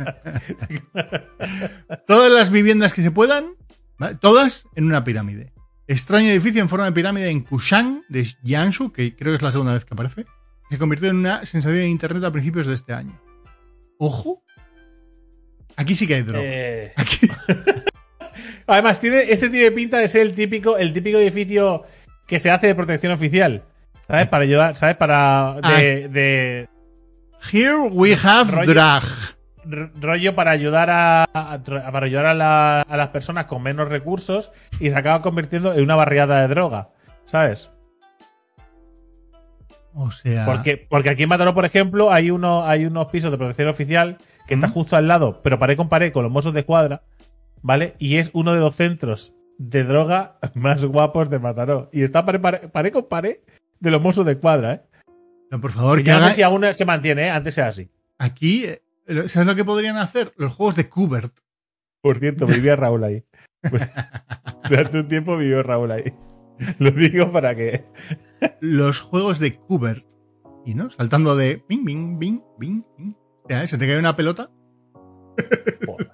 [2.07, 3.55] Todas las viviendas que se puedan,
[3.97, 4.15] ¿vale?
[4.15, 5.51] todas en una pirámide.
[5.87, 9.51] Extraño edificio en forma de pirámide en Kushan, de Jiangsu, que creo que es la
[9.51, 10.25] segunda vez que aparece.
[10.69, 13.19] Se convirtió en una sensación en internet a principios de este año.
[14.03, 14.41] Ojo.
[15.77, 16.43] Aquí sí que hay droga.
[16.43, 17.29] Eh, Aquí.
[18.67, 21.83] Además, tiene, este tiene pinta de ser el típico, el típico edificio
[22.27, 23.63] que se hace de protección oficial.
[24.07, 24.27] ¿Sabes?
[24.27, 24.97] Para ayudar, ¿sabes?
[24.97, 25.57] Para.
[25.61, 26.67] De, de
[27.51, 29.03] Here we have Rollo- drag.
[30.01, 34.51] rollo para ayudar a, a- para ayudar a, la- a las personas con menos recursos
[34.79, 36.89] y se acaba convirtiendo en una barriada de droga.
[37.27, 37.69] ¿Sabes?
[39.93, 40.45] O sea.
[40.45, 44.17] Porque, porque aquí en Mataró, por ejemplo, hay uno, hay unos pisos de protección oficial
[44.47, 44.75] que está Ujú.
[44.75, 47.03] justo al lado, pero paré con pared con los mozos de cuadra,
[47.61, 47.95] ¿vale?
[47.99, 51.89] Y es uno de los centros de droga más guapos de Mataró.
[51.91, 53.37] Y está paré, paré, paré con pared
[53.79, 54.81] de los mozos de cuadra, ¿eh?
[55.51, 56.29] No, por favor, Que que haga.
[56.29, 57.29] sé si aún se mantiene, ¿eh?
[57.29, 57.89] Antes era así.
[58.17, 58.63] Aquí.
[58.65, 58.81] eh,
[59.27, 60.31] ¿Sabes lo que podrían hacer?
[60.37, 61.33] Los juegos de Kubert.
[62.01, 63.23] Por cierto, vivía Raúl ahí.
[63.69, 63.87] Pues,
[64.69, 66.13] durante un tiempo vivió Raúl ahí.
[66.79, 67.83] Lo digo para que.
[68.59, 70.05] Los juegos de Kubert.
[70.65, 71.63] Y no, saltando de.
[71.67, 73.15] Bing, bing, bing, bing, bing.
[73.49, 73.67] Ya, ¿eh?
[73.67, 74.49] Se te cae una pelota.
[75.85, 76.11] Joder.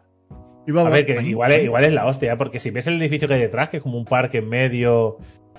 [0.66, 2.38] Y va, A ver, que igual es, igual es la hostia, ¿eh?
[2.38, 5.18] porque si ves el edificio que hay detrás, que es como un parque en medio.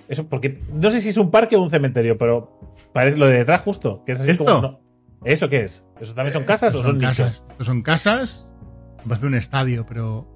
[0.09, 2.61] Eso, porque no sé si es un parque o un cementerio, pero
[2.93, 4.03] parece lo de detrás justo.
[4.05, 4.45] Que es así ¿Esto?
[4.45, 4.81] como- no.
[5.25, 5.85] ¿Eso qué es?
[6.01, 7.45] ¿Eso también son Eh, casas o son, casas?
[7.49, 7.67] nichos?
[7.67, 8.51] Son casas.
[9.03, 10.27] Me parece un estadio, pero.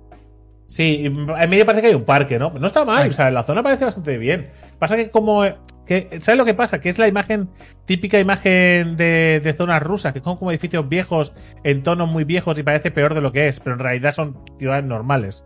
[0.67, 2.51] Sí, en medio parece que hay un parque, ¿no?
[2.51, 4.51] No está mal, o sea, la zona parece bastante bien.
[4.79, 5.45] Pasa que como...
[5.87, 6.81] Que, ¿Sabes lo que pasa?
[6.81, 7.49] Que es la imagen,
[7.87, 11.33] típica imagen de, de zonas rusas, que son como edificios viejos,
[11.65, 14.39] en tonos muy viejos y parece peor de lo que es, pero en realidad son
[14.59, 15.43] ciudades normales.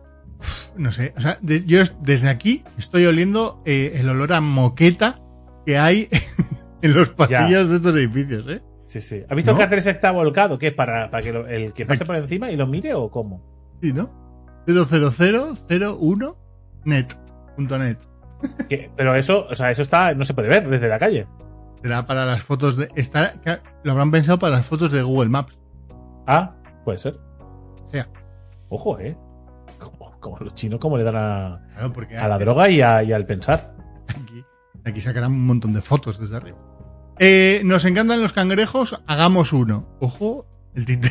[0.77, 1.15] No sé.
[1.17, 5.21] O sea, de- yo es- desde aquí estoy oliendo eh, el olor a moqueta
[5.65, 6.09] que hay
[6.83, 8.63] en los pasillos de estos edificios, ¿eh?
[8.85, 9.23] Sí, sí.
[9.29, 9.59] ¿Has visto ¿No?
[9.59, 10.59] que Cáceres está volcado?
[10.59, 10.71] ¿Qué?
[10.71, 13.43] ¿Para, para que lo- el que pase por encima y lo mire o cómo?
[13.83, 14.11] Sí, ¿no?
[14.67, 16.37] 00001
[16.85, 17.07] net.
[17.57, 17.99] punto net.
[18.69, 18.91] ¿Qué?
[18.97, 21.27] Pero eso, o sea, eso está, no se puede ver desde la calle.
[21.83, 22.89] Será para las fotos de.
[22.97, 23.35] Está,
[23.85, 25.57] lo habrán pensado para las fotos de Google Maps.
[26.27, 27.19] Ah, puede ser.
[27.91, 28.09] Sea,
[28.69, 29.17] Ojo, eh.
[29.79, 33.03] Como, como los chinos, como le dan a, claro, porque a la droga y, a-
[33.03, 33.75] y al pensar.
[34.09, 34.45] Aquí,
[34.85, 36.59] aquí sacarán un montón de fotos desde arriba.
[37.19, 39.89] Eh, nos encantan los cangrejos, hagamos uno.
[40.01, 41.11] Ojo, el tinte.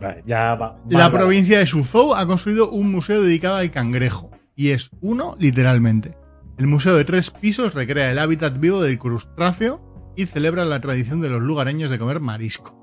[0.00, 0.76] Vale, ya va.
[0.90, 4.30] La provincia de Suzhou ha construido un museo dedicado al cangrejo.
[4.56, 6.16] Y es uno, literalmente.
[6.58, 11.20] El museo de tres pisos recrea el hábitat vivo del crustáceo y celebra la tradición
[11.20, 12.78] de los lugareños de comer marisco.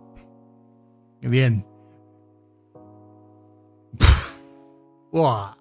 [1.22, 1.65] Qué bien.
[5.11, 5.55] ¡Buah!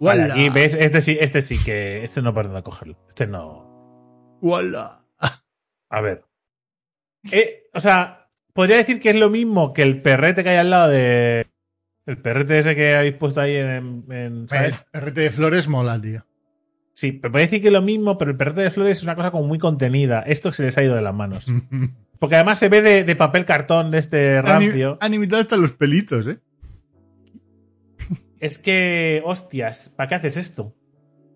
[0.00, 2.04] Vale, aquí ves, este sí, este sí que.
[2.04, 2.96] Este no puedo cogerlo.
[3.08, 4.38] Este no.
[4.42, 5.04] ¡Wala!
[5.90, 6.24] A ver.
[7.32, 10.70] Eh, o sea, podría decir que es lo mismo que el perrete que hay al
[10.70, 11.46] lado de.
[12.06, 14.04] El perrete ese que habéis puesto ahí en.
[14.10, 14.84] en- El ¿sabes?
[14.90, 16.26] perrete de flores mola, tío.
[16.94, 19.16] Sí, pero podría decir que es lo mismo, pero el perrete de flores es una
[19.16, 20.20] cosa como muy contenida.
[20.20, 21.46] Esto se les ha ido de las manos.
[22.20, 24.96] Porque además se ve de, de papel cartón de este Han, rancio.
[25.00, 26.38] han imitado hasta los pelitos, ¿eh?
[28.38, 30.74] Es que, hostias, ¿para qué haces esto?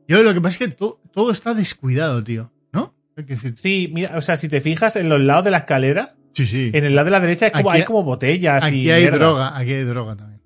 [0.07, 2.53] Yo lo que pasa es que to- todo está descuidado, tío.
[2.73, 2.95] ¿No?
[3.17, 5.59] Hay que decir, Sí, mira, o sea, si te fijas en los lados de la
[5.59, 6.71] escalera, sí, sí.
[6.73, 9.03] en el lado de la derecha es como, Aquí- hay como botellas Aquí y hay
[9.03, 9.19] mierda.
[9.19, 10.41] droga, aquí hay droga también.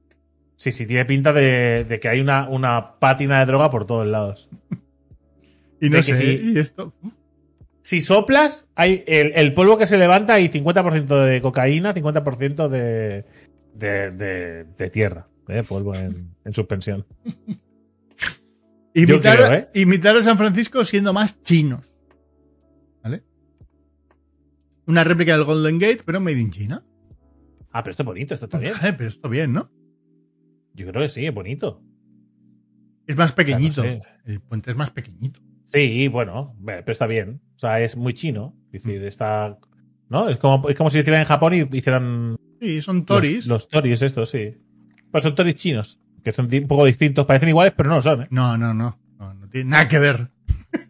[0.57, 4.07] Sí, sí, tiene pinta de, de que hay una, una pátina de droga por todos
[4.07, 4.49] lados.
[5.83, 6.53] Y no sé, sí.
[6.55, 6.95] y esto.
[7.83, 13.25] Si soplas, hay el, el polvo que se levanta hay 50% de cocaína, 50% de,
[13.75, 15.27] de, de, de tierra.
[15.49, 15.65] ¿eh?
[15.69, 17.05] Polvo en, en suspensión.
[18.95, 19.69] Imitar, creo, ¿eh?
[19.75, 21.93] imitar a San Francisco siendo más chinos.
[23.03, 23.25] ¿Vale?
[24.87, 26.85] Una réplica del Golden Gate, pero made in China.
[27.73, 28.75] Ah, pero esto es bonito, esto está bien.
[28.75, 29.69] Vale, pero esto bien, ¿no?
[30.75, 31.83] Yo creo que sí, es bonito.
[33.07, 33.83] Es más pequeñito.
[33.83, 35.41] Claro, El puente es más pequeñito.
[35.73, 37.41] Sí, bueno, ve, pero está bien.
[37.57, 38.55] O sea, es muy chino.
[38.73, 39.57] Es decir, está.
[40.09, 40.29] ¿No?
[40.29, 42.37] Es como, es como si estuvieran en Japón y hicieran.
[42.61, 43.47] Sí, son toris.
[43.47, 44.57] Los, los toris, estos, sí.
[45.11, 45.99] Pero son toris chinos.
[46.23, 47.25] Que son un poco distintos.
[47.27, 48.27] Parecen iguales, pero no lo son, ¿eh?
[48.31, 48.99] No, no, no.
[49.19, 50.29] No, no tiene nada que ver.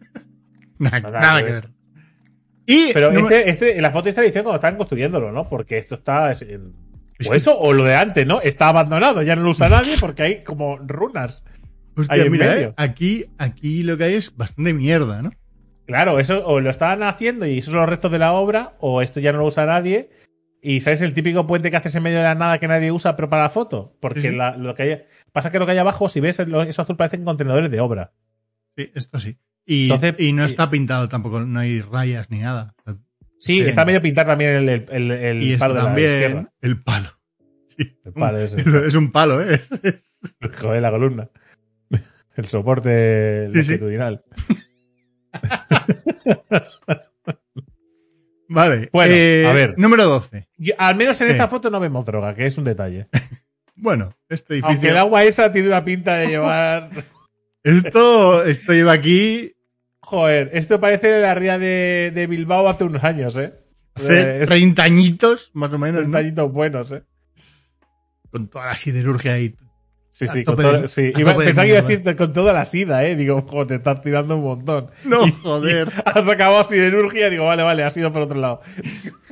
[0.79, 1.61] nada, Nada nada que que ver.
[1.63, 1.71] ver.
[2.65, 5.49] Y Pero número- este, este, la foto está diciendo cuando estaban construyéndolo, ¿no?
[5.49, 6.31] Porque esto está.
[6.31, 6.45] es-
[7.29, 8.41] o eso, o lo de antes, ¿no?
[8.41, 11.45] Está abandonado, ya no lo usa nadie porque hay como runas.
[11.95, 12.67] Hostia, mira, medio.
[12.69, 15.31] eh, aquí, aquí lo que hay es bastante mierda, ¿no?
[15.85, 19.01] Claro, eso o lo estaban haciendo y esos son los restos de la obra, o
[19.01, 20.09] esto ya no lo usa nadie.
[20.61, 23.17] Y ¿sabes el típico puente que haces en medio de la nada que nadie usa,
[23.17, 23.97] pero para la foto?
[23.99, 24.35] Porque Sí, sí.
[24.35, 25.01] la- lo que hay,
[25.33, 28.13] pasa que lo que hay abajo, si ves, eso azul parecen contenedores de obra.
[28.77, 29.37] Sí, esto sí.
[29.65, 32.75] Y, Entonces- y no está pintado tampoco, no hay rayas ni nada.
[33.39, 33.61] Sí, Sí.
[33.61, 36.53] está medio pintar también el, el, el- el y palo de la también izquierda.
[36.61, 37.09] el palo.
[37.67, 38.55] Sí, El palo ese.
[38.87, 39.59] es un palo, ¿eh?
[40.61, 41.29] Joder, la columna.
[42.35, 43.69] El soporte Sí, sí.
[43.71, 44.23] longitudinal.
[48.49, 48.89] Vale.
[48.91, 49.73] Bueno, eh, a ver.
[49.77, 50.47] Número 12.
[50.57, 51.31] Y al menos en Eh.
[51.31, 53.07] esta foto no vemos droga, que es un detalle.
[53.75, 54.91] Bueno, este Aunque edificio.
[54.91, 56.89] el agua esa tiene una pinta de llevar.
[57.63, 59.53] Esto, esto lleva aquí
[59.99, 63.53] Joder, esto parece la ría de, de Bilbao hace unos años, ¿eh?
[63.95, 66.17] hace Eh, es 30 añitos, más o menos, unos ¿no?
[66.19, 67.03] añitos buenos, ¿eh?
[68.29, 69.55] Con toda la siderurgia ahí.
[70.15, 71.11] Sí, sí, con de- todo- sí.
[71.15, 73.15] Iba- pensaba que iba a decir con toda la sida, ¿eh?
[73.15, 74.91] Digo, joder, te estás tirando un montón.
[75.05, 75.91] No, joder.
[76.05, 78.61] Has acabado siderurgia, digo, vale, vale, ha sido por otro lado.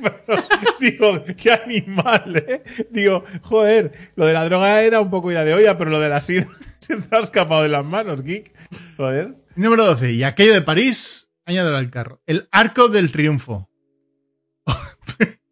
[0.00, 0.42] Pero,
[0.80, 2.64] digo, qué animal, ¿eh?
[2.90, 6.08] Digo, joder, lo de la droga era un poco idea de olla, pero lo de
[6.08, 6.48] la sida
[6.80, 8.52] se te ha escapado de las manos, geek.
[8.96, 9.36] Joder.
[9.54, 10.10] Número 12.
[10.14, 12.20] Y aquello de París, añádelo al carro.
[12.26, 13.68] El Arco del Triunfo.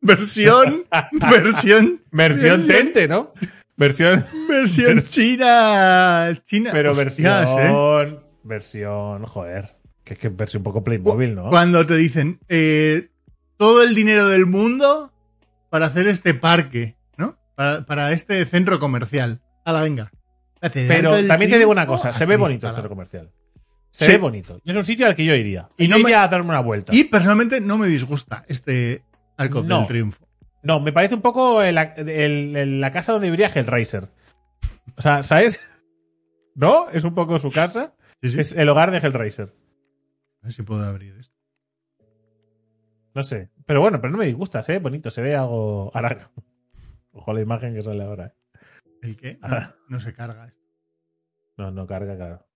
[0.00, 3.32] versión, versión, Versión tente, ¿no?
[3.80, 6.28] Versión, versión china.
[6.44, 6.70] China.
[6.72, 8.18] pero Hostias, versión, ¿eh?
[8.44, 9.76] versión, joder.
[10.04, 11.48] Que es que versión un poco Playmobil, ¿no?
[11.48, 13.08] Cuando te dicen eh,
[13.56, 15.12] todo el dinero del mundo
[15.70, 17.38] para hacer este parque, ¿no?
[17.54, 19.40] Para, para este centro comercial.
[19.64, 20.10] A la venga.
[20.60, 23.30] Pero también te digo una cosa, se ve bonito el centro comercial.
[23.92, 24.12] Se Sí.
[24.12, 24.60] ve bonito.
[24.64, 25.68] Es un sitio al que yo iría.
[25.78, 26.94] Y Y no me- iría a darme una vuelta.
[26.94, 29.02] Y personalmente no me disgusta este
[29.38, 29.78] Arco No.
[29.78, 30.28] del Triunfo.
[30.62, 34.08] No, me parece un poco el- el- el- la casa donde viviría Hellraiser.
[34.96, 35.60] O sea, ¿sabes?
[36.54, 36.90] ¿No?
[36.90, 37.94] Es un poco su casa.
[38.22, 38.40] Sí, sí.
[38.40, 39.54] Es el hogar de Hellraiser.
[40.42, 41.34] A ver si puedo abrir esto.
[43.14, 43.50] No sé.
[43.66, 45.90] Pero bueno, pero no me disgusta, se ve bonito, se ve algo.
[45.94, 46.30] Ahora.
[47.12, 48.26] Ojo la imagen que sale ahora.
[48.26, 48.58] ¿eh?
[49.02, 49.38] ¿El qué?
[49.42, 50.52] No, no se carga.
[51.56, 52.46] No, no carga, claro.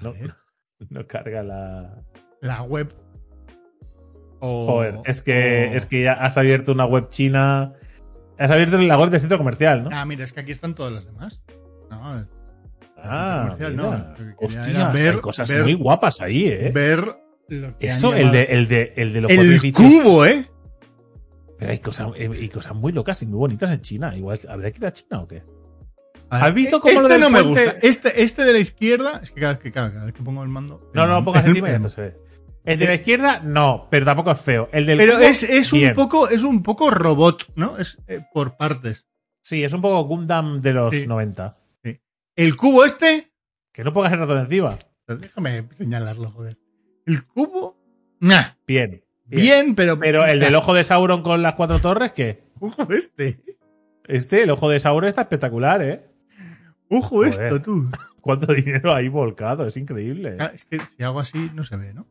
[0.00, 0.12] No,
[0.90, 2.02] no carga la.
[2.40, 2.94] la web.
[4.40, 7.72] O- Joder, es que, o- es que ya has abierto una web china.
[8.38, 9.90] Has abierto la web del centro comercial, ¿no?
[9.92, 11.42] Ah, mira, es que aquí están todas las demás.
[11.90, 12.26] No,
[12.98, 14.16] Ah, comercial, mira.
[14.18, 14.34] no.
[14.46, 16.70] Hostias, ver- hay cosas ver- muy guapas ahí, ¿eh?
[16.74, 17.04] ver
[17.48, 20.44] lo que Eso, el de, el de, el de los El cubo, ¿eh?
[21.58, 24.14] Pero hay cosas, eh, hay cosas muy locas y muy bonitas en China.
[24.16, 25.36] Igual, ¿habría que ir a China o qué?
[25.36, 25.44] Ver,
[26.28, 27.76] ¿Has visto cómo este lo del no me gusta.
[27.82, 30.48] Este, este de la izquierda, es que cada, que cada, cada vez que pongo el
[30.48, 30.90] mando.
[30.92, 32.16] No, el no, pongas el- encima y esto se ve.
[32.66, 34.68] El de la izquierda, no, pero tampoco es feo.
[34.72, 35.94] El del Pero cubo, es, es un bien.
[35.94, 37.78] poco, es un poco robot, ¿no?
[37.78, 39.06] Es eh, por partes.
[39.40, 41.06] Sí, es un poco Gundam de los Sí.
[41.06, 41.56] 90.
[42.34, 43.30] El cubo este,
[43.72, 44.78] Que no pongas el ratón encima.
[45.06, 46.58] déjame señalarlo, joder.
[47.06, 47.78] El cubo,
[48.20, 49.02] nah, Bien.
[49.24, 49.98] bien, pero.
[49.98, 52.42] Pero el del ojo de Sauron con las cuatro torres, ¿qué?
[52.60, 53.40] Ojo este.
[54.08, 56.04] Este, el ojo de Sauron está espectacular, ¿eh?
[56.90, 57.32] Ojo Joder.
[57.32, 57.84] esto, tú.
[58.20, 59.66] ¿Cuánto dinero hay volcado?
[59.66, 60.36] Es increíble.
[60.40, 62.06] Ah, Es que si hago así, no se ve, ¿no?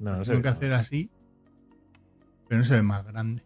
[0.00, 0.32] No, no sé.
[0.32, 1.10] Tengo que hacer así.
[2.48, 3.42] Pero no se ve más grande.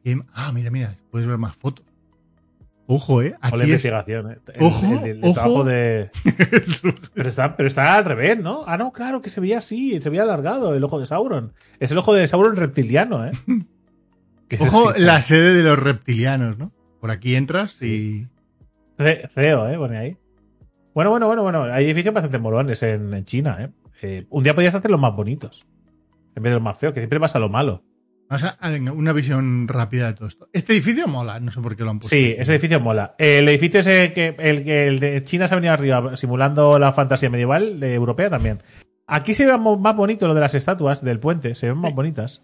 [0.00, 1.84] Aquí Ah, mira, mira, puedes ver más fotos.
[2.88, 3.34] Ojo, ¿eh?
[3.42, 3.66] La Aquí es...
[3.68, 4.38] investigación, ¿eh?
[4.54, 5.34] El, Ojo, el- el ojo.
[5.34, 6.10] trabajo de.
[7.14, 8.62] Pero está, pero está al revés, ¿no?
[8.66, 11.52] Ah, no, claro, que se veía así, se veía alargado el ojo de Sauron.
[11.80, 13.32] Es el ojo de Sauron reptiliano, ¿eh?
[14.60, 16.70] Ojo, la sede de los reptilianos, ¿no?
[17.00, 18.28] Por aquí entras y...
[19.34, 19.76] CEO, ¿eh?
[19.76, 20.16] Pone ahí.
[20.94, 21.64] Bueno, bueno, bueno, bueno.
[21.64, 23.70] Hay edificios bastante molones en, en China, ¿eh?
[24.02, 25.64] Eh, Un día podías hacer los más bonitos.
[26.34, 27.82] En vez de los más feos, que siempre pasa lo malo.
[28.28, 30.48] Vamos a a- venga, una visión rápida de todo esto.
[30.52, 32.14] Este edificio mola, no sé por qué lo han puesto.
[32.16, 32.42] Sí, aquí.
[32.42, 33.14] ese edificio mola.
[33.18, 36.92] El edificio ese que el, que el de China se ha venido arriba simulando la
[36.92, 38.62] fantasía medieval de europea también.
[39.06, 42.42] Aquí se ve más bonito lo de las estatuas del puente, se ven más bonitas.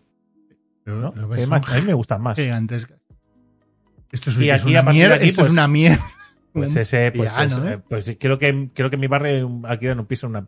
[0.85, 1.13] Pero ¿no?
[1.17, 2.39] lo ves, más- a mí me gustan más.
[2.39, 5.17] Esto es, Y es aquí, una mierda.
[5.17, 6.05] aquí, esto es pues- una mierda.
[6.53, 7.81] Pues ese, pues, es- ¿eh?
[7.89, 10.47] pues sí, creo que creo que en mi barrio alquilan un piso una,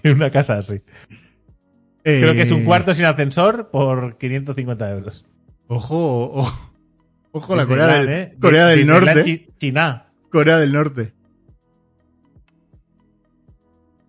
[0.10, 0.80] en una casa así.
[2.02, 5.24] Creo que es un Eh, cuarto sin ascensor por 550 euros.
[5.68, 6.72] Ojo, ojo.
[7.32, 8.36] Ojo, la Disneyland, Corea del, ¿eh?
[8.40, 9.22] Corea del Norte.
[9.24, 10.06] Chi- China.
[10.30, 11.12] Corea del Norte.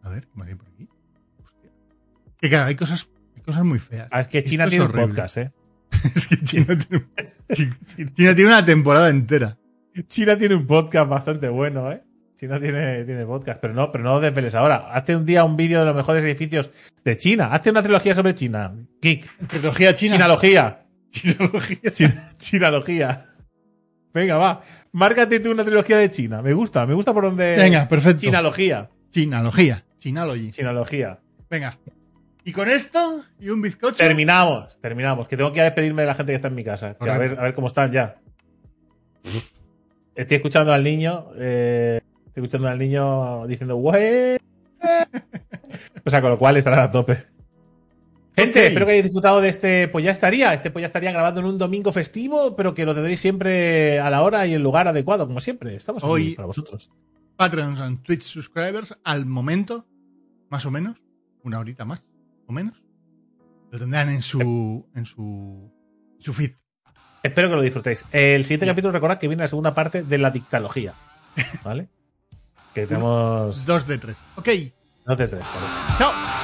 [0.04, 0.88] A ver, ¿qué más hay por aquí?
[1.44, 1.70] Hostia.
[2.40, 4.08] Que claro, hay cosas, hay cosas muy feas.
[4.12, 5.52] Ah, es que China tiene un podcast, ¿eh?
[6.16, 7.06] es que China tiene,
[8.16, 9.58] China tiene una temporada entera.
[10.08, 12.02] China tiene un podcast bastante bueno, ¿eh?
[12.42, 14.92] China tiene, tiene podcast, pero no, pero no desveles ahora.
[14.92, 16.72] Hazte un día un vídeo de los mejores edificios
[17.06, 17.54] de China.
[17.54, 18.74] Hazte una trilogía sobre China.
[19.00, 19.48] Geek.
[19.48, 20.16] Trilogía china.
[20.16, 20.84] Chinalogía.
[21.12, 21.78] Chinología.
[21.94, 23.28] Chin- Chinalogía.
[24.12, 24.64] Venga, va.
[24.92, 26.42] Márcate tú una trilogía de China.
[26.42, 27.58] Me gusta, me gusta por donde.
[27.58, 28.22] Venga, perfecto.
[28.22, 28.90] Chinalogía.
[29.12, 29.86] Chinalogía.
[30.00, 30.50] Chinalogy.
[30.50, 31.20] Chinalogía.
[31.48, 31.78] Venga.
[32.44, 33.98] Y con esto y un bizcocho.
[33.98, 35.28] Terminamos, terminamos.
[35.28, 36.96] Que tengo que despedirme de la gente que está en mi casa.
[37.00, 38.16] Que a, ver, a ver cómo están ya.
[40.16, 41.28] Estoy escuchando al niño.
[41.38, 42.02] eh,
[42.32, 44.38] estoy escuchando al niño diciendo, "Güey".
[46.06, 47.26] O sea, con lo cual estará a tope.
[48.36, 50.54] Gente, espero que hayáis disfrutado de este Pues ya estaría.
[50.54, 54.10] Este Pues ya estaría grabando en un domingo festivo, pero que lo tendréis siempre a
[54.10, 55.76] la hora y el lugar adecuado, como siempre.
[55.76, 56.90] Estamos aquí Hoy- para vosotros.
[57.36, 59.86] Patreons and Twitch subscribers, al momento,
[60.50, 61.02] más o menos,
[61.44, 62.04] una horita más
[62.48, 62.84] o menos,
[63.72, 65.72] lo tendrán en su, en su,
[66.20, 66.52] su feed.
[67.24, 68.06] Espero que lo disfrutéis.
[68.12, 70.94] El siguiente capítulo, recordad que viene la segunda parte de la dictalogía.
[71.64, 71.90] ¿Vale?
[72.74, 73.66] Que tenemos.
[73.66, 74.18] Dos de tres.
[74.36, 74.50] Ok,
[75.28, 75.98] tres, ¿vale?
[75.98, 76.41] chao.